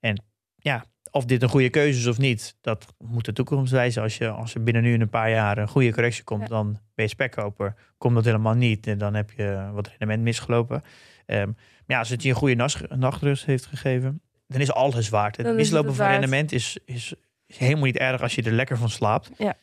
en 0.00 0.24
ja, 0.56 0.84
of 1.10 1.24
dit 1.24 1.42
een 1.42 1.48
goede 1.48 1.68
keuze 1.70 1.98
is 1.98 2.06
of 2.06 2.18
niet, 2.18 2.56
dat 2.60 2.94
moet 2.98 3.24
de 3.24 3.32
toekomst 3.32 3.72
wijzen. 3.72 4.02
Als, 4.02 4.18
je, 4.18 4.28
als 4.28 4.54
er 4.54 4.62
binnen 4.62 4.82
nu 4.82 4.92
in 4.92 5.00
een 5.00 5.08
paar 5.08 5.30
jaar 5.30 5.58
een 5.58 5.68
goede 5.68 5.92
correctie 5.92 6.24
komt, 6.24 6.40
Ja. 6.42 6.46
dan 6.48 6.72
ben 6.94 7.04
je 7.04 7.10
spekkoper. 7.10 7.74
Komt 7.98 8.14
dat 8.14 8.24
helemaal 8.24 8.54
niet 8.54 8.86
en 8.86 8.98
dan 8.98 9.14
heb 9.14 9.30
je 9.30 9.68
wat 9.72 9.88
rendement 9.88 10.22
misgelopen. 10.22 10.82
Ehm, 11.26 11.46
maar 11.46 11.56
ja, 11.86 11.98
als 11.98 12.08
het 12.08 12.22
je 12.22 12.28
een 12.28 12.34
goede 12.34 12.68
nachtrust 12.96 13.44
heeft 13.44 13.66
gegeven, 13.66 14.20
dan 14.46 14.60
is 14.60 14.72
alles 14.72 15.08
waard. 15.08 15.36
Het 15.36 15.46
Dan 15.46 15.54
mislopen 15.54 15.86
het 15.88 15.96
van 15.96 16.06
waard. 16.06 16.18
rendement 16.18 16.52
is, 16.52 16.78
is, 16.84 17.14
is 17.46 17.56
helemaal 17.58 17.84
niet 17.84 17.96
erg 17.96 18.22
als 18.22 18.34
je 18.34 18.42
er 18.42 18.52
lekker 18.52 18.76
van 18.76 18.88
slaapt. 18.90 19.30
Ja. 19.38 19.54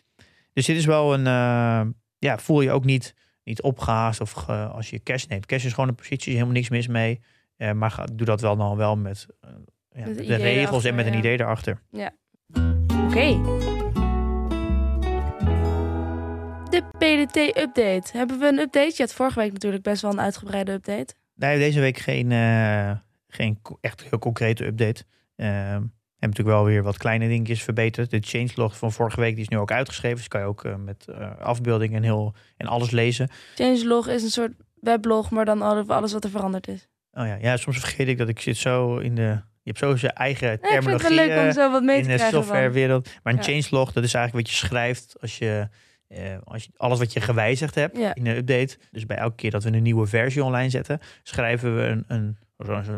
Dus 0.53 0.65
dit 0.65 0.75
is 0.77 0.85
wel 0.85 1.13
een, 1.13 1.27
eh, 1.27 1.81
ja, 2.19 2.37
voel 2.37 2.61
je 2.61 2.71
ook 2.71 2.85
niet, 2.85 3.15
niet 3.43 3.61
opgehaast 3.61 4.21
of 4.21 4.31
ge- 4.31 4.51
als 4.67 4.89
je 4.89 5.03
cash 5.03 5.25
neemt. 5.25 5.45
Cash 5.45 5.65
is 5.65 5.73
gewoon 5.73 5.89
een 5.89 5.95
positie, 5.95 6.27
is 6.27 6.33
helemaal 6.33 6.53
niks 6.53 6.69
mis 6.69 6.87
mee. 6.87 7.21
Eh, 7.57 7.71
maar 7.71 7.91
ga, 7.91 8.05
doe 8.13 8.25
dat 8.25 8.41
wel 8.41 8.57
dan 8.57 8.77
wel 8.77 8.95
met, 8.97 9.25
eh, 9.41 9.49
ja, 9.95 10.05
Met 10.05 10.17
de 10.17 10.35
regels 10.35 10.69
erachter, 10.69 10.89
en 10.89 10.95
met 10.95 11.05
een 11.05 11.11
ja. 11.11 11.17
idee 11.17 11.39
erachter. 11.39 11.81
oké. 13.07 13.41
De 16.69 16.81
PDT-update. 16.97 18.17
Hebben 18.17 18.39
we 18.39 18.45
een 18.47 18.59
update? 18.59 18.93
Je 18.95 19.01
had 19.03 19.13
vorige 19.13 19.39
week 19.39 19.51
natuurlijk 19.53 19.83
best 19.83 20.01
wel 20.01 20.11
een 20.11 20.19
uitgebreide 20.21 20.71
update. 20.71 21.13
Nee, 21.35 21.57
deze 21.57 21.79
week 21.79 21.97
geen, 21.97 22.31
eh, 22.31 22.91
geen 23.27 23.59
echt 23.81 24.03
heel 24.09 24.19
concrete 24.19 24.65
update. 24.65 25.03
Eh, 25.35 25.47
we 25.47 26.21
hebben 26.21 26.39
natuurlijk 26.39 26.57
wel 26.57 26.65
weer 26.65 26.83
wat 26.83 26.97
kleine 26.97 27.27
dingetjes 27.27 27.63
verbeterd. 27.63 28.09
De 28.11 28.19
changelog 28.21 28.77
van 28.77 28.91
vorige 28.91 29.19
week 29.19 29.33
die 29.33 29.41
is 29.43 29.47
nu 29.49 29.57
ook 29.57 29.71
uitgeschreven. 29.71 30.17
Dus 30.17 30.27
kan 30.27 30.41
je 30.41 30.47
ook 30.47 30.63
eh, 30.63 30.75
met 30.75 31.07
eh, 31.07 31.37
afbeeldingen 31.39 31.97
en, 31.97 32.03
heel, 32.03 32.33
en 32.57 32.67
alles 32.67 32.91
lezen. 32.91 33.29
Changelog 33.55 34.07
is 34.07 34.23
een 34.23 34.29
soort 34.29 34.51
weblog, 34.79 35.29
maar 35.31 35.45
dan 35.45 35.61
alle- 35.61 35.85
alles 35.87 36.13
wat 36.13 36.23
er 36.23 36.29
veranderd 36.29 36.67
is. 36.67 36.87
Oh 37.11 37.25
ja, 37.25 37.35
ja, 37.41 37.57
soms 37.57 37.77
vergeet 37.79 38.07
ik 38.07 38.17
dat 38.17 38.29
ik 38.29 38.39
zit 38.39 38.57
zo 38.57 38.97
in 38.97 39.15
de... 39.15 39.41
Je 39.65 39.71
hebt 39.71 39.77
zo 39.79 39.95
zijn 39.95 40.13
eigen 40.13 40.49
Ja, 40.49 40.57
terminologie 40.57 41.15
wel 41.15 41.25
leuk 41.27 41.37
om 41.39 41.47
eh, 41.47 41.53
zo 41.53 41.71
wat 41.71 41.83
mee 41.83 41.97
in 41.97 42.03
te 42.03 42.09
de 42.09 42.17
softwarewereld. 42.31 43.09
Maar 43.23 43.33
een 43.33 43.39
Ja. 43.39 43.45
changelog, 43.45 43.91
dat 43.91 44.03
is 44.03 44.13
eigenlijk 44.13 44.47
wat 44.47 44.57
je 44.57 44.65
schrijft 44.65 45.15
als 45.21 45.37
je, 45.37 45.67
eh, 46.07 46.19
als 46.43 46.63
je 46.63 46.69
alles 46.77 46.99
wat 46.99 47.13
je 47.13 47.21
gewijzigd 47.21 47.75
hebt 47.75 47.97
Ja. 47.97 48.15
in 48.15 48.27
een 48.27 48.35
update. 48.37 48.77
Dus 48.91 49.05
bij 49.05 49.17
elke 49.17 49.35
keer 49.35 49.51
dat 49.51 49.63
we 49.63 49.71
een 49.71 49.83
nieuwe 49.83 50.07
versie 50.07 50.43
online 50.43 50.69
zetten, 50.69 50.99
schrijven 51.23 51.75
we 51.75 51.81
een, 51.81 52.03
een, 52.07 52.37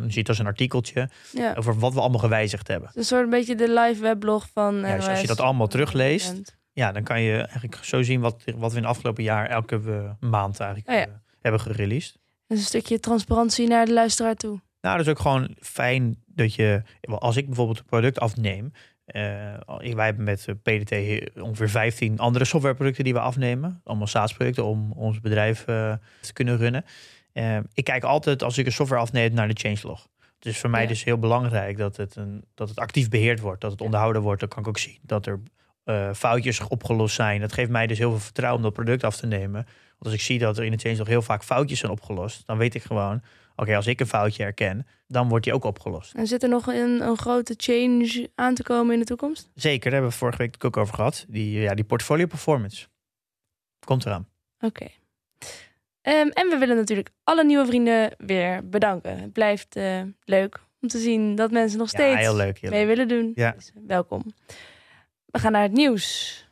je 0.05 0.11
ziet 0.11 0.27
als 0.27 0.39
een 0.39 0.45
artikeltje 0.45 1.09
Ja. 1.31 1.53
over 1.57 1.79
wat 1.79 1.93
we 1.93 1.99
allemaal 1.99 2.19
gewijzigd 2.19 2.67
hebben. 2.67 2.89
Een 2.93 3.03
soort 3.05 3.29
beetje 3.29 3.55
de 3.55 3.73
live 3.73 4.01
weblog 4.01 4.47
van 4.53 4.75
Ja, 4.75 4.95
dus 4.95 5.07
als 5.07 5.21
je 5.21 5.27
dat 5.27 5.39
allemaal 5.39 5.67
terugleest, 5.67 6.57
ja, 6.73 6.91
dan 6.91 7.03
kan 7.03 7.21
je 7.21 7.37
eigenlijk 7.37 7.75
zo 7.81 8.01
zien 8.01 8.19
wat, 8.21 8.43
wat 8.55 8.71
we 8.71 8.77
in 8.77 8.83
het 8.83 8.91
afgelopen 8.91 9.23
jaar 9.23 9.49
elke 9.49 9.81
eh, 9.85 10.29
maand 10.29 10.59
eigenlijk 10.59 10.89
Oh 10.89 10.95
ja. 10.95 11.01
eh, 11.01 11.07
hebben 11.41 11.61
gereleased. 11.61 12.11
Dat 12.47 12.57
is 12.57 12.63
een 12.63 12.69
stukje 12.69 12.99
transparantie 12.99 13.67
naar 13.67 13.85
de 13.85 13.93
luisteraar 13.93 14.35
toe. 14.35 14.59
Nou, 14.81 14.97
dat 14.97 15.05
is 15.05 15.11
ook 15.11 15.19
gewoon 15.19 15.55
fijn 15.59 16.23
dat 16.25 16.53
je, 16.53 16.81
als 17.01 17.37
ik 17.37 17.45
bijvoorbeeld 17.45 17.79
een 17.79 17.85
product 17.85 18.19
afneem, 18.19 18.71
eh, 19.07 19.93
wij 19.95 20.05
hebben 20.05 20.23
met 20.23 20.47
eh, 20.47 20.55
PDT 20.55 20.93
ongeveer 21.41 21.69
15 21.69 22.19
andere 22.19 22.45
softwareproducten 22.45 23.03
die 23.03 23.13
we 23.13 23.19
afnemen, 23.19 23.81
allemaal 23.83 24.07
SaaS-producten 24.07 24.65
om 24.65 24.91
ons 24.91 25.19
bedrijf 25.19 25.67
eh, 25.67 25.93
te 26.21 26.33
kunnen 26.33 26.57
runnen. 26.57 26.85
Ik 27.73 27.83
kijk 27.83 28.03
altijd 28.03 28.43
als 28.43 28.57
ik 28.57 28.65
een 28.65 28.71
software 28.71 29.01
afneem 29.01 29.33
naar 29.33 29.47
de 29.47 29.59
changelog. 29.59 30.07
Het 30.35 30.45
is 30.45 30.57
voor 30.57 30.69
mij 30.69 30.81
Ja. 30.81 30.87
dus 30.87 31.03
heel 31.03 31.17
belangrijk 31.17 31.77
dat 31.77 31.97
het, 31.97 32.15
een, 32.15 32.43
dat 32.55 32.69
het 32.69 32.79
actief 32.79 33.09
beheerd 33.09 33.39
wordt, 33.39 33.61
dat 33.61 33.71
het 33.71 33.81
onderhouden 33.81 34.21
wordt. 34.21 34.39
Dan 34.39 34.49
kan 34.49 34.59
ik 34.59 34.67
ook 34.67 34.77
zien 34.77 34.99
dat 35.01 35.25
er 35.25 35.39
foutjes 36.15 36.61
opgelost 36.67 37.15
zijn. 37.15 37.41
Dat 37.41 37.53
geeft 37.53 37.69
mij 37.69 37.87
dus 37.87 37.97
heel 37.97 38.09
veel 38.09 38.19
vertrouwen 38.19 38.57
om 38.57 38.65
dat 38.65 38.73
product 38.73 39.03
af 39.03 39.15
te 39.15 39.25
nemen. 39.25 39.63
Want 39.63 40.05
als 40.05 40.13
ik 40.13 40.21
zie 40.21 40.39
dat 40.39 40.57
er 40.57 40.63
in 40.63 40.71
de 40.71 40.77
change 40.77 40.95
nog 40.95 41.07
heel 41.07 41.21
vaak 41.21 41.43
foutjes 41.43 41.79
zijn 41.79 41.91
opgelost, 41.91 42.45
dan 42.45 42.57
weet 42.57 42.75
ik 42.75 42.83
gewoon, 42.83 43.21
oké, 43.57 43.75
als 43.75 43.87
ik 43.87 43.99
een 43.99 44.07
foutje 44.07 44.43
herken, 44.43 44.87
dan 45.07 45.29
wordt 45.29 45.43
die 45.43 45.53
ook 45.53 45.63
opgelost. 45.63 46.13
En 46.13 46.27
zit 46.27 46.43
er 46.43 46.49
nog 46.49 46.67
een, 46.67 47.01
een 47.01 47.17
grote 47.17 47.53
change 47.57 48.29
aan 48.35 48.53
te 48.55 48.63
komen 48.63 48.93
in 48.93 48.99
de 48.99 49.05
toekomst? 49.05 49.49
Zeker, 49.55 49.83
daar 49.83 49.91
hebben 49.93 50.09
we 50.09 50.17
vorige 50.17 50.37
week 50.37 50.65
ook 50.65 50.77
over 50.77 50.93
gehad. 50.95 51.25
Die, 51.27 51.59
ja, 51.59 51.73
die 51.75 51.85
portfolio 51.85 52.25
performance. 52.25 52.87
Komt 53.85 54.05
eraan. 54.05 54.27
Oké. 54.59 54.87
Ehm, 56.01 56.27
en 56.27 56.49
we 56.49 56.57
willen 56.59 56.75
natuurlijk 56.75 57.09
alle 57.23 57.43
nieuwe 57.43 57.65
vrienden 57.65 58.13
weer 58.17 58.69
bedanken. 58.69 59.19
Het 59.19 59.33
blijft 59.33 59.75
eh, 59.75 60.01
leuk 60.23 60.59
om 60.81 60.87
te 60.87 60.99
zien 60.99 61.35
dat 61.35 61.51
mensen 61.51 61.77
nog 61.77 61.91
Ja, 61.91 61.97
steeds 61.99 62.19
heel 62.19 62.35
leuk. 62.35 62.57
Heel 62.57 62.69
mee 62.69 62.85
leuk. 62.85 62.95
willen 62.95 63.07
doen. 63.07 63.31
Ja. 63.35 63.51
Dus 63.51 63.71
welkom. 63.87 64.23
We 65.25 65.39
gaan 65.39 65.51
naar 65.51 65.61
het 65.61 65.71
nieuws. 65.71 66.45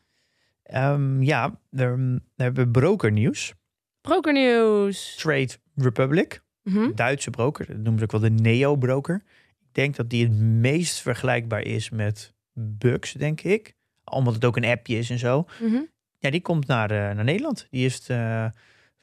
Ehm, 0.63 1.21
ja, 1.21 1.59
we 1.69 2.19
hebben 2.35 2.71
brokernieuws. 2.71 3.53
Brokernieuws. 4.01 5.15
Trade 5.15 5.49
Republic. 5.75 6.41
Mhm. 6.65 6.91
Duitse 6.95 7.29
broker. 7.29 7.65
Dat 7.65 7.75
noemen 7.75 7.97
ze 7.97 8.03
ook 8.03 8.11
wel 8.11 8.19
de 8.19 8.29
Neo-broker. 8.29 9.23
Ik 9.59 9.67
denk 9.71 9.95
dat 9.95 10.09
die 10.09 10.23
het 10.23 10.37
meest 10.39 10.99
vergelijkbaar 10.99 11.61
is 11.61 11.89
met 11.89 12.33
Bux, 12.53 13.13
denk 13.13 13.41
ik. 13.41 13.75
Omdat 14.03 14.33
het 14.33 14.45
ook 14.45 14.57
een 14.57 14.65
appje 14.65 14.97
is 14.97 15.09
en 15.09 15.19
zo. 15.19 15.45
Mhm. 15.61 15.81
Ja, 16.19 16.29
die 16.29 16.41
komt 16.41 16.67
naar, 16.67 16.91
eh, 16.91 16.97
naar 16.97 17.23
Nederland. 17.23 17.67
Die 17.69 17.85
is, 17.85 18.09
eh, 18.09 18.45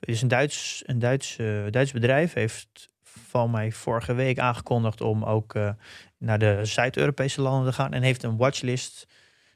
is 0.01 0.22
een 0.22 0.29
Duits, 0.29 0.83
een 0.87 0.98
Duits, 0.98 1.37
Duits 1.70 1.92
bedrijf. 1.92 2.33
Heeft 2.33 2.92
van 3.12 3.51
mij 3.51 3.72
vorige 3.72 4.14
week 4.14 4.38
aangekondigd 4.38 5.01
om 5.01 5.25
ook 5.25 5.55
eh, 5.55 5.70
naar 6.18 6.38
de 6.38 6.61
Zuid-Europese 6.62 7.40
landen 7.40 7.70
te 7.70 7.77
gaan. 7.77 7.92
En 7.92 8.03
heeft 8.03 8.22
een 8.22 8.37
watchlist 8.37 9.07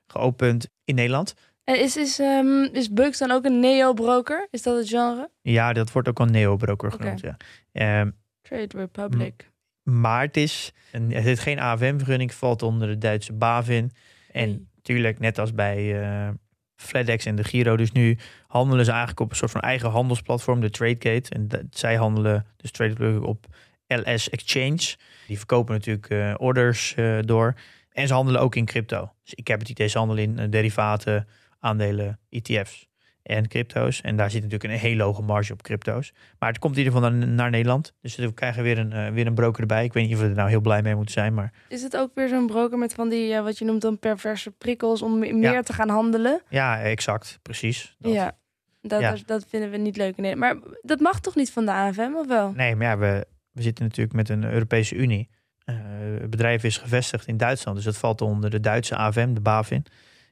geopend 0.06 0.68
in 0.84 0.94
Nederland. 0.94 1.34
En 1.66 1.80
is, 1.80 1.96
is, 1.96 2.18
ehm, 2.18 2.62
is 2.62 2.92
Bugs 2.92 3.18
dan 3.18 3.30
ook 3.30 3.44
een 3.44 3.60
neo-broker? 3.60 4.48
Is 4.50 4.62
dat 4.62 4.76
het 4.76 4.88
genre? 4.88 5.30
Ja, 5.42 5.72
dat 5.72 5.92
wordt 5.92 6.08
ook 6.08 6.20
al 6.20 6.26
Neo-broker 6.26 6.92
genoemd. 6.92 7.20
Ja. 7.20 7.36
Ehm, 7.72 8.10
Trade 8.42 8.76
Republic. 8.78 9.50
Maar 9.82 10.20
het 10.20 10.36
is, 10.36 10.72
een, 10.92 11.12
het 11.12 11.38
geen 11.38 11.58
AFM-vergunning, 11.60 12.34
valt 12.34 12.62
onder 12.62 12.88
de 12.88 12.98
Duitse 12.98 13.32
BaFin. 13.32 13.92
En 14.32 14.48
Oei. 14.48 14.66
natuurlijk, 14.76 15.18
net 15.18 15.38
als 15.38 15.54
bij 15.54 16.02
eh 16.02 16.28
FedEx 16.76 17.24
en 17.24 17.36
de 17.36 17.44
Giro, 17.44 17.76
dus 17.76 17.92
nu 17.92 18.18
handelen 18.46 18.84
ze 18.84 18.90
eigenlijk 18.90 19.20
op 19.20 19.30
een 19.30 19.36
soort 19.36 19.50
van 19.50 19.60
eigen 19.60 19.90
handelsplatform, 19.90 20.60
de 20.60 20.70
TradeGate. 20.70 21.30
En 21.34 21.48
dat- 21.48 21.62
zij 21.70 21.96
handelen 21.96 22.46
dus 22.56 22.70
Trade 22.70 22.94
Republic 22.94 23.28
op 23.28 23.46
LS 23.86 24.30
Exchange. 24.30 24.94
Die 25.26 25.36
verkopen 25.38 25.74
natuurlijk 25.74 26.08
eh, 26.10 26.34
orders 26.36 26.94
eh, 26.94 27.18
door. 27.24 27.54
En 27.92 28.06
ze 28.06 28.14
handelen 28.14 28.40
ook 28.40 28.54
in 28.54 28.64
crypto. 28.64 29.12
Dus 29.22 29.34
ik 29.34 29.48
heb 29.48 29.58
het 29.58 29.68
idee, 29.68 29.88
ze 29.88 29.98
handelen 29.98 30.38
in 30.38 30.50
derivaten, 30.50 31.28
aandelen, 31.60 32.18
ETF's 32.30 32.88
en 33.22 33.48
crypto's. 33.48 34.00
En 34.00 34.16
daar 34.16 34.30
zit 34.30 34.42
natuurlijk 34.42 34.72
een 34.72 34.78
hele 34.78 35.02
hoge 35.02 35.22
marge 35.22 35.52
op 35.52 35.62
crypto's. 35.62 36.12
Maar 36.38 36.48
het 36.48 36.58
komt 36.58 36.76
in 36.76 36.84
ieder 36.84 36.94
geval 36.98 37.10
naar, 37.10 37.26
naar 37.28 37.50
Nederland. 37.50 37.92
Dus 38.00 38.16
we 38.16 38.32
krijgen 38.34 38.62
weer 38.62 38.78
een, 38.78 38.92
eh, 38.92 39.08
weer 39.12 39.26
een 39.26 39.34
broker 39.34 39.60
erbij. 39.60 39.84
Ik 39.84 39.92
weet 39.92 40.04
niet 40.06 40.14
of 40.14 40.20
we 40.20 40.26
er 40.28 40.34
nou 40.34 40.48
heel 40.48 40.60
blij 40.60 40.82
mee 40.82 40.94
moeten 40.94 41.12
zijn. 41.14 41.34
Maar 41.34 41.52
Is 41.68 41.82
het 41.82 41.96
ook 41.96 42.10
weer 42.14 42.28
zo'n 42.28 42.46
broker 42.46 42.78
met 42.78 42.94
van 42.94 43.08
die, 43.08 43.26
ja, 43.26 43.42
wat 43.42 43.58
je 43.58 43.64
noemt 43.64 43.80
dan 43.80 43.98
perverse 43.98 44.50
prikkels 44.50 45.02
om 45.02 45.18
me- 45.18 45.32
meer 45.32 45.62
te 45.62 45.72
gaan 45.72 45.88
handelen? 45.88 46.42
ja, 46.48 46.80
exact. 46.80 47.38
Precies. 47.42 47.96
Dat. 47.98 48.12
Ja. 48.12 48.36
Dat, 48.82 49.00
Ja. 49.00 49.10
dat- 49.10 49.22
dat 49.26 49.46
vinden 49.48 49.70
we 49.70 49.76
niet 49.76 49.96
leuk. 49.96 50.16
Nee. 50.16 50.36
Maar 50.36 50.56
dat 50.82 51.00
mag 51.00 51.20
toch 51.20 51.34
niet 51.34 51.52
van 51.52 51.64
de 51.64 51.72
AFM, 51.72 52.10
of 52.14 52.26
wel? 52.26 52.52
Nee, 52.52 52.76
maar 52.76 52.86
ja, 52.86 52.98
we, 52.98 53.26
we 53.52 53.62
zitten 53.62 53.84
natuurlijk 53.84 54.16
met 54.16 54.28
een 54.28 54.44
Europese 54.44 54.94
Unie. 54.94 55.28
Eh, 55.64 55.74
het 56.20 56.30
bedrijf 56.30 56.64
is 56.64 56.78
gevestigd 56.78 57.26
in 57.26 57.36
Duitsland. 57.36 57.76
Dus 57.76 57.86
dat 57.86 57.96
valt 57.96 58.20
onder 58.20 58.50
de 58.50 58.60
Duitse 58.60 58.96
AFM, 58.96 59.34
de 59.34 59.40
BaFin. 59.40 59.84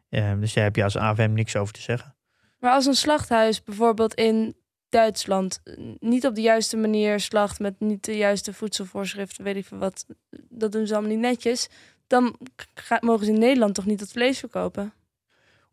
Eh, 0.09 0.33
dus 0.41 0.53
daar 0.53 0.65
heb 0.65 0.77
je 0.77 0.85
als 0.85 0.97
AFM 0.97 1.33
niks 1.33 1.57
over 1.57 1.75
te 1.75 1.81
zeggen. 1.81 2.15
Maar 2.59 2.73
als 2.73 2.87
een 2.87 2.95
slachthuis 2.95 3.63
bijvoorbeeld 3.63 4.15
in 4.15 4.57
Duitsland 4.89 5.61
eh, 5.65 5.75
niet 6.01 6.27
op 6.27 6.35
de 6.35 6.41
juiste 6.41 6.77
manier 6.77 7.21
slacht 7.21 7.59
met 7.59 7.81
niet 7.81 8.05
de 8.05 8.17
juiste 8.17 8.53
voedselvoorschriften, 8.53 9.45
weet 9.45 9.57
ik 9.57 9.67
veel 9.67 9.79
wat, 9.79 10.07
dat 10.49 10.73
doen 10.73 10.87
ze 10.87 10.93
allemaal 10.93 11.11
niet 11.13 11.21
netjes, 11.21 11.69
dan 12.07 12.37
mogen 13.01 13.27
ze 13.27 13.33
in 13.33 13.39
Nederland 13.39 13.75
toch 13.75 13.87
niet 13.87 13.99
dat 13.99 14.13
vlees 14.13 14.39
verkopen? 14.39 14.93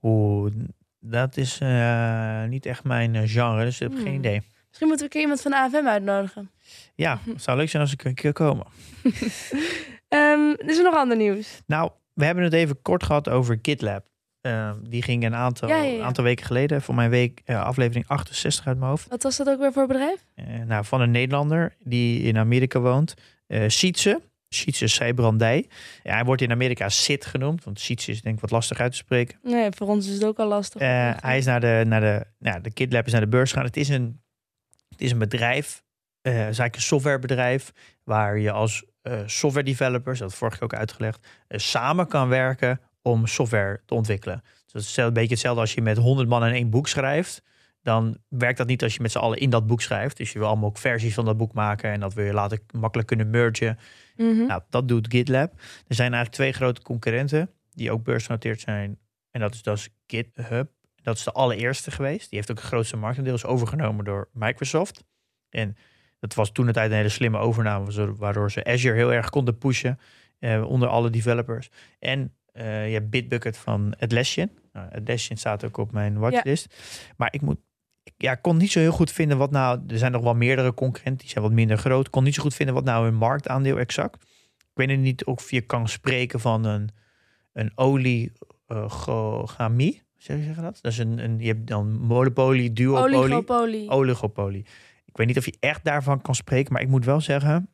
Oeh, 0.02 0.52
dat 1.00 1.38
is 1.38 1.58
eh, 1.60 2.44
niet 2.44 2.66
echt 2.66 2.84
mijn 2.84 3.16
eh, 3.16 3.22
genre. 3.26 3.64
Dus 3.64 3.82
ik 3.82 3.90
heb 3.90 3.98
geen 3.98 4.08
Hmm. 4.08 4.16
idee. 4.18 4.42
Misschien 4.68 4.88
moeten 4.88 4.98
we 4.98 5.04
een 5.04 5.10
keer 5.10 5.22
iemand 5.22 5.42
van 5.42 5.52
de 5.52 5.58
AFM 5.58 5.88
uitnodigen. 5.88 6.52
Ja, 6.96 7.20
het 7.26 7.44
zou 7.44 7.58
leuk 7.58 7.70
zijn 7.70 7.82
als 7.84 7.92
ik 7.94 8.04
een 8.04 8.14
keer 8.14 8.34
komen. 8.34 8.66
Ehm, 10.08 10.50
is 10.58 10.78
er 10.78 10.84
nog 10.84 10.96
ander 10.96 11.18
nieuws? 11.18 11.62
Nou, 11.66 11.92
we 12.14 12.26
hebben 12.26 12.44
het 12.44 12.54
even 12.54 12.82
kort 12.82 13.04
gehad 13.04 13.30
over 13.30 13.60
GitLab. 13.62 14.06
Eh, 14.42 14.72
die 14.84 15.02
ging 15.02 15.24
een 15.26 15.36
aantal, 15.36 15.68
Ja, 15.70 15.76
ja, 15.82 15.92
ja. 15.92 16.04
aantal 16.04 16.24
weken 16.24 16.46
geleden, 16.46 16.82
voor 16.82 16.96
mijn 16.96 17.10
week, 17.10 17.42
eh, 17.46 17.64
aflevering 17.64 18.08
68 18.08 18.68
uit 18.68 18.78
mijn 18.78 18.90
hoofd. 18.90 19.08
Wat 19.10 19.24
was 19.24 19.38
dat 19.38 19.50
ook 19.50 19.60
weer 19.60 19.72
voor 19.74 19.88
bedrijf? 19.88 20.26
Eh, 20.36 20.46
nou, 20.66 20.86
van 20.86 21.02
een 21.02 21.12
Nederlander 21.12 21.76
die 21.80 22.22
in 22.22 22.38
Amerika 22.38 22.80
woont. 22.80 23.14
eh 23.48 23.64
Sietse. 23.68 24.22
Sietse 24.50 24.88
Seibrandij. 24.88 25.70
Ja, 26.04 26.14
hij 26.14 26.24
wordt 26.24 26.42
in 26.42 26.52
Amerika 26.52 26.90
Sit 26.90 27.26
genoemd. 27.26 27.64
Want 27.64 27.80
Sietse 27.80 28.12
is 28.12 28.22
denk 28.22 28.36
ik 28.36 28.42
wat 28.42 28.52
lastig 28.52 28.80
uit 28.80 28.92
te 28.92 28.98
spreken. 28.98 29.40
Nee, 29.44 29.70
voor 29.72 29.88
ons 29.88 30.08
is 30.08 30.14
het 30.14 30.24
ook 30.26 30.38
al 30.40 30.48
lastig. 30.48 30.82
Hij 31.22 31.38
is 31.38 31.46
naar 31.46 31.60
de, 31.60 31.84
naar 31.88 32.02
de, 32.02 32.26
nou, 32.40 32.62
de 32.62 32.72
KitLab 32.74 33.06
is 33.06 33.12
naar 33.12 33.22
de 33.22 33.28
beurs 33.28 33.50
gegaan. 33.50 33.66
Het 33.66 33.78
is 33.78 33.90
een, 33.90 34.22
het 34.90 35.02
is 35.02 35.12
een 35.12 35.18
bedrijf, 35.18 35.84
eigenlijk 36.22 36.76
een 36.76 36.82
softwarebedrijf, 36.82 37.72
waar 38.04 38.38
je 38.40 38.52
als 38.52 38.84
eh, 39.02 39.20
software 39.26 39.66
developers, 39.66 40.20
dat 40.20 40.34
vorige 40.34 40.58
keer 40.58 40.66
ook 40.66 40.74
uitgelegd, 40.80 41.28
samen 41.50 42.08
kan 42.08 42.28
werken 42.28 42.80
om 43.02 43.28
software 43.28 43.82
te 43.86 43.94
ontwikkelen. 43.94 44.42
Dus 44.64 44.72
dat 44.74 44.82
is 44.82 44.98
een 44.98 45.14
beetje 45.14 45.30
hetzelfde 45.30 45.62
als 45.62 45.74
je 45.74 45.82
met 45.82 45.98
100 45.98 46.30
man 46.30 46.46
in 46.46 46.54
één 46.54 46.70
boek 46.70 46.88
schrijft. 46.88 47.44
Dan 47.84 48.18
werkt 48.28 48.58
dat 48.58 48.68
niet 48.68 48.84
als 48.84 48.96
je 48.96 49.02
met 49.02 49.12
z'n 49.12 49.18
allen 49.18 49.38
in 49.38 49.50
dat 49.50 49.68
boek 49.68 49.82
schrijft. 49.82 50.18
Dus 50.18 50.32
je 50.32 50.40
wil 50.40 50.48
allemaal 50.48 50.70
ook 50.70 50.78
versies 50.78 51.14
van 51.14 51.26
dat 51.26 51.38
boek 51.38 51.54
maken 51.54 51.92
en 51.92 52.00
dat 52.00 52.14
wil 52.14 52.26
je 52.26 52.34
later 52.34 52.60
makkelijk 52.72 53.08
kunnen 53.08 53.30
mergen. 53.30 53.78
Mhm. 54.16 54.46
Nou, 54.46 54.62
dat 54.70 54.88
doet 54.88 55.08
GitLab. 55.10 55.54
Er 55.88 55.96
zijn 55.96 56.14
eigenlijk 56.14 56.32
twee 56.32 56.52
grote 56.52 56.82
concurrenten 56.82 57.50
die 57.72 57.92
ook 57.92 58.04
beursgenoteerd 58.04 58.60
zijn. 58.62 59.00
En 59.32 59.40
dat 59.40 59.54
is 59.54 59.62
dus 59.62 59.90
GitHub. 60.08 60.70
Dat 60.96 61.18
is 61.18 61.24
de 61.24 61.32
allereerste 61.32 61.92
geweest. 61.92 62.30
Die 62.30 62.38
heeft 62.38 62.52
ook 62.52 62.58
het 62.58 62.66
grootste 62.66 62.98
marktaandeel. 62.98 63.34
Is 63.34 63.46
overgenomen 63.46 64.06
door 64.06 64.30
Microsoft. 64.34 65.04
En 65.50 65.76
dat 66.20 66.34
was 66.34 66.52
toen 66.52 66.66
het 66.66 66.76
tijd 66.76 66.92
een 66.92 66.98
hele 66.98 67.10
slimme 67.10 67.38
overname. 67.38 68.16
Waardoor 68.16 68.52
ze 68.52 68.64
Azure 68.64 68.96
heel 68.96 69.14
erg 69.14 69.30
konden 69.30 69.58
pushen. 69.58 70.00
eh, 70.40 70.64
onder 70.70 70.88
alle 70.88 71.10
developers. 71.10 71.70
En 72.00 72.34
eh, 72.52 72.88
je 72.88 72.94
hebt 72.94 73.10
Bitbucket 73.10 73.58
van 73.58 73.96
Atlassian. 74.00 74.50
Nou, 74.74 74.92
Atlassian 74.92 75.38
staat 75.38 75.66
ook 75.66 75.78
op 75.78 75.92
mijn 75.92 76.18
watchlist. 76.18 76.76
Maar 77.18 77.34
ik 77.34 77.42
moet 77.42 77.58
ja, 78.18 78.36
kon 78.36 78.58
niet 78.58 78.72
zo 78.72 78.80
heel 78.80 78.92
goed 78.92 79.12
vinden 79.12 79.38
wat 79.38 79.52
nou. 79.52 79.80
Er 79.88 79.98
zijn 79.98 80.12
nog 80.12 80.24
wel 80.24 80.36
meerdere 80.36 80.74
concurrenten, 80.74 81.22
die 81.22 81.30
zijn 81.30 81.44
wat 81.44 81.54
minder 81.54 81.78
groot. 81.78 82.06
Ik 82.06 82.12
kon 82.12 82.24
niet 82.24 82.36
zo 82.36 82.42
goed 82.42 82.56
vinden 82.56 82.76
wat 82.76 82.84
nou 82.84 83.04
hun 83.04 83.16
marktaandeel 83.16 83.80
exact. 83.80 84.24
Ik 84.58 84.88
weet 84.88 85.00
niet 85.00 85.26
of 85.26 85.52
je 85.52 85.62
kan 85.62 85.88
spreken 85.88 86.40
van 86.40 86.66
een, 86.66 86.90
een 87.54 87.72
oligogamie. 87.76 90.02
Zeg 90.18 90.46
je 90.46 90.54
dat? 90.54 90.80
Dat 90.82 90.92
is 90.92 90.98
een, 90.98 91.18
een 91.18 91.40
je 91.40 91.48
hebt 91.48 91.68
dan 91.68 92.00
monopolie, 92.00 92.74
duopolie, 92.74 93.18
Oligopolie. 93.18 93.90
oligopolie. 93.90 94.66
Ik 95.06 95.18
weet 95.18 95.28
niet 95.28 95.38
of 95.38 95.46
je 95.46 95.58
echt 95.60 95.84
daarvan 95.84 96.22
kan 96.22 96.36
spreken, 96.36 96.74
maar 96.74 96.82
ik 96.82 96.88
moet 96.88 97.06
wel 97.06 97.22
zeggen, 97.22 97.70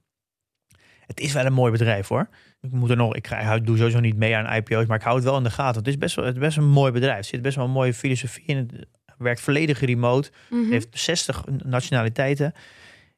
het 1.06 1.20
is 1.20 1.34
wel 1.34 1.46
een 1.46 1.54
mooi 1.54 1.72
bedrijf 1.72 2.08
hoor. 2.08 2.30
Ik 2.62 2.72
moet 2.72 2.90
er 2.90 2.96
nog, 2.96 3.16
ik, 3.16 3.28
ga, 3.28 3.54
ik 3.54 3.66
doe 3.66 3.78
sowieso 3.78 4.00
niet 4.00 4.16
mee 4.18 4.36
aan 4.36 4.56
IPO's, 4.56 4.86
maar 4.86 4.98
ik 4.98 5.04
hou 5.04 5.16
het 5.16 5.26
wel 5.26 5.38
in 5.38 5.44
de 5.44 5.50
gaten. 5.50 5.78
Het 5.80 5.88
is 5.88 5.98
best 5.98 6.16
wel, 6.16 6.26
het 6.26 6.36
is 6.36 6.42
best 6.42 6.58
een 6.58 6.68
mooi 6.70 6.92
bedrijf. 6.92 7.18
Er 7.18 7.24
zit 7.24 7.42
best 7.42 7.56
wel 7.56 7.66
een 7.66 7.72
mooie 7.72 7.94
filosofie 7.94 8.44
in. 8.46 8.58
Het 8.58 8.88
werkt 9.18 9.42
volledig 9.42 9.80
remote. 9.80 10.32
Mhm. 10.50 10.72
Heeft 10.72 10.88
60 11.00 11.44
nationaliteiten. 11.66 12.54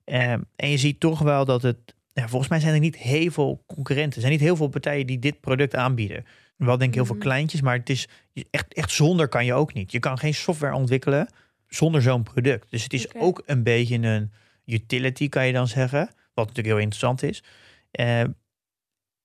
Ehm, 0.06 0.40
en 0.56 0.70
je 0.70 0.78
ziet 0.78 1.00
toch 1.00 1.20
wel 1.20 1.46
dat 1.46 1.62
het. 1.62 1.78
Ja, 2.14 2.28
volgens 2.28 2.50
mij 2.50 2.60
zijn 2.60 2.74
er 2.74 2.80
niet 2.80 2.98
heel 2.98 3.32
veel 3.32 3.64
concurrenten. 3.68 4.14
Er 4.14 4.20
zijn 4.20 4.32
niet 4.32 4.42
heel 4.42 4.56
veel 4.56 4.68
partijen 4.68 5.08
die 5.08 5.20
dit 5.20 5.40
product 5.40 5.76
aanbieden. 5.76 6.26
Wel 6.58 6.78
denk 6.78 6.90
ik 6.90 6.96
heel 6.96 7.06
veel 7.06 7.16
Mhm. 7.16 7.24
kleintjes, 7.24 7.62
maar 7.62 7.78
het 7.78 7.90
is 7.90 8.08
echt, 8.52 8.74
echt 8.74 8.92
zonder 8.92 9.28
kan 9.28 9.46
je 9.46 9.54
ook 9.54 9.74
niet. 9.74 9.92
Je 9.92 10.00
kan 10.00 10.18
geen 10.18 10.34
software 10.34 10.74
ontwikkelen 10.76 11.28
zonder 11.68 12.02
zo'n 12.02 12.24
product. 12.24 12.72
Dus 12.72 12.84
het 12.84 12.94
is 12.94 13.14
ook 13.16 13.44
een 13.46 13.64
beetje 13.64 13.96
een 13.98 14.32
utility, 14.66 15.30
kan 15.30 15.48
je 15.48 15.54
dan 15.54 15.68
zeggen. 15.68 16.00
Wat 16.34 16.48
natuurlijk 16.48 16.68
heel 16.68 16.78
interessant 16.78 17.24
is. 17.24 17.44
Ehm, 17.92 18.28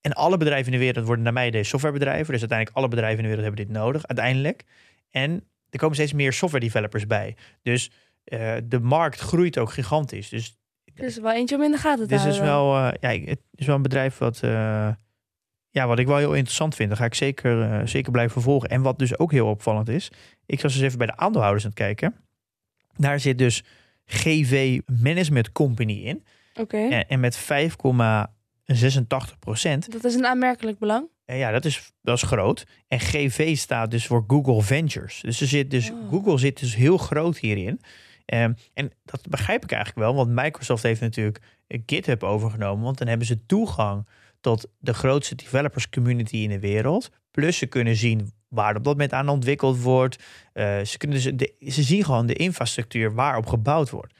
en 0.04 0.12
alle 0.12 0.36
bedrijven 0.36 0.72
in 0.72 0.78
de 0.78 0.84
wereld 0.84 1.06
worden 1.06 1.24
naar 1.24 1.32
mij 1.32 1.50
deze 1.50 1.68
softwarebedrijven. 1.68 2.32
Dus 2.32 2.40
uiteindelijk 2.40 2.76
alle 2.76 2.88
bedrijven 2.88 3.16
in 3.16 3.22
de 3.22 3.36
wereld 3.36 3.46
hebben 3.46 3.66
dit 3.66 3.76
nodig, 3.76 4.06
uiteindelijk. 4.06 4.64
En 5.10 5.44
er 5.70 5.78
komen 5.78 5.94
steeds 5.94 6.12
meer 6.12 6.32
software 6.32 6.64
developers 6.64 7.06
bij. 7.06 7.36
Dus 7.62 7.90
eh, 8.24 8.54
de 8.64 8.80
markt 8.80 9.20
groeit 9.20 9.58
ook 9.58 9.72
gigantisch. 9.72 10.28
Dus 10.28 10.58
Er 10.94 11.04
is 11.04 11.18
wel 11.18 11.32
eentje 11.32 11.56
om 11.56 11.62
in 11.62 11.70
de 11.70 11.76
gaten 11.76 12.08
te 12.08 12.16
dit 12.16 12.24
is 12.24 12.38
houden. 12.38 12.44
wel, 12.44 12.76
eh, 12.76 12.92
ja, 13.00 13.30
het 13.30 13.40
is 13.54 13.66
wel 13.66 13.76
een 13.76 13.82
bedrijf 13.82 14.18
wat, 14.18 14.42
eh, 14.42 14.88
ja, 15.70 15.86
wat 15.86 15.98
ik 15.98 16.06
wel 16.06 16.16
heel 16.16 16.34
interessant 16.34 16.74
vind. 16.74 16.88
Daar 16.88 16.98
ga 16.98 17.04
ik 17.04 17.14
zeker, 17.14 17.88
zeker 17.88 18.12
blijven 18.12 18.32
vervolgen. 18.32 18.68
En 18.68 18.82
wat 18.82 18.98
dus 18.98 19.18
ook 19.18 19.32
heel 19.32 19.48
opvallend 19.48 19.88
is. 19.88 20.10
Ik 20.46 20.60
was 20.60 20.72
dus 20.72 20.82
even 20.82 20.98
bij 20.98 21.06
de 21.06 21.16
aandeelhouders 21.16 21.64
aan 21.64 21.70
het 21.70 21.78
kijken. 21.78 22.14
Daar 22.96 23.20
zit 23.20 23.38
dus 23.38 23.64
GV 24.04 24.80
Management 25.02 25.52
Company 25.52 25.92
in. 25.92 26.24
Oké. 26.54 26.76
En, 26.76 27.08
en 27.08 27.20
met 27.20 27.48
een 27.48 28.26
86 28.64 29.38
procent. 29.38 29.92
Dat 29.92 30.04
is 30.04 30.14
een 30.14 30.26
aanmerkelijk 30.26 30.78
belang. 30.78 31.08
En 31.24 31.36
ja, 31.36 31.50
dat 31.50 31.64
is, 31.64 31.92
dat 32.02 32.16
is 32.16 32.22
groot. 32.22 32.66
En 32.88 33.00
GV 33.00 33.56
staat 33.56 33.90
dus 33.90 34.06
voor 34.06 34.24
Google 34.26 34.62
Ventures. 34.62 35.20
Dus, 35.20 35.40
er 35.40 35.46
zit 35.46 35.70
dus 35.70 35.90
Oh. 35.90 36.08
Google 36.10 36.38
zit 36.38 36.60
dus 36.60 36.74
heel 36.74 36.98
groot 36.98 37.38
hierin. 37.38 37.80
Ehm, 38.24 38.52
en 38.74 38.90
dat 39.04 39.28
begrijp 39.28 39.64
ik 39.64 39.72
eigenlijk 39.72 40.06
wel, 40.06 40.14
want 40.14 40.30
Microsoft 40.30 40.82
heeft 40.82 41.00
natuurlijk 41.00 41.40
GitHub 41.86 42.22
overgenomen. 42.22 42.84
Want 42.84 42.98
dan 42.98 43.08
hebben 43.08 43.26
ze 43.26 43.46
toegang 43.46 44.06
tot 44.40 44.68
de 44.78 44.94
grootste 44.94 45.34
developers 45.34 45.88
community 45.88 46.36
in 46.36 46.48
de 46.48 46.58
wereld. 46.58 47.10
Plus 47.30 47.58
ze 47.58 47.66
kunnen 47.66 47.96
zien 47.96 48.32
waar 48.48 48.76
op 48.76 48.84
dat 48.84 48.92
moment 48.92 49.12
aan 49.12 49.28
ontwikkeld 49.28 49.80
wordt. 49.80 50.22
Eh, 50.52 50.80
ze, 50.80 50.98
kunnen 50.98 51.22
dus 51.22 51.32
de, 51.34 51.70
ze 51.70 51.82
zien 51.82 52.04
gewoon 52.04 52.26
de 52.26 52.34
infrastructuur 52.34 53.14
waarop 53.14 53.46
gebouwd 53.46 53.90
wordt. 53.90 54.14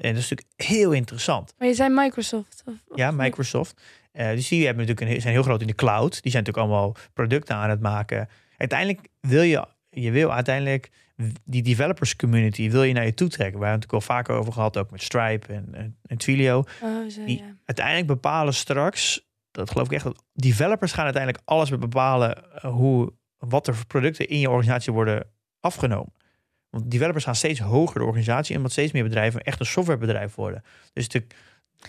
En 0.00 0.14
dat 0.14 0.22
is 0.22 0.30
natuurlijk 0.30 0.48
heel 0.56 0.92
interessant. 0.92 1.54
Maar 1.58 1.68
je 1.68 1.74
zei 1.74 1.94
Microsoft. 1.94 2.62
Of, 2.66 2.74
of 2.88 2.96
Ja? 2.96 3.10
Microsoft. 3.10 3.80
Eh, 4.12 4.30
dus 4.30 4.48
die 4.48 4.66
hebben 4.66 4.86
natuurlijk 4.86 5.14
een, 5.14 5.20
zijn 5.20 5.34
heel 5.34 5.42
groot 5.42 5.60
in 5.60 5.66
de 5.66 5.74
cloud. 5.74 6.22
Die 6.22 6.30
zijn 6.32 6.44
natuurlijk 6.44 6.72
allemaal 6.72 6.96
producten 7.12 7.56
aan 7.56 7.70
het 7.70 7.80
maken. 7.80 8.28
Uiteindelijk 8.56 9.08
wil 9.20 9.42
je, 9.42 9.66
je 9.90 10.10
wil 10.10 10.32
uiteindelijk 10.32 10.90
die 11.44 11.62
developers 11.62 12.16
community 12.16 12.70
wil 12.70 12.82
je 12.82 12.92
naar 12.92 13.04
je 13.04 13.14
toe 13.14 13.28
trekken. 13.28 13.58
We 13.58 13.66
hebben 13.66 13.80
het 13.80 13.90
natuurlijk 13.90 14.10
al 14.10 14.16
vaker 14.16 14.34
over 14.34 14.52
gehad, 14.52 14.76
ook 14.76 14.90
met 14.90 15.02
Stripe 15.02 15.52
en, 15.52 15.68
en, 15.72 15.96
en 16.06 16.16
Twilio. 16.16 16.64
Oh, 16.82 17.08
zo, 17.08 17.24
Die 17.24 17.38
ja. 17.38 17.54
uiteindelijk 17.64 18.06
bepalen 18.06 18.54
straks, 18.54 19.26
dat 19.50 19.70
geloof 19.70 19.86
ik 19.86 19.92
echt, 19.92 20.04
dat 20.04 20.24
developers 20.32 20.92
gaan 20.92 21.04
uiteindelijk 21.04 21.42
alles 21.44 21.70
bepalen 21.70 22.52
eh, 22.54 22.70
hoe, 22.70 23.12
wat 23.38 23.66
er 23.66 23.74
voor 23.74 23.86
producten 23.86 24.28
in 24.28 24.38
je 24.38 24.50
organisatie 24.50 24.92
worden 24.92 25.26
afgenomen. 25.60 26.12
Want 26.78 26.90
developers 26.90 27.24
gaan 27.24 27.34
steeds 27.34 27.60
hoger 27.60 28.00
de 28.00 28.06
organisatie 28.06 28.50
in, 28.50 28.56
omdat 28.56 28.72
steeds 28.72 28.92
meer 28.92 29.02
bedrijven 29.02 29.40
echt 29.40 29.60
een 29.60 29.66
softwarebedrijf 29.66 30.34
worden. 30.34 30.62
Dus 30.92 31.08
de, 31.08 31.26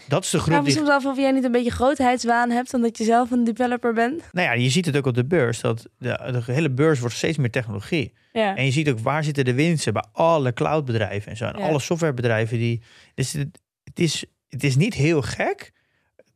dat 0.07 0.23
is 0.23 0.29
de 0.29 0.37
Ik 0.37 0.43
groep 0.43 0.55
vraag 0.55 0.65
me 0.65 0.71
soms 0.71 0.89
af 0.89 1.05
of 1.05 1.17
jij 1.17 1.31
niet 1.31 1.43
een 1.43 1.51
beetje 1.51 1.71
grootheidswaan 1.71 2.49
hebt, 2.49 2.73
omdat 2.73 2.97
je 2.97 3.03
zelf 3.03 3.31
een 3.31 3.43
developer 3.43 3.93
bent. 3.93 4.23
Nou 4.31 4.47
ja, 4.47 4.53
je 4.53 4.69
ziet 4.69 4.85
het 4.85 4.97
ook 4.97 5.05
op 5.05 5.15
de 5.15 5.25
beurs. 5.25 5.61
Dat 5.61 5.85
de, 5.97 6.41
de 6.45 6.51
hele 6.51 6.69
beurs 6.69 6.99
wordt 6.99 7.15
steeds 7.15 7.37
meer 7.37 7.51
technologie. 7.51 8.13
Ja. 8.33 8.55
En 8.55 8.65
je 8.65 8.71
ziet 8.71 8.89
ook 8.89 8.99
waar 8.99 9.23
zitten 9.23 9.45
de 9.45 9.53
winsten 9.53 9.93
bij 9.93 10.03
alle 10.11 10.53
cloudbedrijven 10.53 11.31
en 11.31 11.37
zo. 11.37 11.45
En 11.45 11.59
Ja. 11.59 11.67
alle 11.67 11.79
softwarebedrijven 11.79 12.57
die. 12.57 12.81
Dus 13.15 13.33
het, 13.33 13.59
het, 13.83 13.99
is, 13.99 14.25
het 14.49 14.63
is 14.63 14.75
niet 14.75 14.93
heel 14.93 15.21
gek 15.21 15.71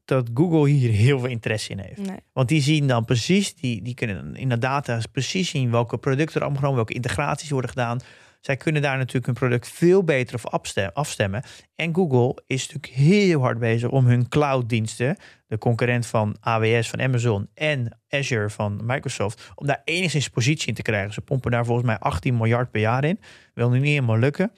dat 0.05 0.29
Google 0.33 0.69
hier 0.69 0.91
heel 0.91 1.19
veel 1.19 1.29
interesse 1.29 1.71
in 1.71 1.79
heeft. 1.79 2.07
Nee. 2.07 2.17
Want 2.33 2.47
die 2.47 2.61
zien 2.61 2.87
dan 2.87 3.05
precies, 3.05 3.55
die, 3.55 3.81
die 3.81 3.93
kunnen 3.93 4.35
in 4.35 4.49
de 4.49 4.57
data 4.57 4.99
precies 5.11 5.49
zien 5.49 5.71
welke 5.71 5.97
producten 5.97 6.35
er 6.35 6.41
allemaal 6.41 6.59
genomen, 6.59 6.77
welke 6.77 6.93
integraties 6.93 7.49
worden 7.49 7.69
gedaan. 7.69 7.99
Zij 8.45 8.57
kunnen 8.57 8.81
daar 8.81 8.97
natuurlijk 8.97 9.25
hun 9.25 9.35
product 9.35 9.67
veel 9.69 10.03
beter 10.03 10.35
op 10.35 10.45
afstem- 10.53 10.89
afstemmen. 10.93 11.43
En 11.75 11.95
Google 11.95 12.41
is 12.47 12.67
natuurlijk 12.67 12.93
heel 12.93 13.41
hard 13.41 13.59
bezig 13.59 13.89
om 13.89 14.05
hun 14.05 14.29
clouddiensten, 14.29 15.17
de 15.47 15.57
concurrent 15.57 16.05
van 16.05 16.37
AWS 16.39 16.89
van 16.89 17.01
Amazon 17.01 17.47
en 17.53 17.99
Azure 18.09 18.49
van 18.49 18.81
Microsoft, 18.85 19.51
om 19.55 19.67
daar 19.67 19.81
enigszins 19.83 20.29
positie 20.29 20.67
in 20.67 20.73
te 20.73 20.81
krijgen. 20.81 21.13
Ze 21.13 21.21
pompen 21.21 21.51
daar 21.51 21.65
volgens 21.65 21.87
mij 21.87 21.97
18 21.99 22.37
miljard 22.37 22.71
per 22.71 22.81
jaar 22.81 23.03
in. 23.03 23.19
Wil 23.53 23.69
nu 23.69 23.79
niet 23.79 23.87
helemaal 23.89 24.17
lukken. 24.17 24.51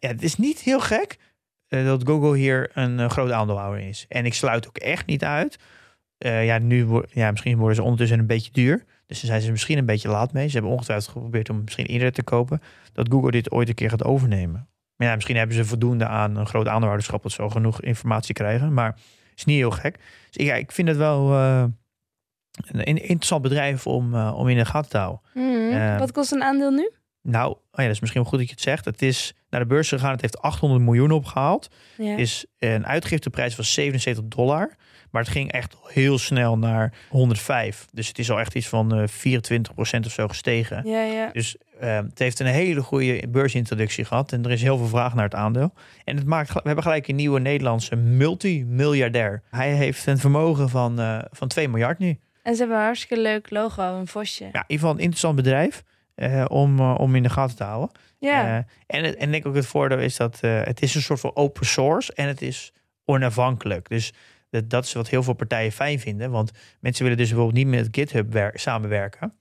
Ja, 0.00 0.08
het 0.08 0.22
is 0.22 0.36
niet 0.36 0.60
heel 0.60 0.80
gek 0.80 1.16
eh, 1.68 1.84
dat 1.84 2.02
Google 2.06 2.36
hier 2.36 2.70
een 2.74 3.00
eh, 3.00 3.10
groot 3.10 3.30
aandeelhouder 3.30 3.88
is. 3.88 4.04
En 4.08 4.24
ik 4.26 4.34
sluit 4.34 4.66
ook 4.68 4.76
echt 4.76 5.06
niet 5.06 5.24
uit. 5.24 5.58
eh, 6.18 6.46
ja, 6.46 6.58
nu 6.58 7.02
ja, 7.10 7.30
misschien 7.30 7.58
worden 7.58 7.76
ze 7.76 7.82
ondertussen 7.82 8.18
een 8.18 8.26
beetje 8.26 8.52
duur. 8.52 8.84
Dus 9.06 9.20
daar 9.20 9.30
zijn 9.30 9.40
ze 9.42 9.50
misschien 9.50 9.78
een 9.78 9.86
beetje 9.86 10.08
laat 10.08 10.32
mee. 10.32 10.46
Ze 10.46 10.52
hebben 10.52 10.72
ongetwijfeld 10.72 11.12
geprobeerd 11.12 11.50
om 11.50 11.62
misschien 11.64 11.86
eerder 11.86 12.12
te 12.12 12.22
kopen. 12.22 12.62
Dat 12.92 13.08
Google 13.10 13.30
dit 13.30 13.50
ooit 13.50 13.68
een 13.68 13.74
keer 13.74 13.90
gaat 13.90 14.04
overnemen. 14.04 14.68
Maar 14.96 15.08
ja, 15.08 15.14
misschien 15.14 15.36
hebben 15.36 15.56
ze 15.56 15.64
voldoende 15.64 16.06
aan 16.06 16.36
een 16.36 16.46
groot 16.46 16.68
aandeelhouderschap. 16.68 17.22
Dat 17.22 17.32
ze 17.32 17.42
al 17.42 17.50
genoeg 17.50 17.80
informatie 17.80 18.34
krijgen. 18.34 18.72
Maar 18.72 18.98
is 19.36 19.44
niet 19.44 19.56
heel 19.56 19.70
gek. 19.70 19.98
Dus 20.30 20.46
ja, 20.46 20.54
ik 20.54 20.72
vind 20.72 20.88
het 20.88 20.96
wel 20.96 21.32
eh, 21.32 21.64
een, 22.66 22.84
interessant 22.84 23.42
bedrijf 23.42 23.86
om, 23.86 24.14
eh, 24.14 24.34
om 24.36 24.48
in 24.48 24.56
de 24.56 24.64
gaten 24.64 24.90
te 24.90 24.98
houden. 24.98 25.20
Hmm. 25.32 25.70
Eh, 25.70 25.98
Wat 25.98 26.12
kost 26.12 26.32
een 26.32 26.42
aandeel 26.42 26.70
nu? 26.70 26.90
Nou, 27.22 27.50
oh 27.50 27.58
ja, 27.70 27.82
dat 27.82 27.92
is 27.92 28.00
misschien 28.00 28.22
wel 28.22 28.30
goed 28.30 28.38
dat 28.38 28.48
je 28.48 28.54
het 28.54 28.62
zegt. 28.62 28.84
Het 28.84 29.02
is 29.02 29.34
naar 29.50 29.60
de 29.60 29.66
beurs 29.66 29.88
gegaan. 29.88 30.10
Het 30.10 30.20
heeft 30.20 30.38
800 30.38 30.82
miljoen 30.82 31.10
opgehaald. 31.10 31.68
Ja. 31.96 32.16
is 32.16 32.46
een 32.58 32.86
uitgifteprijs 32.86 33.54
van 33.54 33.64
77 33.64 34.24
dollar. 34.24 34.76
Maar 35.16 35.24
het 35.24 35.34
ging 35.34 35.52
echt 35.52 35.76
heel 35.86 36.18
snel 36.18 36.58
naar 36.58 36.92
105. 37.08 37.86
Dus 37.92 38.08
het 38.08 38.18
is 38.18 38.30
al 38.30 38.40
echt 38.40 38.54
iets 38.54 38.68
van 38.68 38.94
eh 38.94 39.08
24% 39.08 40.06
of 40.06 40.12
zo 40.12 40.28
gestegen. 40.28 40.82
ja, 40.88 41.02
ja. 41.02 41.30
Dus 41.32 41.56
eh, 41.80 41.96
het 41.96 42.18
heeft 42.18 42.40
een 42.40 42.46
hele 42.46 42.82
goede 42.82 43.28
beursintroductie 43.28 44.04
gehad. 44.04 44.32
En 44.32 44.44
er 44.44 44.50
is 44.50 44.62
heel 44.62 44.78
veel 44.78 44.86
vraag 44.86 45.14
naar 45.14 45.24
het 45.24 45.34
aandeel. 45.34 45.72
En 46.04 46.16
het 46.16 46.26
maakt, 46.26 46.52
we 46.52 46.60
hebben 46.62 46.82
gelijk 46.84 47.08
een 47.08 47.16
nieuwe 47.16 47.40
Nederlandse 47.40 47.96
multimiljardair. 47.96 49.42
Hij 49.50 49.72
heeft 49.72 50.06
een 50.06 50.18
vermogen 50.18 50.68
van, 50.68 51.00
eh, 51.00 51.18
van 51.30 51.48
2 51.48 51.68
miljard 51.68 51.98
nu. 51.98 52.18
En 52.42 52.52
ze 52.54 52.58
hebben 52.60 52.76
een 52.78 52.84
hartstikke 52.84 53.22
leuk 53.22 53.50
logo, 53.50 53.98
een 53.98 54.06
vosje. 54.06 54.44
Ja, 54.44 54.48
in 54.50 54.54
ieder 54.66 54.76
geval 54.76 54.90
een 54.90 54.98
interessant 54.98 55.36
bedrijf. 55.36 55.82
eh, 56.14 56.44
om, 56.48 56.78
eh, 56.78 56.94
om 56.98 57.14
in 57.14 57.22
de 57.22 57.28
gaten 57.28 57.56
te 57.56 57.64
houden. 57.64 57.90
Ja. 58.18 58.46
Eh, 58.46 58.96
en, 58.96 59.04
het, 59.04 59.16
en 59.16 59.26
ik 59.26 59.30
denk 59.32 59.46
ook 59.46 59.54
het 59.54 59.66
voordeel 59.66 59.98
is 59.98 60.16
dat 60.16 60.38
eh, 60.40 60.60
het 60.64 60.82
is 60.82 60.94
een 60.94 61.02
soort 61.02 61.20
van 61.20 61.36
open 61.36 61.66
source 61.66 62.12
en 62.14 62.26
het 62.28 62.42
is 62.42 62.72
onafhankelijk. 63.04 63.88
Dus 63.88 64.12
dat, 64.50 64.70
dat 64.70 64.84
is 64.84 64.92
wat 64.92 65.08
heel 65.08 65.22
veel 65.22 65.32
partijen 65.34 65.72
fijn 65.72 66.00
vinden. 66.00 66.30
Want 66.30 66.50
mensen 66.80 67.02
willen 67.02 67.18
dus 67.18 67.28
bijvoorbeeld 67.28 67.64
niet 67.64 67.74
met 67.74 67.88
GitHub 67.90 68.32
wer- 68.32 68.58
samenwerken. 68.58 69.38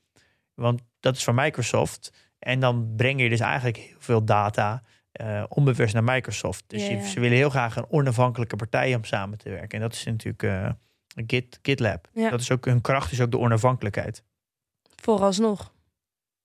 Want 0.54 0.82
dat 1.00 1.16
is 1.16 1.24
van 1.24 1.36
Microsoft. 1.36 2.14
En 2.40 2.60
dan 2.60 2.94
breng 2.96 3.22
je 3.22 3.30
dus 3.30 3.40
eigenlijk 3.40 3.78
heel 3.78 3.96
veel 4.00 4.26
data 4.26 4.84
eh, 5.12 5.44
onbewust 5.50 5.94
naar 5.94 6.04
Microsoft. 6.04 6.64
Dus 6.68 6.88
je- 6.88 7.08
ze 7.08 7.20
willen 7.20 7.38
heel 7.38 7.50
graag 7.50 7.76
een 7.76 7.90
onafhankelijke 7.92 8.56
partij 8.56 8.96
om 8.96 9.04
samen 9.04 9.38
te 9.38 9.50
werken. 9.50 9.70
En 9.70 9.80
dat 9.82 9.94
is 9.94 10.04
natuurlijk 10.04 10.44
eh, 10.44 10.70
Git, 11.28 11.60
GitLab. 11.62 12.08
Ja. 12.14 12.30
Dat 12.30 12.42
is 12.42 12.52
ook 12.52 12.66
hun 12.66 12.82
kracht, 12.82 13.12
is 13.12 13.22
ook 13.22 13.32
de 13.32 13.38
onafhankelijkheid. 13.40 14.24
Vooralsnog. 14.96 15.74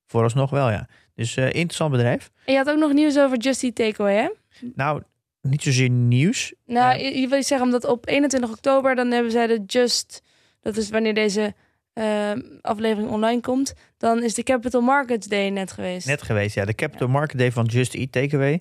Vooralsnog 0.06 0.50
wel, 0.50 0.70
ja. 0.70 0.88
Dus 1.14 1.36
eh, 1.36 1.44
interessant 1.44 1.90
bedrijf. 1.90 2.30
En 2.44 2.52
je 2.52 2.58
had 2.58 2.68
ook 2.70 2.78
nog 2.78 2.92
nieuws 2.92 3.18
over 3.18 3.38
Just 3.38 3.62
Eat 3.62 3.74
Takeaway, 3.74 4.14
hè? 4.16 4.28
Nou, 4.74 5.02
niet 5.42 5.62
zozeer 5.62 5.90
nieuws. 5.90 6.54
Nou, 6.66 6.98
Ja. 6.98 7.04
je, 7.04 7.20
je 7.20 7.28
wil 7.28 7.42
zeggen, 7.42 7.66
omdat 7.66 7.84
op 7.84 8.08
21 8.08 8.50
oktober, 8.50 8.94
dan 8.94 9.10
hebben 9.10 9.32
zij 9.32 9.46
de 9.46 9.62
Just... 9.66 10.22
Dat 10.60 10.76
is 10.76 10.90
wanneer 10.90 11.14
deze 11.14 11.54
eh, 11.92 12.30
aflevering 12.60 13.10
online 13.10 13.40
komt. 13.40 13.74
Dan 13.98 14.22
is 14.22 14.34
de 14.34 14.42
Capital 14.42 14.80
Markets 14.80 15.26
Day 15.26 15.48
net 15.50 15.72
geweest. 15.72 16.06
Net 16.06 16.22
geweest, 16.22 16.54
ja. 16.54 16.64
De 16.64 16.74
Capital 16.74 17.08
Market 17.08 17.38
Day 17.38 17.52
van 17.52 17.64
Just 17.64 17.94
Eat 17.94 18.12
Takeaway. 18.12 18.60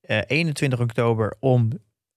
Eh 0.00 0.20
21 0.26 0.80
oktober 0.80 1.36
om 1.40 1.70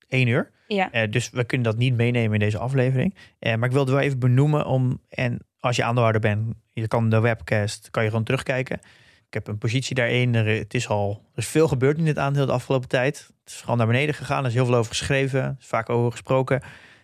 1 0.07 0.27
uur. 0.27 0.51
Ja. 0.67 0.91
Eh, 0.91 1.11
dus 1.11 1.29
we 1.29 1.43
kunnen 1.43 1.67
dat 1.67 1.77
niet 1.77 1.95
meenemen 1.95 2.33
in 2.33 2.39
deze 2.39 2.57
aflevering. 2.57 3.15
Eh, 3.39 3.55
maar 3.55 3.67
ik 3.67 3.73
wilde 3.73 3.91
wel 3.91 4.01
even 4.01 4.19
benoemen 4.19 4.65
om... 4.65 5.01
En 5.09 5.39
als 5.59 5.75
je 5.75 5.83
aandeelhouder 5.83 6.21
bent, 6.21 6.53
je 6.73 6.87
kan 6.87 7.09
de 7.09 7.19
webcast, 7.19 7.89
kan 7.91 8.03
je 8.03 8.09
gewoon 8.09 8.23
terugkijken. 8.23 8.79
Ik 9.27 9.33
heb 9.33 9.47
een 9.47 9.57
positie 9.57 9.95
daarin. 9.95 10.35
Er, 10.35 10.45
het 10.45 10.73
is 10.73 10.87
al, 10.87 11.21
er 11.31 11.37
is 11.37 11.47
veel 11.47 11.67
gebeurd 11.67 11.97
in 11.97 12.05
dit 12.05 12.17
aandeel 12.17 12.45
de 12.45 12.51
afgelopen 12.51 12.89
tijd. 12.89 13.17
Het 13.43 13.53
is 13.53 13.61
gewoon 13.61 13.77
naar 13.77 13.87
beneden 13.87 14.15
gegaan. 14.15 14.39
Er 14.39 14.49
is 14.49 14.53
heel 14.53 14.65
veel 14.65 14.75
over 14.75 14.95
geschreven. 14.95 15.43
Er 15.43 15.55
is 15.59 15.65
vaak 15.65 15.89
over 15.89 16.11
gesproken. 16.11 16.61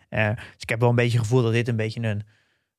Eh, 0.10 0.28
dus 0.36 0.60
ik 0.60 0.70
heb 0.70 0.80
wel 0.80 0.90
een 0.90 0.96
beetje 0.96 1.18
het 1.18 1.28
gevoel 1.28 1.42
dat 1.42 1.52
dit 1.52 1.68
een 1.68 1.76
beetje 1.76 2.02
een, 2.02 2.24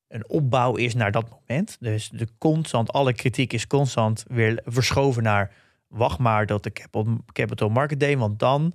een 0.07 0.29
opbouw 0.29 0.75
is 0.75 0.95
naar 0.95 1.11
dat 1.11 1.29
moment. 1.29 1.77
Dus 1.79 2.09
de 2.09 2.27
constant, 2.37 2.91
alle 2.91 3.13
kritiek 3.13 3.53
is 3.53 3.67
constant 3.67 4.25
weer 4.27 4.61
verschoven 4.65 5.23
naar... 5.23 5.51
wacht 5.87 6.19
maar 6.19 6.45
dat 6.45 6.63
de 6.63 6.71
Capital, 6.71 7.17
Capital 7.31 7.69
Market 7.69 7.99
Day, 7.99 8.17
want 8.17 8.39
dan 8.39 8.73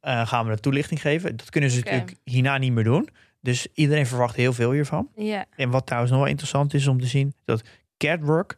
eh, 0.00 0.26
gaan 0.26 0.46
we 0.46 0.52
een 0.52 0.60
toelichting 0.60 1.00
geven. 1.00 1.36
Dat 1.36 1.50
kunnen 1.50 1.70
ze 1.70 1.78
natuurlijk 1.78 2.14
hierna 2.24 2.58
niet 2.58 2.72
meer 2.72 2.84
doen. 2.84 3.08
Dus 3.40 3.66
iedereen 3.74 4.06
verwacht 4.06 4.36
heel 4.36 4.52
veel 4.52 4.72
hiervan. 4.72 5.08
Ja. 5.16 5.44
En 5.56 5.70
wat 5.70 5.86
trouwens 5.86 6.12
nog 6.12 6.20
wel 6.22 6.30
interessant 6.30 6.74
is 6.74 6.86
om 6.86 7.00
te 7.00 7.06
zien, 7.06 7.34
dat 7.44 7.62
Catwork 7.98 8.56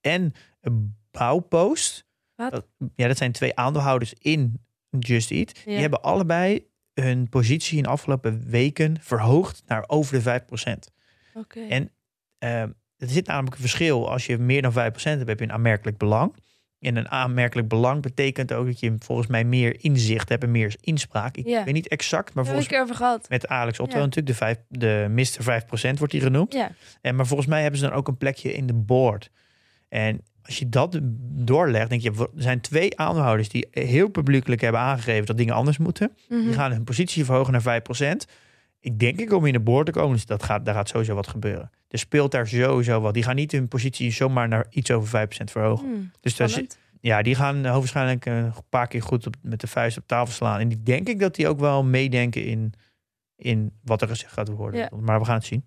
en 0.00 0.34
Bouwpost, 1.10 2.06
Wat? 2.34 2.66
ja, 2.94 3.06
dat 3.06 3.16
zijn 3.16 3.32
twee 3.32 3.56
aandeelhouders 3.56 4.14
in 4.18 4.64
Just 4.98 5.30
Eat, 5.30 5.64
die 5.64 5.76
hebben 5.78 6.02
allebei 6.02 6.66
hun 6.94 7.28
positie 7.28 7.76
in 7.76 7.82
de 7.82 7.88
afgelopen 7.88 8.42
weken 8.48 8.96
verhoogd 9.00 9.62
naar 9.66 9.84
over 9.86 10.12
de 10.22 10.22
5%. 10.22 10.92
Oké. 11.34 11.60
En 11.60 11.90
eh, 12.38 12.60
er 12.62 13.08
zit 13.08 13.26
namelijk 13.26 13.54
een 13.54 13.60
verschil. 13.60 14.10
Als 14.10 14.26
je 14.26 14.38
meer 14.38 14.62
dan 14.62 14.72
5% 14.72 14.74
hebt, 14.74 15.28
heb 15.28 15.38
je 15.38 15.44
een 15.44 15.52
aanmerkelijk 15.52 15.98
belang. 15.98 16.34
En 16.78 16.96
een 16.96 17.08
aanmerkelijk 17.08 17.68
belang 17.68 18.02
betekent 18.02 18.52
ook 18.52 18.66
dat 18.66 18.80
je 18.80 18.94
volgens 18.98 19.26
mij 19.28 19.44
meer 19.44 19.84
inzicht 19.84 20.28
hebt 20.28 20.42
en 20.42 20.50
meer 20.50 20.74
inspraak. 20.80 21.36
Ik 21.36 21.46
Ja. 21.46 21.64
weet 21.64 21.74
niet 21.74 21.88
exact, 21.88 22.34
maar 22.34 22.44
volgens 22.46 22.68
erover 22.68 22.94
gehad. 22.94 23.28
met 23.28 23.48
Alex 23.48 23.80
Otto 23.80 23.96
Ja. 23.98 24.04
natuurlijk, 24.04 24.26
de, 24.26 24.34
vijf, 24.34 24.58
de 24.68 25.06
Mr. 25.10 25.42
5% 25.42 25.98
wordt 25.98 26.12
die 26.12 26.22
genoemd. 26.22 26.52
Ja. 26.52 26.70
En, 27.00 27.14
maar 27.14 27.26
volgens 27.26 27.48
mij 27.48 27.62
hebben 27.62 27.80
ze 27.80 27.86
dan 27.86 27.94
ook 27.96 28.08
een 28.08 28.16
plekje 28.16 28.52
in 28.54 28.66
de 28.66 28.74
board. 28.74 29.30
En 29.88 30.20
als 30.46 30.58
je 30.58 30.68
dat 30.68 30.98
doorlegt, 31.44 31.88
denk 31.88 32.02
je, 32.02 32.10
er 32.10 32.28
zijn 32.34 32.60
twee 32.60 32.98
aandeelhouders 32.98 33.48
die 33.48 33.68
heel 33.70 34.08
publiekelijk 34.08 34.60
hebben 34.60 34.80
aangegeven 34.80 35.26
dat 35.26 35.36
dingen 35.36 35.54
anders 35.54 35.78
moeten. 35.78 36.12
Mhm. 36.28 36.40
Die 36.40 36.52
gaan 36.52 36.72
hun 36.72 36.84
positie 36.84 37.24
verhogen 37.24 37.52
naar 37.52 37.62
5%. 37.62 38.26
Ik 38.80 38.98
denk 38.98 39.20
ik 39.20 39.32
om 39.32 39.46
in 39.46 39.52
de 39.52 39.60
board 39.60 39.86
te 39.86 39.92
komen, 39.92 40.12
dus 40.12 40.26
dat 40.26 40.42
gaat, 40.42 40.64
daar 40.64 40.74
gaat 40.74 40.88
sowieso 40.88 41.14
wat 41.14 41.26
gebeuren. 41.28 41.70
Er 41.88 41.98
speelt 41.98 42.30
daar 42.30 42.48
sowieso 42.48 43.00
wat. 43.00 43.14
Die 43.14 43.22
gaan 43.22 43.34
niet 43.34 43.52
hun 43.52 43.68
positie 43.68 44.10
zomaar 44.10 44.48
naar 44.48 44.66
iets 44.70 44.90
over 44.90 45.28
5% 45.28 45.50
verhogen. 45.50 45.86
Hmm, 45.86 46.10
Dus 46.20 46.36
daar 46.36 46.48
zit, 46.48 46.72
spannend. 46.72 47.00
ja, 47.00 47.22
die 47.22 47.34
gaan 47.34 47.64
eh, 47.64 47.72
hoogstwaarschijnlijk 47.72 48.26
eh, 48.26 48.36
een 48.36 48.64
paar 48.68 48.86
keer 48.88 49.02
goed 49.02 49.26
op, 49.26 49.34
met 49.42 49.60
de 49.60 49.66
vuist 49.66 49.96
op 49.96 50.06
tafel 50.06 50.34
slaan. 50.34 50.60
En 50.60 50.68
die 50.68 50.82
denk 50.82 51.08
ik 51.08 51.20
dat 51.20 51.34
die 51.34 51.48
ook 51.48 51.60
wel 51.60 51.84
meedenken 51.84 52.44
in 52.44 52.72
in 53.36 53.72
wat 53.82 54.02
er 54.02 54.08
gezegd 54.08 54.32
gaat 54.32 54.48
worden. 54.48 54.80
Ja. 54.80 54.90
Maar 55.00 55.18
we 55.18 55.24
gaan 55.24 55.34
het 55.34 55.44
zien. 55.44 55.64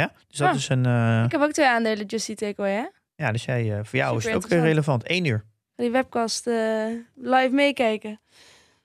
Ja, 0.00 0.12
dus 0.28 0.38
dat 0.38 0.54
is 0.54 0.68
een... 0.68 0.86
eh, 0.86 1.22
Ik 1.24 1.32
heb 1.32 1.40
ook 1.40 1.52
twee 1.52 1.66
aandelen 1.66 2.06
Just 2.06 2.28
Eat 2.28 2.38
Takeaway, 2.38 2.72
hè? 2.74 2.84
ja, 3.24 3.32
dus 3.32 3.44
jij, 3.44 3.78
eh, 3.78 3.84
voor 3.84 3.98
jou 3.98 4.16
is 4.16 4.24
het 4.24 4.34
ook 4.34 4.42
interessant. 4.42 4.68
relevant. 4.70 5.02
Eén 5.10 5.24
uur. 5.24 5.44
Die 5.76 5.90
webcast 5.90 6.46
eh, 6.46 6.86
live 7.14 7.48
meekijken. 7.50 8.20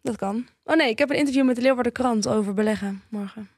Dat 0.02 0.16
kan. 0.16 0.48
Oh 0.64 0.76
nee, 0.76 0.90
ik 0.90 0.98
heb 0.98 1.10
een 1.10 1.16
interview 1.18 1.46
met 1.46 1.56
de 1.56 1.62
Leeuwarder 1.62 1.92
Krant 1.92 2.28
over 2.28 2.54
beleggen 2.54 3.04
morgen. 3.10 3.50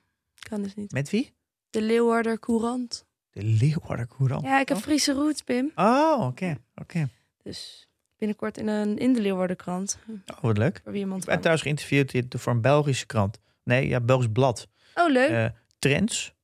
Kan 0.49 0.61
dus 0.61 0.75
niet. 0.75 0.91
Met 0.91 1.09
wie? 1.09 1.33
De 1.69 1.81
Leeuwarder 1.81 2.39
Courant. 2.39 3.05
De 3.31 3.43
Leeuwarder 3.43 4.07
Courant. 4.07 4.43
Ja, 4.43 4.59
ik 4.59 4.69
heb 4.69 4.77
Friese 4.77 5.13
roots, 5.13 5.41
Pim. 5.41 5.71
Oh, 5.75 6.25
oké. 6.27 6.57
oké. 6.75 7.09
Dus 7.43 7.87
binnenkort 8.17 8.57
in, 8.57 8.67
een, 8.67 8.97
in 8.97 9.13
de 9.13 9.21
Leeuwarder 9.21 9.55
Krant. 9.55 9.97
Oh, 10.35 10.41
wat 10.41 10.57
leuk. 10.57 10.79
Voor 10.83 10.91
wie 10.91 11.01
iemand 11.01 11.21
Ik 11.21 11.27
ben 11.27 11.37
trouwens 11.37 11.63
geïnterviewd 11.63 12.13
voor 12.29 12.53
een 12.53 12.61
Belgische 12.61 13.05
krant. 13.05 13.39
Nee, 13.63 13.87
ja, 13.87 13.99
Belgisch 13.99 14.31
blad. 14.33 14.67
Oh, 14.95 15.09
leuk. 15.09 15.51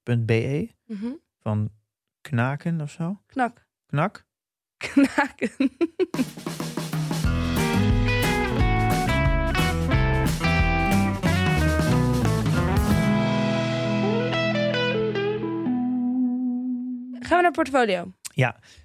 Trends.be 0.07 0.69
Mhm. 0.85 1.11
van 1.39 1.69
Knaken 2.21 2.81
of 2.81 2.91
zo. 2.91 3.21
Knak. 3.25 3.67
Knak? 3.85 4.25
Knaken. 4.77 5.49
Gaan 17.19 17.37
we 17.37 17.41
naar 17.43 17.51
portfolio. 17.51 18.11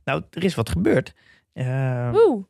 Nou, 0.05 0.23
er 0.31 0.45
is 0.45 0.55
wat 0.55 0.69
gebeurd. 0.71 1.13
Eh, 1.53 2.13
Oeh. 2.15 2.45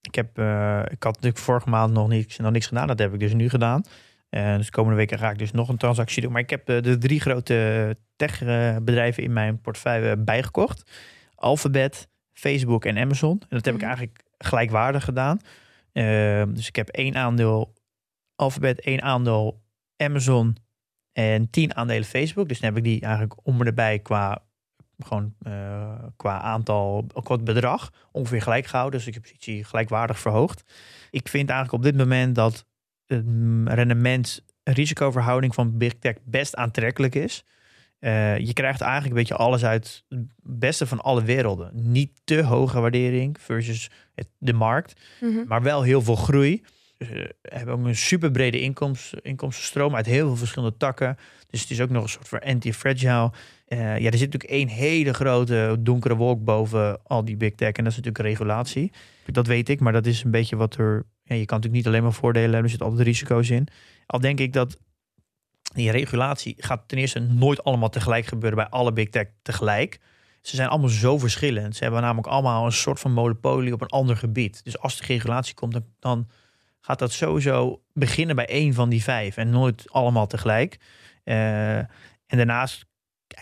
ik, 0.00 0.14
heb, 0.14 0.38
eh, 0.38 0.78
ik 0.90 1.02
had 1.02 1.14
natuurlijk 1.14 1.38
vorige 1.38 1.68
maand 1.68 1.92
nog 1.92 2.08
niks, 2.08 2.36
nog 2.36 2.52
niks 2.52 2.66
gedaan. 2.66 2.86
Dat 2.86 2.98
heb 2.98 3.12
ik 3.14 3.20
dus 3.20 3.32
nu 3.34 3.48
gedaan. 3.48 3.82
Eh, 4.28 4.56
dus 4.56 4.66
de 4.66 4.72
komende 4.72 4.96
weken 4.96 5.18
ga 5.18 5.30
ik 5.30 5.38
dus 5.38 5.50
nog 5.52 5.68
een 5.68 5.76
transactie 5.76 6.22
doen. 6.22 6.32
Maar 6.32 6.40
ik 6.40 6.50
heb 6.50 6.68
eh, 6.68 6.82
de 6.82 6.98
drie 6.98 7.20
grote 7.20 7.96
techbedrijven 8.16 9.22
in 9.22 9.32
mijn 9.32 9.60
portefeuille 9.60 10.16
bijgekocht. 10.16 10.90
Alphabet, 11.34 12.08
Facebook 12.32 12.84
en 12.84 12.98
Amazon. 12.98 13.30
En 13.40 13.46
dat 13.48 13.64
heb 13.64 13.74
ik 13.74 13.80
Mhm. 13.80 13.88
eigenlijk 13.90 14.24
gelijkwaardig 14.38 15.04
gedaan. 15.04 15.38
Eh, 15.92 16.42
dus 16.48 16.68
ik 16.68 16.76
heb 16.76 16.88
één 16.88 17.14
aandeel 17.16 17.74
Alphabet, 18.34 18.80
één 18.80 19.02
aandeel 19.02 19.62
Amazon 19.96 20.56
en 21.12 21.50
tien 21.50 21.74
aandelen 21.74 22.04
Facebook. 22.04 22.48
Dus 22.48 22.60
dan 22.60 22.68
heb 22.68 22.78
ik 22.78 22.84
die 22.84 23.00
eigenlijk 23.00 23.34
om 23.42 23.62
erbij 23.62 23.98
qua, 23.98 24.42
gewoon, 24.98 25.34
eh, 25.42 26.04
qua 26.16 26.40
aantal, 26.40 27.06
qua 27.22 27.36
bedrag 27.36 27.92
ongeveer 28.12 28.42
gelijk 28.42 28.66
gehouden. 28.66 28.98
Dus 28.98 29.08
ik 29.08 29.14
heb 29.14 29.22
de 29.22 29.28
positie 29.28 29.64
gelijkwaardig 29.64 30.18
verhoogd. 30.18 30.72
Ik 31.10 31.28
vind 31.28 31.50
eigenlijk 31.50 31.78
op 31.78 31.90
dit 31.90 31.96
moment 31.96 32.34
dat 32.34 32.66
het 33.08 33.26
mm, 33.26 33.68
rendement 33.68 34.44
risicoverhouding 34.64 35.54
van 35.54 35.78
Big 35.78 35.92
Tech 35.98 36.14
best 36.24 36.54
aantrekkelijk 36.56 37.14
is. 37.14 37.44
Eh, 37.98 38.38
je 38.38 38.52
krijgt 38.52 38.80
eigenlijk 38.80 39.10
een 39.12 39.18
beetje 39.20 39.34
alles 39.44 39.64
uit 39.64 40.04
het 40.08 40.26
beste 40.42 40.86
van 40.86 41.00
alle 41.00 41.22
werelden. 41.22 41.70
Niet 41.74 42.20
te 42.24 42.42
hoge 42.42 42.80
waardering 42.80 43.36
versus 43.40 43.90
het, 44.14 44.28
de 44.38 44.52
markt, 44.52 45.00
Mhm. 45.20 45.46
maar 45.46 45.62
wel 45.62 45.82
heel 45.82 46.02
veel 46.02 46.16
groei. 46.16 46.62
Dus, 46.98 47.08
eh, 47.10 47.24
hebben 47.42 47.74
ook 47.74 47.84
een 47.84 47.96
super 47.96 48.30
brede 48.30 48.60
inkomst, 48.60 49.14
inkomstenstroom 49.22 49.94
uit 49.96 50.06
heel 50.06 50.26
veel 50.26 50.36
verschillende 50.36 50.76
takken. 50.76 51.16
Dus 51.50 51.60
het 51.60 51.70
is 51.70 51.80
ook 51.80 51.90
nog 51.90 52.02
een 52.02 52.08
soort 52.08 52.28
van 52.28 52.40
anti-fragile. 52.40 53.32
Eh, 53.66 53.78
ja, 53.78 54.10
er 54.10 54.18
zit 54.18 54.32
natuurlijk 54.32 54.44
één 54.50 54.68
hele 54.68 55.12
grote 55.14 55.76
donkere 55.80 56.14
wolk 56.16 56.44
boven 56.44 57.00
al 57.04 57.24
die 57.24 57.36
big 57.36 57.54
tech. 57.54 57.72
En 57.72 57.84
dat 57.84 57.92
is 57.92 57.98
natuurlijk 57.98 58.24
regulatie. 58.24 58.92
Dat 59.26 59.46
weet 59.46 59.68
ik, 59.68 59.80
maar 59.80 59.92
dat 59.92 60.06
is 60.06 60.22
een 60.24 60.30
beetje 60.30 60.56
wat 60.56 60.74
er... 60.76 61.06
Ja, 61.28 61.34
je 61.34 61.44
kan 61.44 61.56
natuurlijk 61.56 61.84
niet 61.84 61.86
alleen 61.86 62.02
maar 62.02 62.12
voordelen 62.12 62.50
hebben. 62.50 62.62
Er 62.62 62.70
zitten 62.70 62.88
altijd 62.88 63.06
risico's 63.06 63.50
in. 63.50 63.68
Al 64.06 64.20
denk 64.20 64.40
ik 64.40 64.52
dat 64.52 64.78
die 65.74 65.90
regulatie 65.90 66.54
gaat 66.58 66.88
ten 66.88 66.98
eerste 66.98 67.20
nooit 67.20 67.64
allemaal 67.64 67.88
tegelijk 67.88 68.26
gebeuren 68.26 68.58
bij 68.58 68.68
alle 68.68 68.92
big 68.92 69.08
tech 69.08 69.26
tegelijk. 69.42 70.00
Ze 70.40 70.56
zijn 70.56 70.68
allemaal 70.68 70.88
zo 70.88 71.18
verschillend. 71.18 71.76
Ze 71.76 71.82
hebben 71.82 72.02
namelijk 72.02 72.26
allemaal 72.26 72.64
een 72.64 72.72
soort 72.72 73.00
van 73.00 73.12
monopolie 73.12 73.72
op 73.72 73.80
een 73.80 73.88
ander 73.88 74.16
gebied. 74.16 74.64
Dus 74.64 74.78
als 74.78 74.96
de 74.96 75.06
regulatie 75.06 75.54
komt, 75.54 75.72
dan, 75.72 75.84
dan 75.98 76.28
gaat 76.80 76.98
dat 76.98 77.12
sowieso 77.12 77.82
beginnen 77.92 78.36
bij 78.36 78.48
één 78.48 78.74
van 78.74 78.88
die 78.88 79.02
vijf 79.02 79.36
en 79.36 79.50
nooit 79.50 79.92
allemaal 79.92 80.26
tegelijk. 80.26 80.80
Eh, 81.24 81.78
en 81.78 82.36
daarnaast, 82.36 82.84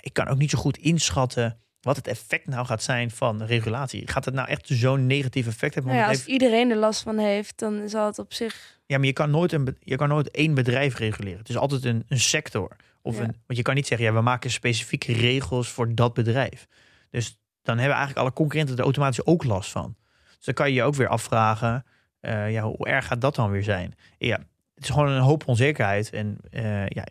ik 0.00 0.12
kan 0.12 0.28
ook 0.28 0.38
niet 0.38 0.50
zo 0.50 0.58
goed 0.58 0.78
inschatten 0.78 1.60
wat 1.86 1.96
het 1.96 2.06
effect 2.06 2.46
nou 2.46 2.66
gaat 2.66 2.82
zijn 2.82 3.10
van 3.10 3.42
regulatie. 3.42 4.08
Gaat 4.08 4.24
het 4.24 4.34
nou 4.34 4.48
echt 4.48 4.66
zo'n 4.66 5.06
negatief 5.06 5.46
effect 5.46 5.74
hebben? 5.74 5.92
Nou 5.92 6.04
ja, 6.04 6.10
als 6.10 6.26
iedereen 6.26 6.70
er 6.70 6.76
last 6.76 7.02
van 7.02 7.18
heeft, 7.18 7.58
dan 7.58 7.88
zal 7.88 8.06
het 8.06 8.18
op 8.18 8.32
zich... 8.32 8.80
ja, 8.86 8.96
maar 8.96 9.06
je 9.06 9.12
kan 9.12 9.30
nooit, 9.30 9.52
een, 9.52 9.76
je 9.80 9.96
kan 9.96 10.08
nooit 10.08 10.30
één 10.30 10.54
bedrijf 10.54 10.98
reguleren. 10.98 11.38
Het 11.38 11.48
is 11.48 11.56
altijd 11.56 11.84
een, 11.84 12.04
een 12.08 12.20
sector. 12.20 12.76
Of 13.02 13.16
Ja. 13.16 13.22
een, 13.22 13.36
want 13.46 13.58
je 13.58 13.62
kan 13.62 13.74
niet 13.74 13.86
zeggen, 13.86 14.06
ja, 14.06 14.12
we 14.12 14.20
maken 14.20 14.50
specifieke 14.50 15.12
regels 15.12 15.68
voor 15.68 15.94
dat 15.94 16.14
bedrijf. 16.14 16.66
Dus 17.10 17.38
dan 17.62 17.76
hebben 17.78 17.96
eigenlijk 17.96 18.26
alle 18.26 18.32
concurrenten 18.34 18.76
er 18.76 18.82
automatisch 18.82 19.26
ook 19.26 19.44
last 19.44 19.70
van. 19.70 19.96
Dus 20.36 20.44
dan 20.44 20.54
kan 20.54 20.68
je 20.68 20.74
je 20.74 20.82
ook 20.82 20.94
weer 20.94 21.08
afvragen, 21.08 21.84
eh, 22.20 22.52
ja, 22.52 22.62
hoe 22.62 22.86
erg 22.86 23.06
gaat 23.06 23.20
dat 23.20 23.34
dan 23.34 23.50
weer 23.50 23.62
zijn? 23.62 23.94
Ja, 24.18 24.38
het 24.74 24.84
is 24.84 24.90
gewoon 24.90 25.08
een 25.08 25.20
hoop 25.22 25.48
onzekerheid. 25.48 26.10
En 26.10 26.38
eh, 26.50 26.88
ja, 26.88 27.06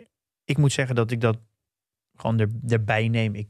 ik 0.45 0.57
moet 0.57 0.71
zeggen 0.71 0.95
dat 0.95 1.11
ik 1.11 1.21
dat 1.21 1.37
gewoon 2.15 2.39
er, 2.39 2.49
erbij 2.67 3.07
neem. 3.07 3.35
Ik 3.35 3.47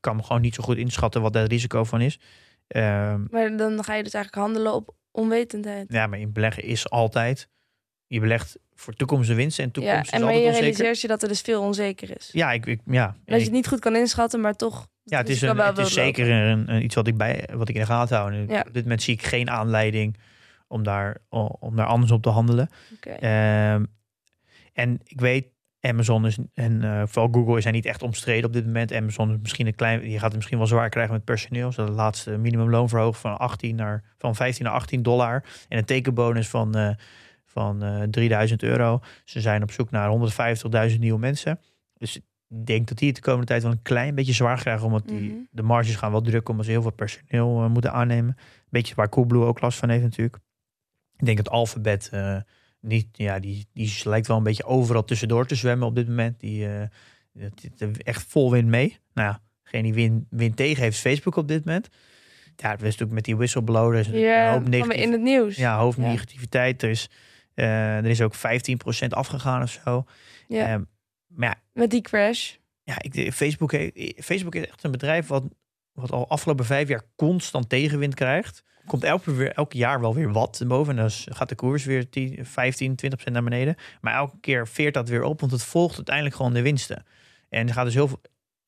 kan 0.00 0.16
me 0.16 0.22
gewoon 0.22 0.40
niet 0.42 0.54
zo 0.54 0.62
goed 0.62 0.76
inschatten 0.76 1.22
wat 1.22 1.32
daar 1.32 1.42
het 1.42 1.52
risico 1.52 1.84
van 1.84 2.00
is. 2.00 2.18
Ehm, 2.66 3.24
Maar 3.30 3.56
dan 3.56 3.84
ga 3.84 3.94
je 3.94 4.02
dus 4.02 4.14
eigenlijk 4.14 4.44
handelen 4.44 4.74
op 4.74 4.94
onwetendheid. 5.10 5.92
ja, 5.92 6.06
maar 6.06 6.18
in 6.18 6.32
beleggen 6.32 6.62
is 6.64 6.90
altijd. 6.90 7.48
Je 8.06 8.20
belegt 8.20 8.58
voor 8.74 8.94
toekomstige 8.94 9.36
winsten 9.36 9.64
en 9.64 9.70
Ja, 9.72 9.80
toekomst 9.80 10.10
en 10.12 10.18
is 10.18 10.24
maar 10.24 10.32
je 10.34 10.38
onzeker. 10.38 10.60
realiseert 10.60 11.00
je 11.00 11.08
dat 11.08 11.22
er 11.22 11.28
dus 11.28 11.40
veel 11.40 11.62
onzeker 11.62 12.16
is. 12.16 12.28
Ja, 12.32 12.52
ik, 12.52 12.66
ik, 12.66 12.80
ja. 12.86 13.16
Dat 13.24 13.38
je 13.38 13.44
het 13.44 13.52
niet 13.52 13.68
goed 13.68 13.78
kan 13.80 13.96
inschatten, 13.96 14.40
maar 14.40 14.56
toch... 14.56 14.88
ja, 15.02 15.18
het 15.18 15.28
is, 15.28 15.42
een, 15.42 15.56
het 15.58 15.78
is 15.78 15.92
zeker 15.92 16.30
een, 16.30 16.72
een- 16.74 16.84
iets 16.84 16.94
wat 16.94 17.06
ik, 17.06 17.16
bij, 17.16 17.48
wat 17.52 17.68
ik 17.68 17.74
in 17.74 17.80
de 17.80 17.86
gaten 17.86 18.16
hou. 18.16 18.32
En 18.34 18.46
Ja. 18.48 18.64
Op 18.66 18.74
dit 18.74 18.82
moment 18.82 19.02
zie 19.02 19.14
ik 19.14 19.22
geen 19.22 19.50
aanleiding 19.50 20.16
om 20.68 20.82
daar, 20.82 21.16
om 21.60 21.76
daar 21.76 21.86
anders 21.86 22.10
op 22.12 22.22
te 22.22 22.28
handelen. 22.28 22.70
Ehm, 23.00 23.84
en 24.72 25.00
ik 25.04 25.20
weet, 25.20 25.46
Amazon 25.80 26.26
is, 26.26 26.38
en 26.54 26.82
eh, 26.84 27.02
vooral 27.06 27.32
Google 27.32 27.56
is 27.56 27.62
zijn 27.62 27.74
niet 27.74 27.86
echt 27.86 28.02
omstreden 28.02 28.44
op 28.44 28.52
dit 28.52 28.66
moment. 28.66 28.92
Amazon 28.92 29.30
is 29.30 29.36
misschien 29.42 29.66
een 29.66 29.74
klein, 29.74 30.10
je 30.10 30.14
gaat 30.18 30.26
het 30.26 30.34
misschien 30.34 30.58
wel 30.58 30.66
zwaar 30.66 30.88
krijgen 30.88 31.12
met 31.14 31.24
personeel. 31.24 31.72
Ze 31.72 31.80
het 31.80 31.90
laatste 31.90 32.38
minimumloon 32.38 32.88
verhoogd 32.88 33.20
van, 33.20 33.38
18 33.38 33.76
naar, 33.76 34.04
van 34.18 34.34
15 34.34 34.64
naar 34.64 34.74
18 34.74 35.02
dollar. 35.02 35.44
En 35.68 35.78
een 35.78 35.84
tekenbonus 35.84 36.48
van, 36.48 36.74
eh, 36.74 36.90
van 37.44 37.82
eh 37.82 38.02
3000 38.02 38.62
euro. 38.62 39.00
Ze 39.24 39.40
zijn 39.40 39.62
op 39.62 39.70
zoek 39.70 39.90
naar 39.90 40.08
150.000 40.08 41.00
nieuwe 41.00 41.18
mensen. 41.18 41.60
Dus 41.98 42.16
ik 42.16 42.24
denk 42.66 42.88
dat 42.88 42.98
die 42.98 43.06
het 43.08 43.16
de 43.16 43.22
komende 43.22 43.46
tijd 43.46 43.62
wel 43.62 43.72
een 43.72 43.82
klein 43.82 44.14
beetje 44.14 44.32
zwaar 44.32 44.58
krijgen. 44.60 44.86
Omdat 44.86 45.08
die, 45.08 45.30
Mhm. 45.30 45.40
de 45.50 45.62
marges 45.62 45.96
gaan 45.96 46.10
wel 46.10 46.20
druk 46.22 46.48
omdat 46.48 46.64
ze 46.64 46.70
heel 46.70 46.82
veel 46.82 46.90
personeel 46.92 47.62
eh, 47.62 47.68
moeten 47.70 47.92
aannemen. 47.92 48.36
Beetje 48.68 48.94
waar 48.94 49.08
Coolblue 49.08 49.44
ook 49.44 49.60
last 49.60 49.78
van 49.78 49.88
heeft 49.88 50.02
natuurlijk. 50.02 50.38
Ik 51.16 51.24
denk 51.26 51.36
dat 51.36 51.50
Alphabet 51.50 52.08
eh, 52.12 52.36
niet, 52.80 53.06
ja, 53.12 53.38
die, 53.38 53.66
die 53.72 54.00
lijkt 54.04 54.26
wel 54.26 54.36
een 54.36 54.42
beetje 54.42 54.64
overal 54.64 55.04
tussendoor 55.04 55.46
te 55.46 55.54
zwemmen 55.54 55.86
op 55.88 55.94
dit 55.94 56.08
moment. 56.08 56.40
Die 56.40 56.66
er 56.66 56.90
echt 58.02 58.22
vol 58.28 58.50
wind 58.50 58.68
mee. 58.68 58.98
Nou 59.14 59.28
ja, 59.28 59.42
degene 59.62 59.82
die 59.82 59.94
win, 59.94 60.26
wind 60.30 60.56
tegen 60.56 60.82
heeft 60.82 60.98
Facebook 60.98 61.36
op 61.36 61.48
dit 61.48 61.64
moment. 61.64 61.88
Ja, 62.56 62.70
het 62.70 62.78
is 62.78 62.84
natuurlijk 62.84 63.12
met 63.12 63.24
die 63.24 63.36
whistleblower. 63.36 63.94
Er 63.94 64.00
is 64.00 64.06
een 64.06 64.18
Ja, 64.18 64.52
hoop 64.52 64.68
negatief, 64.68 65.02
in 65.02 65.12
het 65.12 65.20
nieuws. 65.20 65.56
ja, 65.56 65.78
hoop 65.78 65.94
Ja. 65.96 66.02
negativiteit. 66.02 66.82
Er 66.82 66.90
is, 66.90 67.08
eh, 67.54 67.96
er 67.96 68.06
is 68.06 68.20
ook 68.20 68.34
15% 68.34 69.12
afgegaan 69.14 69.62
of 69.62 69.70
zo. 69.84 70.04
Ja, 70.48 70.66
Ehm, 70.68 70.82
maar 71.26 71.48
ja, 71.48 71.62
met 71.72 71.90
die 71.90 72.00
crash. 72.00 72.54
ja, 72.82 72.94
ik, 73.02 73.32
Facebook, 73.32 73.72
Facebook 74.16 74.54
is 74.54 74.66
echt 74.66 74.84
een 74.84 74.90
bedrijf 74.90 75.26
wat, 75.26 75.44
wat 75.92 76.10
al 76.12 76.28
afgelopen 76.28 76.64
vijf 76.64 76.88
jaar 76.88 77.02
constant 77.16 77.68
tegenwind 77.68 78.14
krijgt. 78.14 78.62
Komt 78.90 79.04
elke, 79.04 79.34
weer, 79.34 79.52
elk 79.52 79.72
jaar 79.72 80.00
wel 80.00 80.14
weer 80.14 80.32
wat 80.32 80.62
boven. 80.66 80.96
En 80.98 81.00
dan 81.00 81.10
gaat 81.10 81.48
de 81.48 81.54
koers 81.54 81.84
weer 81.84 82.08
10, 82.08 82.46
15, 82.46 82.98
20% 83.28 83.32
naar 83.32 83.42
beneden. 83.42 83.76
Maar 84.00 84.14
elke 84.14 84.36
keer 84.40 84.68
veert 84.68 84.94
dat 84.94 85.08
weer 85.08 85.22
op, 85.22 85.40
want 85.40 85.52
het 85.52 85.62
volgt 85.62 85.96
uiteindelijk 85.96 86.36
gewoon 86.36 86.52
de 86.52 86.62
winsten. 86.62 87.04
En 87.48 87.68
er 87.68 87.74
gaat 87.74 87.84
dus 87.84 87.94
heel 87.94 88.08
veel 88.08 88.20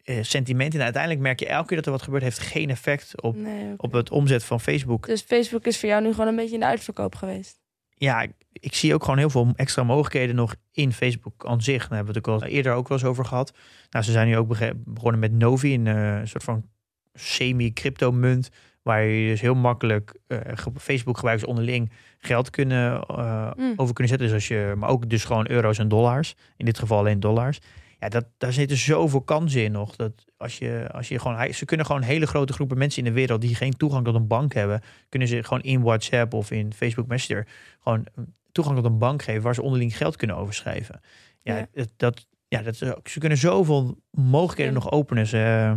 eh, 0.05 0.23
sentiment 0.23 0.73
in. 0.73 0.79
En 0.79 0.85
uiteindelijk 0.85 1.23
merk 1.23 1.41
je 1.41 1.47
elke 1.47 1.66
keer 1.66 1.77
dat 1.77 1.87
er 1.87 1.93
wat 1.93 2.03
gebeurt, 2.03 2.23
heeft 2.23 2.39
geen 2.39 2.70
effect 2.70 3.23
op, 3.23 3.37
Nee, 3.37 3.75
op 3.77 3.93
het 3.93 4.11
omzet 4.11 4.45
van 4.45 4.61
Facebook. 4.61 5.07
Dus 5.07 5.23
Facebook 5.23 5.66
is 5.66 5.79
voor 5.79 5.89
jou 5.89 6.03
nu 6.03 6.11
gewoon 6.11 6.29
een 6.29 6.37
beetje 6.37 6.55
in 6.55 6.61
de 6.61 6.66
uitverkoop 6.66 7.14
geweest. 7.14 7.61
ja, 7.95 8.23
ik, 8.23 8.33
ik 8.53 8.75
zie 8.75 8.95
ook 8.95 9.03
gewoon 9.03 9.18
heel 9.18 9.31
veel 9.31 9.53
extra 9.57 9.83
mogelijkheden 9.83 10.35
nog 10.35 10.55
in 10.73 10.93
Facebook 10.93 11.47
aan 11.47 11.62
zich. 11.62 11.89
Daar 11.89 11.97
hebben 11.97 12.14
we 12.14 12.18
het 12.18 12.29
ook 12.29 12.43
al 12.43 12.49
eerder 12.49 12.73
ook 12.73 12.89
wel 12.89 12.99
eens 12.99 13.07
over 13.07 13.25
gehad. 13.25 13.53
Nou, 13.91 14.05
ze 14.05 14.12
zijn 14.12 14.27
nu 14.27 14.37
ook 14.37 14.49
begonnen 14.85 15.20
met 15.20 15.33
Novi, 15.33 15.75
een 15.75 15.87
eh, 15.87 16.20
soort 16.25 16.45
van 16.45 16.68
semi-crypto 17.14 18.12
munt. 18.12 18.51
Waar 18.83 19.03
je 19.05 19.28
dus 19.28 19.41
heel 19.41 19.55
makkelijk 19.55 20.18
eh, 20.26 20.39
ge- 20.45 20.70
Facebook 20.78 21.14
gebruikers 21.16 21.49
onderling 21.49 21.93
geld 22.18 22.51
kunnen, 22.51 23.01
eh, 23.03 23.51
Mm. 23.57 23.72
over 23.76 23.95
kunnen 23.95 24.09
zetten. 24.18 24.26
Dus 24.26 24.33
als 24.33 24.49
je, 24.49 24.74
maar 24.76 24.89
ook 24.89 25.09
dus 25.09 25.24
gewoon 25.24 25.51
euro's 25.51 25.78
en 25.78 25.89
dollars. 25.89 26.35
In 26.57 26.64
dit 26.64 26.78
geval 26.78 26.99
alleen 26.99 27.20
dollars. 27.20 27.59
Ja, 27.99 28.09
dat, 28.09 28.24
daar 28.39 28.53
zitten 28.53 28.76
zoveel 28.76 29.20
kansen 29.20 29.64
in 29.64 29.72
nog. 29.72 29.97
Dat 29.97 30.12
als 30.37 30.59
je, 30.59 30.87
als 30.93 31.09
je 31.09 31.18
gewoon, 31.18 31.55
ze 31.55 31.64
kunnen 31.64 31.87
gewoon 31.87 32.03
hele 32.03 32.26
grote 32.26 32.53
groepen 32.53 32.78
mensen 32.78 32.99
in 33.05 33.09
de 33.09 33.14
wereld 33.20 33.41
die 33.41 33.55
geen 33.55 33.76
toegang 33.76 34.05
tot 34.05 34.14
een 34.14 34.26
bank 34.26 34.53
hebben, 34.55 34.80
kunnen 35.09 35.28
ze 35.28 35.43
gewoon 35.43 35.62
in 35.62 35.83
WhatsApp 35.83 36.35
of 36.35 36.51
in 36.51 36.72
Facebook 36.74 37.07
Messenger 37.07 37.47
gewoon 37.83 38.07
toegang 38.53 38.76
tot 38.76 38.85
een 38.85 38.99
bank 38.99 39.22
geven 39.22 39.43
waar 39.43 39.55
ze 39.55 39.62
onderling 39.62 39.97
geld 39.97 40.16
kunnen 40.16 40.37
overschrijven. 40.37 41.01
Ja, 41.43 41.66
dat, 41.97 42.26
ja 42.49 42.62
dat, 42.62 42.76
ze 42.76 43.18
kunnen 43.18 43.39
zoveel 43.39 43.99
mogelijkheden 44.11 44.72
Ja. 44.72 44.78
nog 44.78 44.91
openen. 44.91 45.26
Ze, 45.26 45.74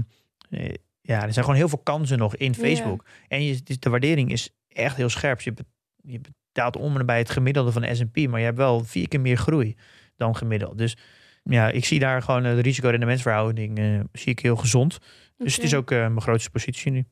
eh, 0.49 0.73
ja, 1.05 1.23
er 1.23 1.33
zijn 1.33 1.45
gewoon 1.45 1.59
heel 1.59 1.69
veel 1.69 1.81
kansen 1.83 2.17
nog 2.17 2.35
in 2.35 2.53
Ja. 2.57 2.57
Facebook. 2.67 3.05
En 3.27 3.43
je, 3.43 3.61
dus 3.63 3.79
de 3.79 3.89
waardering 3.89 4.31
is 4.31 4.49
echt 4.67 4.97
heel 4.97 5.09
scherp. 5.09 5.41
Je, 5.41 5.53
be- 5.53 5.65
je 6.01 6.19
betaalt 6.51 6.77
om 6.77 6.97
en 6.97 7.05
bij 7.05 7.17
het 7.17 7.29
gemiddelde 7.29 7.71
van 7.71 7.81
de 7.81 7.95
S&P, 7.95 8.27
maar 8.27 8.39
je 8.39 8.45
hebt 8.45 8.57
wel 8.57 8.83
vier 8.83 9.07
keer 9.07 9.21
meer 9.21 9.37
groei 9.37 9.75
dan 10.15 10.35
gemiddeld. 10.35 10.77
Dus 10.77 10.97
ja, 11.43 11.69
ik 11.69 11.85
zie 11.85 11.99
daar 11.99 12.21
gewoon 12.21 12.43
de 12.43 12.59
risico-rendementsverhouding 12.59 13.77
eh, 13.77 13.99
zie 14.11 14.31
ik 14.31 14.39
heel 14.39 14.55
gezond. 14.55 14.97
Dus 15.37 15.55
het 15.55 15.63
is 15.63 15.73
ook 15.73 15.91
eh, 15.91 15.97
mijn 15.97 16.21
grootste 16.21 16.49
positie 16.49 16.91
nu. 16.91 17.05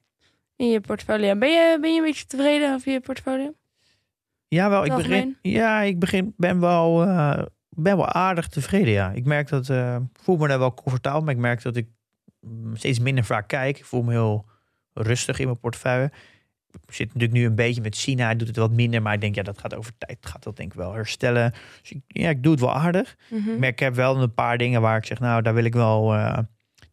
In 0.55 0.67
je 0.69 0.79
portfolio. 0.81 1.35
Ben 1.37 1.49
je, 1.49 1.77
ben 1.81 1.91
je 1.93 1.97
een 1.99 2.05
beetje 2.05 2.25
tevreden 2.25 2.73
over 2.73 2.91
je 2.91 2.99
portfolio? 2.99 3.53
Ja, 4.47 4.69
wel. 4.69 4.85
Ik 4.85 4.95
begin, 4.95 5.37
ja, 5.41 5.81
ik 5.81 5.99
begin, 5.99 6.33
ben, 6.37 6.59
wel, 6.59 7.03
eh, 7.03 7.43
ben 7.69 7.97
wel 7.97 8.07
aardig 8.07 8.47
tevreden. 8.47 8.93
Ja. 8.93 9.11
Ik 9.11 9.25
merk 9.25 9.47
dat, 9.49 9.65
voel 10.13 10.37
me 10.37 10.47
daar 10.47 10.59
wel 10.59 10.73
comfortabel, 10.73 11.21
maar 11.21 11.33
ik 11.33 11.39
merk 11.39 11.61
dat 11.61 11.75
ik 11.75 11.87
steeds 12.73 12.99
minder 12.99 13.23
vaak 13.23 13.47
kijk. 13.47 13.77
Ik 13.77 13.85
voel 13.85 14.03
me 14.03 14.11
heel 14.11 14.45
rustig 14.93 15.39
in 15.39 15.45
mijn 15.45 15.59
portefeuille. 15.59 16.11
Ik 16.87 16.93
zit 16.93 17.07
natuurlijk 17.07 17.33
nu 17.33 17.45
een 17.45 17.55
beetje 17.55 17.81
met 17.81 17.95
China, 17.95 18.25
hij 18.25 18.35
doet 18.35 18.47
het 18.47 18.57
wat 18.57 18.71
minder, 18.71 19.01
maar 19.01 19.13
ik 19.13 19.21
denk, 19.21 19.35
ja, 19.35 19.43
dat 19.43 19.57
gaat 19.57 19.75
over 19.75 19.91
tijd, 19.97 20.17
gaat 20.21 20.43
dat 20.43 20.55
denk 20.55 20.71
ik 20.71 20.77
wel 20.77 20.93
herstellen. 20.93 21.53
Dus 21.81 21.91
ik, 21.91 22.01
ja, 22.07 22.29
ik 22.29 22.43
doe 22.43 22.51
het 22.51 22.61
wel 22.61 22.73
aardig. 22.73 23.15
Mhm. 23.29 23.59
Maar 23.59 23.67
ik 23.67 23.79
heb 23.79 23.95
wel 23.95 24.21
een 24.21 24.33
paar 24.33 24.57
dingen 24.57 24.81
waar 24.81 24.97
ik 24.97 25.05
zeg, 25.05 25.19
nou, 25.19 25.41
daar 25.41 25.53
wil 25.53 25.63
ik 25.63 25.73
wel, 25.73 26.13
eh, 26.13 26.37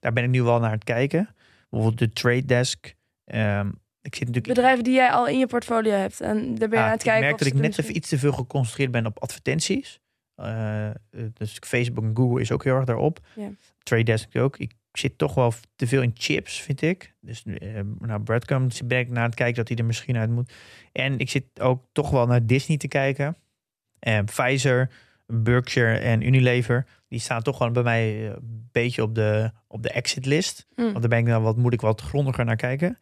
daar 0.01 0.12
ben 0.12 0.24
ik 0.24 0.30
nu 0.30 0.42
wel 0.42 0.61
naar 0.61 0.70
het 0.70 0.84
kijken. 0.84 1.34
Bijvoorbeeld 1.70 1.98
de 1.98 2.20
trade 2.20 2.44
desk. 2.44 2.94
Ehm, 3.24 3.68
ik 4.03 4.14
zit 4.14 4.26
natuurlijk 4.26 4.55
Bedrijven 4.55 4.84
die 4.84 4.94
jij 4.94 5.11
al 5.11 5.28
in 5.28 5.38
je 5.38 5.46
portfolio 5.46 5.92
hebt. 5.92 6.20
En 6.20 6.55
daar 6.55 6.68
ben 6.68 6.78
je 6.78 6.84
ja, 6.84 6.84
aan 6.84 6.90
het 6.90 7.03
kijken. 7.03 7.22
Ik 7.22 7.28
merk 7.28 7.38
dat 7.38 7.48
ik 7.48 7.55
net 7.55 7.78
even 7.78 7.96
iets 7.96 8.09
te 8.09 8.18
veel 8.18 8.32
geconcentreerd 8.32 8.90
ben 8.90 9.07
op 9.07 9.22
advertenties. 9.22 10.01
Eh, 10.34 10.86
eh, 10.86 10.94
dus 11.32 11.57
Facebook 11.61 12.05
en 12.05 12.16
Google 12.16 12.40
is 12.40 12.53
ook 12.53 12.64
heel 12.64 12.76
erg 12.76 12.84
daarop. 12.84 13.26
Ja. 13.34 13.51
Trade 13.82 14.03
Desk 14.03 14.36
ook. 14.36 14.57
Ik 14.57 14.72
zit 14.93 15.18
toch 15.18 15.34
wel 15.34 15.53
te 15.76 15.86
veel 15.86 16.03
in 16.03 16.11
chips, 16.14 16.61
vind 16.61 16.82
ik. 16.82 17.14
Dus 17.20 17.43
eh 17.45 17.80
nou, 17.99 18.22
Breadcrumbs 18.22 18.86
ben 18.86 18.99
ik 18.99 19.11
naar 19.11 19.24
het 19.24 19.34
kijken 19.34 19.57
dat 19.57 19.68
hij 19.68 19.76
er 19.76 19.84
misschien 19.84 20.16
uit 20.16 20.30
moet. 20.30 20.53
En 20.93 21.18
ik 21.18 21.30
zit 21.30 21.45
ook 21.61 21.84
toch 21.93 22.11
wel 22.11 22.26
naar 22.26 22.47
Disney 22.47 22.76
te 22.76 22.88
kijken. 22.88 23.36
En 23.99 24.24
Pfizer, 24.24 24.91
Berkshire 25.26 25.99
en 25.99 26.26
Unilever. 26.26 26.86
Die 27.09 27.20
staan 27.20 27.43
toch 27.43 27.57
gewoon 27.57 27.72
bij 27.72 27.82
mij 27.82 28.26
eh, 28.26 28.32
een 28.32 28.68
beetje 28.72 29.03
op 29.03 29.14
de, 29.14 29.51
op 29.66 29.82
de 29.82 29.91
exit 29.91 30.26
list. 30.26 30.66
Mm. 30.76 30.84
Want 30.84 31.01
daar 31.01 31.09
ben 31.09 31.18
ik 31.18 31.26
dan 31.26 31.43
wat, 31.43 31.57
moet 31.57 31.72
ik 31.72 31.80
wat 31.80 32.01
grondiger 32.01 32.45
naar 32.45 32.57
kijken. 32.57 32.99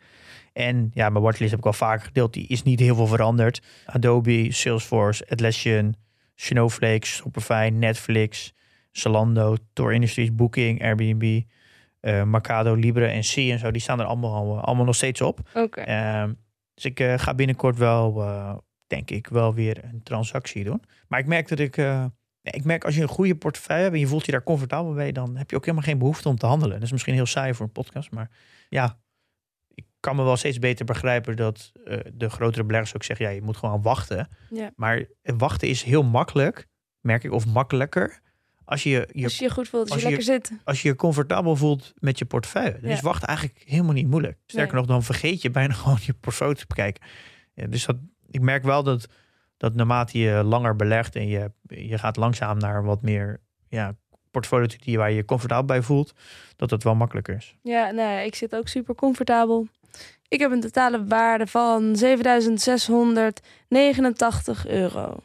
En 0.53 0.91
ja, 0.95 1.09
mijn 1.09 1.25
watchlist 1.25 1.51
heb 1.51 1.61
ik 1.61 1.67
al 1.67 1.73
vaker 1.73 2.07
gedeeld. 2.07 2.33
Die 2.33 2.47
is 2.47 2.63
niet 2.63 2.81
heel 2.81 2.95
veel 2.95 3.07
veranderd. 3.07 3.63
Adobe, 3.85 4.53
Salesforce, 4.53 5.29
Atlassian, 5.29 5.95
Snowflake, 6.35 7.07
Shopify, 7.07 7.71
Netflix, 7.73 8.55
Zalando, 8.91 9.57
Tor 9.73 9.93
Industries, 9.93 10.35
Booking, 10.35 10.83
Airbnb, 10.83 11.41
eh 12.01 12.23
Mercado, 12.23 12.75
Libre 12.75 13.07
en 13.07 13.21
C 13.21 13.37
en 13.37 13.59
zo. 13.59 13.71
Die 13.71 13.81
staan 13.81 14.01
er 14.01 14.07
allemaal, 14.07 14.61
allemaal 14.61 14.85
nog 14.85 14.95
steeds 14.95 15.21
op. 15.21 15.41
Oké. 15.55 15.81
Ehm, 15.81 16.33
dus 16.75 16.85
ik 16.85 17.01
eh, 17.01 17.19
ga 17.19 17.35
binnenkort 17.35 17.77
wel, 17.77 18.23
eh, 18.23 18.57
denk 18.87 19.11
ik, 19.11 19.27
wel 19.27 19.55
weer 19.55 19.85
een 19.85 20.03
transactie 20.03 20.65
doen. 20.65 20.83
Maar 21.09 21.19
ik 21.19 21.27
merk 21.27 21.49
dat 21.49 21.59
ik... 21.59 21.77
eh, 21.77 22.05
ik 22.43 22.65
merk 22.65 22.85
als 22.85 22.95
je 22.95 23.03
een 23.03 23.09
goede 23.09 23.37
portefeuille 23.37 23.83
hebt 23.83 23.95
en 23.95 24.01
je 24.01 24.07
voelt 24.07 24.27
je 24.27 24.33
daar 24.33 24.43
comfortabel 24.43 24.93
bij, 24.93 25.13
dan 25.13 25.37
heb 25.37 25.51
je 25.51 25.57
ook 25.57 25.65
helemaal 25.65 25.87
geen 25.87 25.99
behoefte 25.99 26.29
om 26.29 26.37
te 26.37 26.47
handelen. 26.47 26.75
Dat 26.75 26.85
is 26.85 26.93
misschien 26.93 27.15
heel 27.15 27.27
saai 27.27 27.55
voor 27.55 27.67
een 27.67 27.73
podcast, 27.73 28.11
maar 28.11 28.31
ja, 28.69 28.99
ik 29.75 29.85
kan 30.01 30.17
me 30.17 30.23
wel 30.23 30.37
steeds 30.37 30.59
beter 30.59 30.85
begrijpen 30.85 31.37
dat 31.37 31.73
eh, 31.85 31.99
de 32.15 32.31
grotere 32.31 32.65
beleggers 32.65 32.95
ook 32.95 33.03
zeggen, 33.03 33.27
ja, 33.27 33.33
je 33.33 33.43
moet 33.43 33.57
gewoon 33.57 33.83
wachten. 33.83 34.29
Ja. 34.51 34.71
Maar 34.77 35.07
wachten 35.23 35.69
is 35.69 35.83
heel 35.83 36.03
makkelijk, 36.03 36.67
merk 37.01 37.25
ik, 37.25 37.33
of 37.33 37.47
makkelijker, 37.47 38.21
als 38.69 38.83
je 38.83 38.91
je, 39.13 39.25
Als 39.25 39.39
je 39.39 39.45
je 39.45 39.51
goed 39.51 39.69
voelt, 39.69 39.83
als, 39.83 39.93
als 39.93 40.03
je 40.03 40.09
je- 40.09 40.15
lekker 40.17 40.35
zit. 40.35 40.53
als 40.65 40.83
je 40.83 40.89
je 40.89 40.95
comfortabel 40.95 41.57
voelt 41.57 41.93
met 41.99 42.19
je 42.19 42.25
portefeuille. 42.25 42.79
Ja. 42.83 42.89
is 42.89 43.01
wachten 43.01 43.29
eigenlijk 43.29 43.63
helemaal 43.65 43.93
niet 43.93 44.09
moeilijk. 44.11 44.39
Sterker 44.47 44.73
Nee. 44.73 44.81
nog, 44.83 44.91
dan 44.91 45.03
vergeet 45.03 45.43
je 45.43 45.51
bijna 45.51 45.75
gewoon 45.83 45.99
je 46.01 46.13
portfolio 46.13 46.53
te 46.53 46.65
bekijken. 46.69 47.03
Ja, 47.55 47.67
dus 47.67 47.87
dat, 47.87 47.97
ik 48.31 48.41
merk 48.41 48.63
wel 48.63 48.83
dat, 48.83 49.07
dat 49.57 49.75
naarmate 49.75 50.19
je 50.19 50.43
langer 50.45 50.77
belegt 50.77 51.17
en 51.17 51.29
je, 51.29 51.51
je 51.63 51.99
gaat 51.99 52.17
langzaam 52.17 52.59
naar 52.59 52.85
wat 52.85 53.03
meer 53.03 53.41
ja, 53.69 53.95
portfolio 54.31 54.67
die 54.85 54.99
waar 54.99 55.11
je 55.11 55.17
je 55.17 55.25
comfortabel 55.25 55.65
bij 55.65 55.83
voelt, 55.83 56.13
dat 56.57 56.71
het 56.71 56.83
wel 56.85 56.95
makkelijker 56.95 57.37
is. 57.37 57.57
Ja, 57.63 57.91
nou 57.91 58.11
ja, 58.11 58.19
ik 58.19 58.35
zit 58.35 58.55
ook 58.57 58.69
super 58.69 58.95
comfortabel. 58.95 59.67
Ik 60.29 60.41
heb 60.41 60.51
een 60.51 60.61
totale 60.61 61.05
waarde 61.05 61.47
van 61.47 61.97
7689 61.97 64.67
euro. 64.67 65.23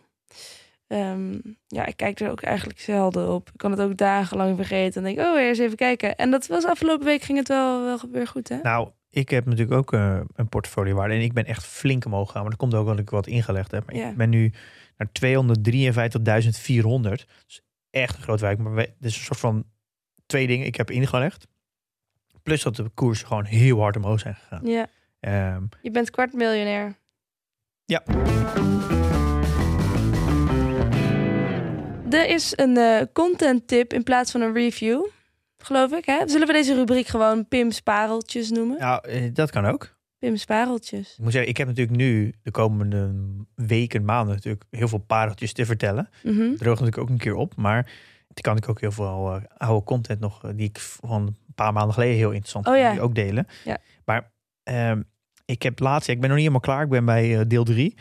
Ehm, 0.94 1.38
ja, 1.68 1.86
ik 1.86 1.98
kijk 1.98 2.20
er 2.20 2.32
ook 2.32 2.42
eigenlijk 2.42 2.80
zelden 2.80 3.30
op. 3.30 3.50
Ik 3.54 3.58
kan 3.58 3.72
het 3.72 3.82
ook 3.82 3.98
dagenlang 3.98 4.56
vergeten. 4.56 5.06
En 5.06 5.16
denk, 5.16 5.28
oh, 5.28 5.40
eens 5.40 5.60
even 5.60 5.78
kijken. 5.78 6.16
En 6.16 6.32
dat 6.32 6.48
was 6.48 6.66
afgelopen 6.66 7.06
week 7.06 7.22
ging 7.22 7.38
het 7.38 7.48
wel, 7.48 7.84
wel 7.84 8.00
weer 8.12 8.28
goed, 8.28 8.50
hè? 8.50 8.58
Nou, 8.62 8.90
ik 9.10 9.30
heb 9.30 9.46
natuurlijk 9.46 9.78
ook 9.78 9.94
eh, 9.94 10.20
een 10.36 10.50
portfolio 10.50 10.96
waarde 10.96 11.14
en 11.14 11.22
ik 11.22 11.34
ben 11.34 11.46
echt 11.46 11.66
flink 11.66 12.06
omhoog 12.06 12.26
gegaan. 12.28 12.42
Maar 12.42 12.52
dat 12.52 12.60
komt 12.60 12.74
ook 12.74 12.82
omdat 12.82 13.00
ik 13.00 13.10
wat 13.10 13.28
ingelegd 13.28 13.72
heb. 13.72 13.86
Maar 13.86 13.96
Ja. 13.96 14.10
Ik 14.10 14.18
ben 14.18 14.30
nu 14.30 14.52
naar 14.98 15.08
253.400. 15.12 17.26
Dus 17.46 17.62
echt 17.90 18.16
een 18.16 18.24
groot 18.24 18.40
wijk. 18.40 18.58
Maar 18.58 18.76
het 18.78 18.94
is 19.00 19.16
een 19.16 19.24
soort 19.24 19.40
van 19.40 19.64
twee 20.26 20.48
dingen. 20.48 20.66
Ik 20.66 20.76
heb 20.76 20.92
ingelegd. 20.92 21.48
Plus 22.44 22.64
dat 22.64 22.76
de 22.76 22.90
koersen 22.94 23.28
gewoon 23.28 23.46
heel 23.46 23.80
hard 23.80 23.96
omhoog 23.96 24.20
zijn 24.20 24.36
gegaan. 24.36 24.66
Ja, 24.66 24.88
Ehm, 25.20 25.64
je 25.82 25.92
bent 25.92 26.10
kwartmiljonair. 26.10 26.96
Ja. 27.86 28.04
Er 32.14 32.30
is 32.30 32.54
een 32.56 32.78
eh, 32.78 33.02
content 33.14 33.68
tip 33.68 33.94
in 33.94 34.04
plaats 34.04 34.32
van 34.32 34.42
een 34.42 34.54
review, 34.54 35.06
geloof 35.58 35.92
ik. 35.92 36.06
Hè? 36.06 36.28
Zullen 36.28 36.48
we 36.48 36.54
deze 36.54 36.76
rubriek 36.76 37.08
gewoon 37.08 37.48
Pim's 37.48 37.82
Pareltjes 37.82 38.50
noemen? 38.50 38.80
nou, 38.80 39.08
eh, 39.08 39.34
dat 39.34 39.52
kan 39.52 39.66
ook. 39.66 39.96
Pim's 40.20 40.46
Pareltjes. 40.46 41.12
Ik 41.12 41.24
moet 41.24 41.32
zeggen, 41.32 41.50
ik 41.50 41.58
heb 41.58 41.68
natuurlijk 41.68 41.98
nu 41.98 42.34
de 42.44 42.52
komende 42.52 43.12
weken, 43.56 44.06
maanden 44.06 44.36
natuurlijk 44.36 44.64
heel 44.70 44.88
veel 44.88 44.98
pareltjes 44.98 45.54
te 45.54 45.66
vertellen. 45.66 46.10
Het 46.22 46.34
droogt 46.34 46.60
natuurlijk 46.80 46.98
ook 46.98 47.10
een 47.10 47.18
keer 47.18 47.36
op. 47.36 47.56
Maar 47.56 47.92
die 48.28 48.44
kan 48.44 48.58
ik 48.58 48.70
ook 48.70 48.82
heel 48.82 48.92
veel 48.92 49.34
eh, 49.36 49.42
oude 49.58 49.86
content 49.86 50.20
nog, 50.20 50.42
die 50.56 50.68
ik 50.68 50.80
van 50.80 51.22
een 51.22 51.54
paar 51.56 51.74
maanden 51.74 51.94
geleden 51.94 52.16
heel 52.16 52.32
interessant 52.32 52.68
Oh 52.68 52.78
ja. 52.78 52.98
ook 53.00 53.16
delen. 53.16 53.48
Ja. 53.64 53.78
Maar 54.06 54.32
ehm, 54.64 55.02
ik 55.46 55.64
heb 55.64 55.80
laatst, 55.80 56.10
ik 56.10 56.20
ben 56.20 56.30
nog 56.30 56.38
niet 56.38 56.48
helemaal 56.48 56.68
klaar. 56.68 56.84
Ik 56.84 56.90
ben 56.90 57.06
bij 57.06 57.48
deel 57.48 57.64
3, 57.64 57.96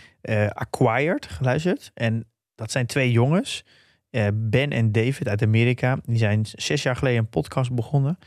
Acquired, 0.48 1.26
geluisterd. 1.26 1.90
En 1.94 2.26
dat 2.54 2.70
zijn 2.70 2.86
twee 2.86 3.10
jongens, 3.10 3.64
eh, 4.12 4.26
Ben 4.34 4.70
en 4.70 4.92
David 4.92 5.28
uit 5.28 5.42
Amerika. 5.42 5.98
Die 6.04 6.18
zijn 6.18 6.46
zes 6.46 6.82
jaar 6.82 6.96
geleden 6.96 7.18
een 7.18 7.28
podcast 7.28 7.74
begonnen. 7.74 8.18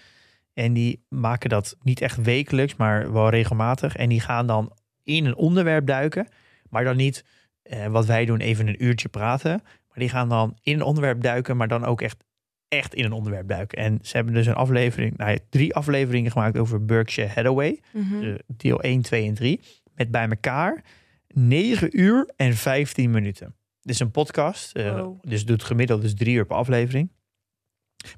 En 0.53 0.73
die 0.73 1.05
maken 1.09 1.49
dat 1.49 1.77
niet 1.81 2.01
echt 2.01 2.21
wekelijks, 2.21 2.75
maar 2.75 3.13
wel 3.13 3.29
regelmatig. 3.29 3.95
En 3.95 4.09
die 4.09 4.19
gaan 4.19 4.47
dan 4.47 4.71
in 5.03 5.25
een 5.25 5.36
onderwerp 5.36 5.88
duiken. 5.88 6.27
Maar 6.69 6.83
dan 6.83 6.95
niet 6.95 7.25
eh, 7.61 7.88
wat 7.88 8.05
wij 8.05 8.25
doen, 8.25 8.39
even 8.39 8.67
een 8.67 8.83
uurtje 8.83 9.09
praten. 9.09 9.61
Maar 9.63 9.97
die 9.97 10.09
gaan 10.09 10.29
dan 10.29 10.57
in 10.61 10.73
een 10.73 10.81
onderwerp 10.81 11.21
duiken, 11.21 11.57
maar 11.57 11.67
dan 11.67 11.86
ook 11.86 12.01
echt, 12.01 12.23
echt 12.67 12.93
in 12.93 13.05
een 13.05 13.11
onderwerp 13.11 13.47
duiken. 13.47 13.77
En 13.77 13.99
ze 14.01 14.15
hebben 14.15 14.33
dus 14.33 14.45
een 14.45 14.53
aflevering, 14.53 15.17
nou 15.17 15.39
drie 15.49 15.75
afleveringen 15.75 16.31
gemaakt 16.31 16.57
over 16.57 16.86
Berkshire 16.86 17.31
Hathaway. 17.33 17.79
Mhm. 17.91 18.38
Deel 18.47 18.81
1, 18.81 19.01
2 19.01 19.27
en 19.27 19.33
3. 19.33 19.61
Met 19.95 20.11
bij 20.11 20.27
elkaar 20.29 20.83
9 21.27 21.99
uur 21.99 22.29
en 22.36 22.53
15 22.53 23.11
minuten. 23.11 23.55
Dit 23.86 23.93
is 23.95 23.99
een 23.99 24.11
podcast. 24.11 24.75
eh, 24.75 24.91
Wow. 24.99 25.17
Dus 25.21 25.45
doet 25.45 25.63
gemiddeld 25.63 26.01
dus 26.01 26.15
drie 26.15 26.36
uur 26.36 26.45
per 26.45 26.55
aflevering. 26.55 27.11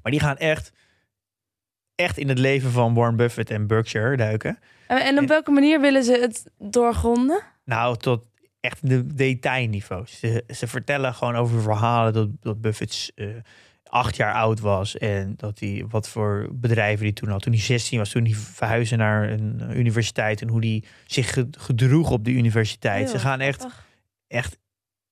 Maar 0.02 0.12
die 0.12 0.20
gaan 0.20 0.36
echt, 0.36 0.72
echt 1.94 2.18
in 2.18 2.28
het 2.28 2.38
leven 2.38 2.70
van 2.70 2.94
Warren 2.94 3.16
Buffett 3.16 3.50
en 3.50 3.66
Berkshire 3.66 4.16
duiken. 4.16 4.58
En, 4.86 4.98
en 4.98 5.18
op 5.18 5.28
welke 5.28 5.50
manier 5.50 5.80
willen 5.80 6.04
ze 6.04 6.12
het 6.20 6.50
doorgronden? 6.58 7.42
Nou, 7.64 7.96
tot 7.96 8.24
echt 8.60 8.88
de 8.88 9.14
detailniveau. 9.14 10.06
Ze, 10.06 10.44
ze 10.54 10.66
vertellen 10.66 11.14
gewoon 11.14 11.36
over 11.36 11.62
verhalen 11.62 12.12
dat, 12.12 12.28
dat 12.40 12.60
Buffett 12.60 13.12
eh, 13.14 13.26
acht 13.84 14.16
jaar 14.16 14.34
oud 14.34 14.60
was. 14.60 14.96
En 14.98 15.34
dat 15.36 15.58
hij 15.58 15.84
wat 15.88 16.08
voor 16.08 16.48
bedrijven 16.52 17.04
die 17.04 17.12
toen 17.12 17.28
had. 17.28 17.42
Toen 17.42 17.52
hij 17.52 17.62
16 17.62 17.98
was, 17.98 18.10
toen 18.10 18.24
hij 18.24 18.34
verhuisde 18.34 18.96
naar 18.96 19.30
een 19.30 19.62
universiteit. 19.78 20.40
En 20.42 20.48
hoe 20.48 20.60
hij 20.60 20.84
zich 21.06 21.32
ge- 21.32 21.48
gedroeg 21.50 22.10
op 22.10 22.24
de 22.24 22.30
universiteit. 22.30 23.02
Heel 23.10 23.18
ze 23.18 23.18
gaan 23.18 23.40
echt, 23.40 23.66
echt, 24.26 24.58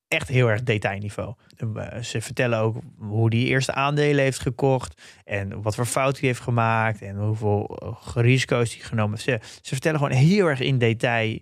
echt 0.08 0.28
heel 0.28 0.48
erg 0.48 0.62
detailniveau. 0.62 1.34
Eh, 1.56 2.02
Ze 2.02 2.20
vertellen 2.20 2.58
ook 2.58 2.76
hoe 2.98 3.28
hij 3.28 3.44
eerste 3.44 3.72
aandelen 3.72 4.24
heeft 4.24 4.40
gekocht. 4.40 5.02
En 5.24 5.62
wat 5.62 5.74
voor 5.74 5.86
fouten 5.86 6.20
hij 6.20 6.28
heeft 6.28 6.40
gemaakt. 6.40 7.02
En 7.02 7.16
hoeveel 7.16 7.78
eh, 7.78 8.22
risico's 8.22 8.74
hij 8.74 8.84
genomen 8.84 9.18
heeft. 9.24 9.44
Ze, 9.44 9.58
ze 9.62 9.72
vertellen 9.72 9.98
gewoon 9.98 10.16
heel 10.16 10.46
erg 10.46 10.60
in 10.60 10.78
detail 10.78 11.38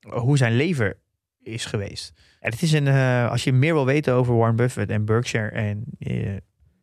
hoe 0.00 0.36
zijn 0.36 0.56
leven 0.56 0.96
is 1.42 1.64
geweest. 1.64 2.12
En 2.40 2.50
het 2.50 2.62
is 2.62 2.72
een, 2.72 2.86
eh, 2.86 3.30
als 3.30 3.44
je 3.44 3.52
meer 3.52 3.74
wil 3.74 3.86
weten 3.86 4.14
over 4.14 4.36
Warren 4.36 4.56
Buffett 4.56 4.90
en 4.90 5.04
Berkshire, 5.04 5.48
en, 5.48 5.84
eh, 5.98 6.36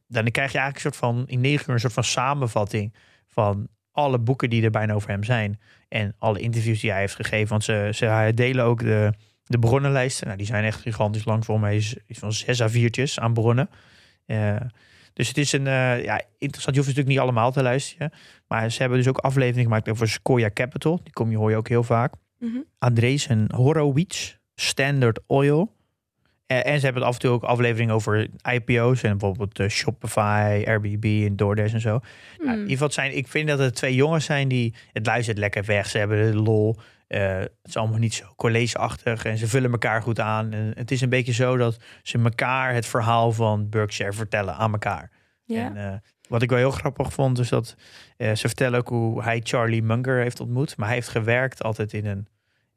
dan 0.08 0.32
krijg 0.32 0.52
je 0.52 0.58
eigenlijk 0.58 0.76
een 0.76 0.82
soort 0.82 0.96
van 0.96 1.24
in 1.28 1.42
negen 1.42 1.66
uur 1.68 1.74
een 1.74 1.80
soort 1.80 1.94
van 1.94 2.04
samenvatting 2.04 2.94
van 3.28 3.68
alle 3.92 4.20
boeken 4.20 4.50
die 4.50 4.64
er 4.64 4.70
bijna 4.70 4.94
over 4.94 5.10
hem 5.10 5.24
zijn 5.24 5.60
en 5.88 6.16
alle 6.18 6.40
interviews 6.40 6.80
die 6.80 6.92
hij 6.92 7.00
heeft 7.00 7.16
gegeven. 7.16 7.50
Want 7.50 7.64
ze, 7.64 7.90
ze 7.94 8.32
delen 8.36 8.66
ook 8.66 8.80
de, 8.80 9.14
de 9.44 9.60
bronnenlijsten. 9.60 10.26
Nou, 10.26 10.38
die 10.38 10.48
zijn 10.48 10.64
echt 10.64 10.82
gigantisch 10.82 11.26
lang. 11.26 11.46
Voor 11.46 11.60
mij 11.60 11.76
is 11.76 11.96
iets 12.08 12.20
van 12.20 12.34
zes 12.34 12.62
à 12.62 12.70
viertjes 12.70 13.20
aan 13.20 13.34
bronnen. 13.34 13.70
Eh, 14.26 14.56
Dus 15.14 15.28
het 15.28 15.38
is 15.38 15.52
een 15.52 15.68
eh, 15.68 16.04
ja, 16.04 16.22
interessant. 16.38 16.76
Je 16.76 16.82
hoeft 16.82 16.96
natuurlijk 16.96 17.08
niet 17.08 17.20
allemaal 17.20 17.52
te 17.52 17.62
luisteren. 17.62 18.12
Maar 18.48 18.72
ze 18.72 18.80
hebben 18.80 18.98
dus 18.98 19.08
ook 19.08 19.18
afleveringen 19.18 19.64
gemaakt 19.64 19.90
over 19.90 20.08
Sequoia 20.08 20.50
Capital. 20.54 21.00
Die 21.04 21.14
kom 21.14 21.32
je, 21.32 21.38
hoor 21.38 21.50
je 21.50 21.56
ook 21.56 21.68
heel 21.68 21.84
vaak. 21.84 22.14
Mhm. 22.40 22.58
Andreessen 22.80 23.48
Horowitz, 23.56 24.36
Standard 24.56 25.20
Oil. 25.28 25.72
Eh, 26.48 26.66
en 26.66 26.80
ze 26.80 26.86
hebben 26.86 27.04
af 27.04 27.14
en 27.14 27.20
toe 27.20 27.32
ook 27.32 27.44
afleveringen 27.44 27.96
over 27.96 28.28
IPO's. 28.54 29.04
En 29.04 29.18
bijvoorbeeld 29.18 29.72
Shopify, 29.72 30.64
Airbnb 30.68 31.26
en 31.28 31.36
DoorDash 31.36 31.74
en 31.74 31.82
zo. 31.82 32.00
Nou, 32.38 32.52
in 32.52 32.58
ieder 32.58 32.70
geval, 32.72 32.92
zijn, 32.92 33.18
ik 33.18 33.28
vind 33.28 33.48
dat 33.48 33.60
het 33.60 33.76
twee 33.76 33.96
jongens 33.96 34.26
zijn 34.26 34.48
die... 34.48 34.74
Het 34.92 35.06
luistert 35.06 35.38
lekker 35.38 35.64
weg. 35.66 35.90
Ze 35.90 35.98
hebben 35.98 36.32
de 36.32 36.38
lol. 36.38 36.78
Eh, 37.08 37.38
het 37.38 37.52
is 37.64 37.78
allemaal 37.78 38.00
niet 38.00 38.14
zo 38.14 38.34
collegeachtig. 38.36 39.26
En 39.26 39.38
ze 39.38 39.48
vullen 39.48 39.72
elkaar 39.72 40.02
goed 40.02 40.20
aan. 40.20 40.54
En 40.54 40.72
het 40.76 40.92
is 40.92 41.02
een 41.02 41.10
beetje 41.10 41.34
zo 41.34 41.58
dat 41.58 41.78
ze 42.02 42.20
elkaar 42.20 42.74
het 42.74 42.86
verhaal 42.86 43.32
van 43.32 43.70
Berkshire 43.70 44.14
vertellen 44.14 44.56
aan 44.56 44.72
elkaar. 44.72 45.12
Ja. 45.44 45.66
En 45.66 45.78
eh, 45.78 45.98
wat 46.30 46.42
ik 46.42 46.50
wel 46.50 46.60
heel 46.60 46.72
grappig 46.72 47.14
vond, 47.14 47.40
is 47.40 47.50
dat 47.50 47.76
eh, 48.18 48.36
ze 48.36 48.48
vertellen 48.48 48.80
ook 48.80 48.90
hoe 48.90 49.24
hij 49.24 49.40
Charlie 49.44 49.84
Munger 49.84 50.22
heeft 50.22 50.40
ontmoet. 50.40 50.78
Maar 50.78 50.88
hij 50.88 50.96
heeft 50.96 51.10
gewerkt 51.10 51.64
altijd 51.64 51.94
in 51.94 52.06
een, 52.06 52.28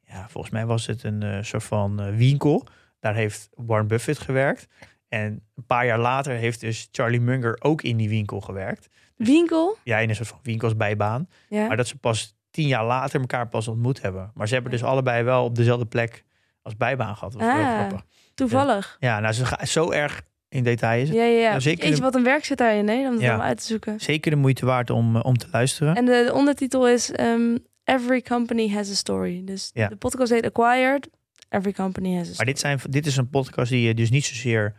ja, 0.03 0.29
volgens 0.29 0.53
mij 0.53 0.65
was 0.65 0.85
het 0.85 1.03
een 1.03 1.45
soort 1.45 1.63
van 1.63 2.15
winkel. 2.15 2.67
Daar 2.99 3.15
heeft 3.15 3.49
Warren 3.53 3.87
Buffett 3.87 4.19
gewerkt. 4.19 4.67
En 5.07 5.43
een 5.55 5.65
paar 5.65 5.85
jaar 5.85 5.99
later 5.99 6.33
heeft 6.33 6.59
dus 6.59 6.87
Charlie 6.91 7.21
Munger 7.21 7.57
ook 7.59 7.81
in 7.81 7.97
die 7.97 8.09
winkel 8.09 8.41
gewerkt. 8.41 8.87
Winkel? 9.15 9.77
Ja, 9.83 9.97
in 9.97 10.09
een 10.09 10.15
soort 10.15 10.27
van 10.27 10.39
winkels 10.43 10.75
bijbaan. 10.75 11.29
Ja. 11.49 11.67
Maar 11.67 11.77
dat 11.77 11.87
ze 11.87 11.97
pas 11.97 12.36
tien 12.57 12.67
jaar 12.67 12.85
later 12.85 13.19
elkaar 13.19 13.47
pas 13.47 13.67
ontmoet 13.67 14.01
hebben. 14.01 14.31
Maar 14.33 14.47
ze 14.47 14.53
hebben 14.53 14.71
dus 14.71 14.83
allebei 14.83 15.23
wel 15.23 15.43
op 15.43 15.55
dezelfde 15.55 15.85
plek 15.85 16.23
als 16.61 16.75
bijbaan 16.77 17.15
gehad. 17.15 17.31
Dat 17.33 17.41
was 17.41 17.51
heel 17.53 17.61
Ah. 17.63 17.77
grappig. 17.79 18.05
Toevallig. 18.33 18.97
Ja, 18.99 19.19
nou, 19.19 19.33
ze 19.33 19.45
gaan 19.45 19.67
zo 19.67 19.91
erg 19.91 20.21
in 20.49 20.63
detail 20.63 21.01
is 21.01 21.07
het. 21.07 21.17
Ja, 21.17 21.23
ja, 21.23 21.29
ja. 21.39 21.51
Ja, 21.51 21.59
zeker 21.59 21.79
Jeetje, 21.83 21.95
de- 21.95 22.01
wat 22.01 22.15
een 22.15 22.23
werk 22.23 22.45
zit 22.45 22.57
daarin, 22.57 22.87
hè? 22.87 23.07
Om 23.07 23.13
het 23.13 23.21
Ja. 23.21 23.39
uit 23.39 23.57
te 23.57 23.65
zoeken. 23.65 23.99
Zeker 23.99 24.31
de 24.31 24.37
moeite 24.37 24.65
waard 24.65 24.89
om, 24.89 25.15
eh, 25.15 25.23
om 25.25 25.37
te 25.37 25.47
luisteren. 25.51 25.95
En 25.95 26.05
de, 26.05 26.23
de 26.27 26.33
ondertitel 26.33 26.87
is 26.89 27.11
ehm, 27.11 27.57
Every 27.83 28.21
Company 28.21 28.69
Has 28.69 28.89
a 28.91 28.93
Story. 28.93 29.41
Dus 29.45 29.69
Ja. 29.73 29.87
de 29.87 29.95
podcast 29.95 30.31
heet 30.31 30.45
Acquired. 30.45 31.09
Every 31.49 31.73
Company 31.73 32.09
Has 32.09 32.23
a 32.23 32.25
Maar 32.25 32.33
Story. 32.33 32.49
dit, 32.51 32.59
zijn, 32.59 32.79
dit 32.89 33.05
is 33.05 33.17
een 33.17 33.29
podcast 33.29 33.69
die 33.69 33.87
je 33.87 33.93
dus 33.93 34.09
niet 34.09 34.25
zozeer 34.25 34.75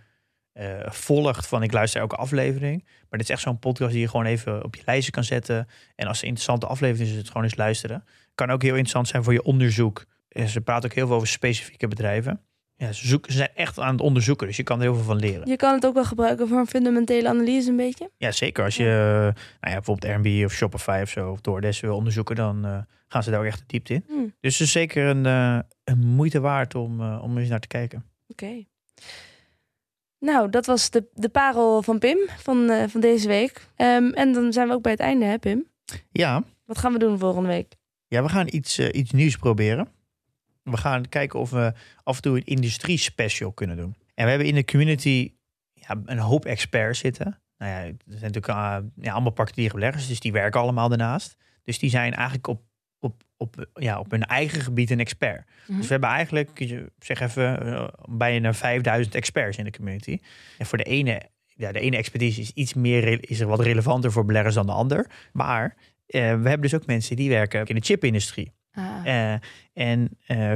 eh, 0.58 0.90
volgt 0.90 1.46
van 1.46 1.62
ik 1.62 1.72
luister 1.72 2.00
elke 2.00 2.16
aflevering. 2.16 2.84
Maar 2.84 3.18
dit 3.18 3.28
is 3.28 3.30
echt 3.30 3.40
zo'n 3.40 3.58
podcast 3.58 3.92
die 3.92 4.00
je 4.00 4.08
gewoon 4.08 4.26
even 4.26 4.64
op 4.64 4.76
je 4.76 4.82
lijstje 4.86 5.12
kan 5.12 5.24
zetten. 5.24 5.68
En 5.94 6.06
als 6.06 6.18
een 6.22 6.28
interessante 6.28 6.66
aflevering 6.66 7.06
is, 7.08 7.12
is 7.12 7.18
het 7.18 7.26
gewoon 7.26 7.42
eens 7.42 7.56
luisteren. 7.56 8.04
Kan 8.34 8.50
ook 8.50 8.62
heel 8.62 8.70
interessant 8.70 9.08
zijn 9.08 9.24
voor 9.24 9.32
je 9.32 9.42
onderzoek. 9.42 10.04
En 10.28 10.48
ze 10.48 10.60
praten 10.60 10.90
ook 10.90 10.96
heel 10.96 11.06
veel 11.06 11.16
over 11.16 11.28
specifieke 11.28 11.88
bedrijven. 11.88 12.40
Ja, 12.76 12.92
ze, 12.92 13.06
zoeken, 13.06 13.32
ze 13.32 13.38
zijn 13.38 13.50
echt 13.54 13.78
aan 13.78 13.92
het 13.92 14.00
onderzoeken, 14.00 14.46
dus 14.46 14.56
je 14.56 14.62
kan 14.62 14.76
er 14.76 14.82
heel 14.82 14.94
veel 14.94 15.04
van 15.04 15.16
leren. 15.16 15.48
Je 15.48 15.56
kan 15.56 15.74
het 15.74 15.86
ook 15.86 15.94
wel 15.94 16.04
gebruiken 16.04 16.48
voor 16.48 16.58
een 16.58 16.66
fundamentele 16.66 17.28
analyse 17.28 17.68
een 17.70 17.76
beetje. 17.76 18.10
Ja, 18.16 18.32
zeker. 18.32 18.64
Als 18.64 18.76
je 18.76 18.84
eh, 18.84 18.90
nou 18.90 19.34
ja, 19.60 19.72
bijvoorbeeld 19.74 20.12
Airbnb 20.12 20.44
of 20.44 20.52
Shopify 20.52 21.00
of 21.02 21.08
zo 21.10 21.30
of 21.30 21.40
DoorDash 21.40 21.80
wil 21.80 21.96
onderzoeken, 21.96 22.36
dan 22.36 22.64
eh, 22.64 22.78
gaan 23.08 23.22
ze 23.22 23.30
daar 23.30 23.40
ook 23.40 23.46
echt 23.46 23.58
de 23.58 23.64
diepte 23.66 23.94
in. 23.94 24.04
Hmm, 24.06 24.34
Dus 24.40 24.58
het 24.58 24.66
is 24.66 24.72
zeker 24.72 25.06
een, 25.06 25.24
een 25.84 25.98
moeite 25.98 26.40
waard 26.40 26.74
om, 26.74 27.12
om 27.14 27.38
eens 27.38 27.48
naar 27.48 27.60
te 27.60 27.68
kijken. 27.68 28.04
Oké. 28.28 28.64
Nou, 30.20 30.50
dat 30.50 30.66
was 30.66 30.90
de, 30.90 31.08
de 31.14 31.28
parel 31.28 31.82
van 31.82 31.98
Pim 31.98 32.18
van, 32.38 32.70
eh, 32.70 32.88
van 32.88 33.00
deze 33.00 33.28
week. 33.28 33.68
Ehm, 33.76 34.10
en 34.12 34.32
dan 34.32 34.52
zijn 34.52 34.68
we 34.68 34.74
ook 34.74 34.82
bij 34.82 34.92
het 34.92 35.00
einde, 35.00 35.24
hè 35.24 35.38
Pim? 35.38 35.66
Ja, 36.10 36.42
Wat 36.64 36.78
gaan 36.78 36.92
we 36.92 36.98
doen 36.98 37.18
volgende 37.18 37.48
week? 37.48 37.76
Ja, 38.08 38.22
we 38.22 38.28
gaan 38.28 38.46
iets, 38.50 38.78
eh, 38.78 38.88
iets 38.92 39.10
nieuws 39.10 39.36
proberen. 39.36 39.88
We 40.62 40.76
gaan 40.76 41.08
kijken 41.08 41.38
of 41.40 41.50
we 41.50 41.72
af 42.02 42.16
en 42.16 42.22
toe 42.22 42.36
een 42.36 42.44
industrie 42.44 42.98
special 42.98 43.52
kunnen 43.52 43.76
doen. 43.76 43.96
En 44.14 44.24
we 44.24 44.30
hebben 44.30 44.48
in 44.48 44.54
de 44.54 44.64
community 44.64 45.32
ja, 45.72 46.00
een 46.04 46.18
hoop 46.18 46.44
experts 46.44 46.98
zitten. 46.98 47.40
Nou 47.58 47.72
ja, 47.72 47.78
er 47.78 47.94
zijn 48.06 48.32
natuurlijk 48.32 48.48
eh, 48.48 48.76
ja, 48.94 49.12
allemaal 49.12 49.32
particuliere 49.32 49.74
beleggers, 49.74 50.08
dus 50.08 50.20
die 50.20 50.32
werken 50.32 50.60
allemaal 50.60 50.88
daarnaast. 50.88 51.36
Dus 51.62 51.78
die 51.78 51.90
zijn 51.90 52.14
eigenlijk 52.14 52.46
op, 52.46 52.62
op, 53.00 53.22
op, 53.36 53.68
ja, 53.74 53.98
op 53.98 54.10
hun 54.10 54.24
eigen 54.24 54.60
gebied 54.60 54.90
een 54.90 55.00
expert. 55.00 55.44
Mhm. 55.66 55.76
Dus 55.76 55.86
we 55.86 55.92
hebben 55.92 56.10
eigenlijk, 56.10 56.50
zeg 56.98 57.20
even, 57.20 57.66
eh, 57.66 57.88
bijna 58.08 58.54
5000 58.54 59.14
experts 59.14 59.58
in 59.58 59.64
de 59.64 59.70
community. 59.72 60.18
En 60.58 60.66
voor 60.66 60.78
de 60.78 60.84
ene, 60.84 61.22
ja, 61.46 61.72
de 61.72 61.80
ene 61.80 61.96
expertise 61.96 62.40
is 62.40 62.50
iets 62.54 62.74
meer, 62.74 63.30
is 63.30 63.40
er 63.40 63.46
wat 63.46 63.60
relevanter 63.60 64.12
voor 64.12 64.24
beleggers 64.24 64.54
dan 64.54 64.66
de 64.66 64.72
ander. 64.72 65.06
Maar 65.32 65.76
eh, 66.06 66.20
we 66.20 66.48
hebben 66.48 66.60
dus 66.60 66.74
ook 66.74 66.86
mensen 66.86 67.16
die 67.16 67.28
werken 67.28 67.66
in 67.66 67.74
de 67.74 67.80
chipindustrie. 67.84 68.52
Ah, 68.72 69.00
Eh, 69.04 69.34
en 69.72 70.18
eh, 70.26 70.52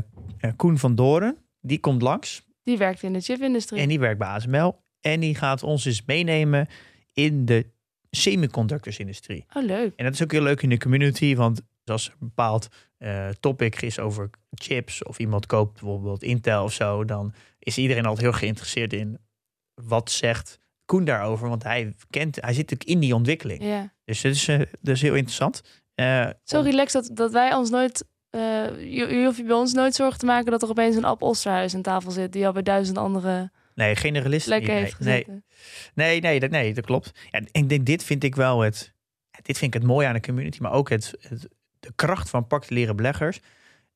Koen 0.57 0.78
van 0.78 0.95
Doren, 0.95 1.36
die 1.61 1.78
komt 1.78 2.03
langs 2.03 2.43
die 2.64 2.78
werkt 2.78 3.03
in 3.03 3.12
de 3.12 3.20
chipindustrie. 3.20 3.80
en 3.80 3.88
die 3.88 3.99
werkt 3.99 4.18
bij 4.18 4.28
ASML. 4.28 4.80
En 5.01 5.20
die 5.20 5.34
gaat 5.34 5.62
ons 5.62 5.84
eens 5.84 6.03
meenemen 6.05 6.68
in 7.12 7.45
de 7.45 7.66
semiconductorsindustrie. 8.11 9.45
Oh, 9.53 9.64
leuk. 9.64 9.93
En 9.97 10.05
dat 10.05 10.14
is 10.14 10.22
ook 10.22 10.32
heel 10.32 10.43
leuk 10.43 10.62
in 10.62 10.68
de 10.68 10.78
community, 10.78 11.34
want 11.34 11.62
als 11.91 12.07
er 12.07 12.12
een 12.12 12.26
bepaald 12.26 12.68
eh, 12.99 13.28
topic 13.28 13.83
is 13.83 13.99
over 13.99 14.30
chips 14.51 15.05
of 15.05 15.18
iemand 15.18 15.47
koopt 15.47 15.72
bijvoorbeeld 15.72 16.22
Intel 16.22 16.64
of 16.64 16.72
zo, 16.72 17.05
dan 17.05 17.35
is 17.59 17.78
iedereen 17.78 18.07
altijd 18.07 18.26
heel 18.26 18.39
geïnteresseerd 18.39 18.93
in 18.93 19.18
wat 19.74 20.11
zegt 20.11 20.61
Koen 20.85 21.05
daarover, 21.05 21.49
want 21.49 21.62
hij 21.62 21.95
kent, 22.11 22.37
hij 22.41 22.53
zit 22.55 22.70
natuurlijk 22.70 22.91
in 22.91 22.99
die 22.99 23.14
ontwikkeling. 23.14 23.62
Ja. 23.64 23.93
Dus 24.05 24.20
dat 24.20 24.33
is, 24.33 24.49
eh, 24.49 24.59
dat 24.59 24.95
is 24.95 25.03
heel 25.03 25.14
interessant. 25.14 25.62
Eh, 25.95 26.28
Zo 26.45 26.61
relaxed 26.61 27.07
dat, 27.07 27.16
dat 27.16 27.33
wij 27.33 27.55
ons 27.55 27.70
nooit... 27.70 28.05
je, 28.30 29.22
hoeft 29.24 29.37
je 29.37 29.45
bij 29.45 29.57
ons 29.57 29.72
nooit 29.72 29.95
zorgen 29.95 30.18
te 30.18 30.26
maken 30.26 30.51
dat 30.51 30.62
er 30.62 30.68
opeens 30.68 30.97
een 30.97 31.05
Ab 31.05 31.22
Osterhuis 31.22 31.74
aan 31.74 31.83
tafel 31.83 32.11
zit... 32.11 32.33
die 32.33 32.47
al 32.47 32.53
bij 32.53 32.62
duizend 32.62 32.99
andere 32.99 33.51
nee, 33.74 33.97
generalist. 33.97 34.51
niet, 34.51 34.66
nee, 34.66 34.95
nee. 34.99 35.26
Nee, 35.95 36.20
nee, 36.20 36.41
dat, 36.41 36.51
nee, 36.51 36.74
dat 36.74 36.85
klopt. 36.85 37.11
Ja, 37.30 37.39
en 37.39 37.49
ik 37.53 37.68
denk, 37.68 37.87
dit 37.87 38.05
vind 38.05 38.24
ik 38.24 38.35
wel 38.35 38.61
het, 38.61 38.93
dit 39.43 39.59
vind 39.59 39.74
ik 39.74 39.80
het 39.80 39.91
mooie 39.91 40.07
aan 40.07 40.14
de 40.14 40.20
community, 40.20 40.59
maar 40.61 40.72
ook 40.72 40.89
het, 40.89 41.14
het 41.20 41.49
de 41.83 41.93
kracht 41.95 42.30
van 42.30 42.47
particuliere 42.47 42.95
beleggers. 42.95 43.41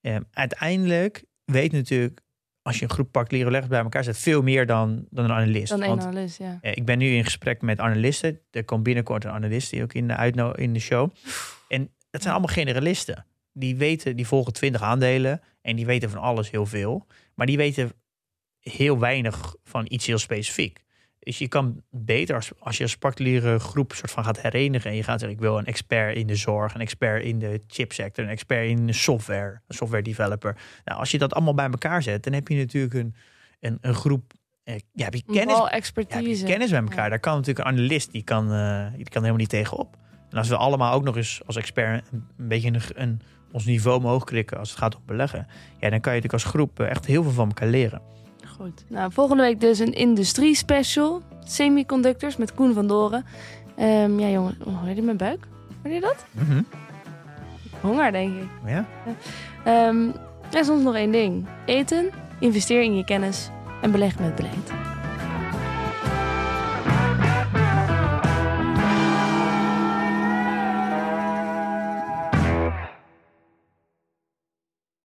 Eh, 0.00 0.16
uiteindelijk 0.32 1.24
weet 1.44 1.72
natuurlijk, 1.72 2.20
als 2.62 2.78
je 2.78 2.84
een 2.84 2.90
groep 2.90 3.12
particuliere 3.12 3.48
beleggers 3.48 3.74
bij 3.74 3.82
elkaar 3.82 4.04
zet, 4.04 4.18
veel 4.18 4.42
meer 4.42 4.66
dan, 4.66 5.06
dan 5.10 5.24
een 5.24 5.32
analist. 5.32 5.68
Dan 5.68 5.80
Want, 5.80 6.02
analist, 6.02 6.38
ja. 6.38 6.58
eh, 6.60 6.72
ik 6.76 6.84
ben 6.84 6.98
nu 6.98 7.14
in 7.14 7.24
gesprek 7.24 7.62
met 7.62 7.78
analisten. 7.78 8.40
Er 8.50 8.64
komt 8.64 8.82
binnenkort 8.82 9.24
een 9.24 9.30
analist 9.30 9.70
die 9.70 9.82
ook 9.82 9.92
in 9.92 10.08
de, 10.08 10.16
uitno 10.16 10.52
in 10.52 10.72
de 10.72 10.80
show. 10.80 11.10
En 11.68 11.90
dat 12.10 12.22
zijn 12.22 12.34
allemaal 12.34 12.54
generalisten. 12.54 13.26
Die 13.52 13.76
weten, 13.76 14.16
die 14.16 14.26
volgen 14.26 14.52
twintig 14.52 14.82
aandelen 14.82 15.40
en 15.62 15.76
die 15.76 15.86
weten 15.86 16.10
van 16.10 16.20
alles 16.20 16.50
heel 16.50 16.66
veel. 16.66 17.06
Maar 17.34 17.46
die 17.46 17.56
weten 17.56 17.92
heel 18.60 18.98
weinig 18.98 19.54
van 19.64 19.86
iets 19.88 20.06
heel 20.06 20.18
specifiek. 20.18 20.84
Dus 21.26 21.38
je 21.38 21.48
kan 21.48 21.82
beter 21.90 22.34
als, 22.34 22.50
als 22.58 22.76
je 22.76 22.82
als 22.82 22.96
particuliere 22.96 23.58
groep 23.58 23.92
soort 23.92 24.10
van 24.10 24.24
gaat 24.24 24.40
herenigen. 24.40 24.90
En 24.90 24.96
je 24.96 25.02
gaat 25.02 25.20
zeggen, 25.20 25.38
ik 25.38 25.44
wil 25.44 25.58
een 25.58 25.64
expert 25.66 26.16
in 26.16 26.26
de 26.26 26.34
zorg, 26.36 26.74
een 26.74 26.80
expert 26.80 27.24
in 27.24 27.38
de 27.38 27.60
chipsector, 27.66 28.24
een 28.24 28.30
expert 28.30 28.68
in 28.68 28.86
de 28.86 28.92
software, 28.92 29.60
een 29.66 29.74
software 29.74 30.02
developer. 30.02 30.56
Nou, 30.84 30.98
als 31.00 31.10
je 31.10 31.18
dat 31.18 31.34
allemaal 31.34 31.54
bij 31.54 31.64
elkaar 31.70 32.02
zet, 32.02 32.22
dan 32.24 32.32
heb 32.32 32.48
je 32.48 32.56
natuurlijk 32.56 32.94
een, 32.94 33.14
een, 33.60 33.78
een 33.80 33.94
groep. 33.94 34.32
eh, 34.64 34.74
Ja, 34.92 35.04
heb 35.04 35.14
je 35.14 35.22
kennis, 35.32 35.56
ja, 35.56 35.64
heb 35.64 35.72
expertise. 35.72 36.40
je 36.46 36.50
kennis 36.52 36.70
bij 36.70 36.80
elkaar. 36.80 37.04
Ja. 37.04 37.08
Daar 37.08 37.20
kan 37.20 37.32
natuurlijk 37.36 37.68
een 37.68 37.72
analist, 37.74 38.12
die 38.12 38.22
kan, 38.22 38.52
eh, 38.52 38.86
die 38.94 39.04
kan 39.04 39.12
helemaal 39.22 39.36
niet 39.36 39.48
tegenop. 39.48 39.96
En 40.30 40.38
als 40.38 40.48
we 40.48 40.56
allemaal 40.56 40.92
ook 40.94 41.04
nog 41.04 41.16
eens 41.16 41.40
als 41.46 41.56
expert 41.56 42.04
een, 42.12 42.24
een 42.38 42.48
beetje 42.48 42.68
een, 42.68 42.80
een, 42.94 43.20
ons 43.52 43.64
niveau 43.64 43.98
omhoog 43.98 44.24
krikken 44.24 44.58
als 44.58 44.70
het 44.70 44.78
gaat 44.78 44.96
om 44.96 45.02
beleggen. 45.06 45.46
Ja, 45.80 45.90
dan 45.90 46.00
kan 46.00 46.14
je 46.14 46.20
natuurlijk 46.20 46.32
als 46.32 46.44
groep 46.44 46.80
eh, 46.80 46.90
echt 46.90 47.06
heel 47.06 47.22
veel 47.22 47.32
van 47.32 47.48
elkaar 47.48 47.68
leren. 47.68 48.02
Goed. 48.56 48.84
Nou, 48.88 49.12
volgende 49.12 49.42
week 49.42 49.60
dus 49.60 49.78
een 49.78 49.92
industrie 49.92 50.54
special. 50.54 51.22
Semiconductors 51.44 52.36
met 52.36 52.54
Koen 52.54 52.74
van 52.74 52.86
Doren. 52.86 53.24
Ehm, 53.76 54.18
ja, 54.18 54.28
jongen. 54.28 54.56
Oh, 54.64 54.80
hoor 54.80 54.94
je 54.94 55.02
mijn 55.02 55.16
buik? 55.16 55.46
Hoor 55.82 55.92
je 55.92 56.00
dat? 56.00 56.24
Mhm. 56.30 56.62
Honger, 57.80 58.12
denk 58.12 58.36
ik. 58.36 58.48
Ja? 58.66 58.86
Ehm 59.64 60.08
er 60.50 60.58
is 60.60 60.66
soms 60.66 60.82
nog 60.82 60.94
één 60.94 61.10
ding. 61.10 61.46
Eten, 61.64 62.10
investeer 62.38 62.82
in 62.82 62.96
je 62.96 63.04
kennis 63.04 63.48
en 63.82 63.90
beleg 63.90 64.18
met 64.18 64.34
beleid. 64.34 64.72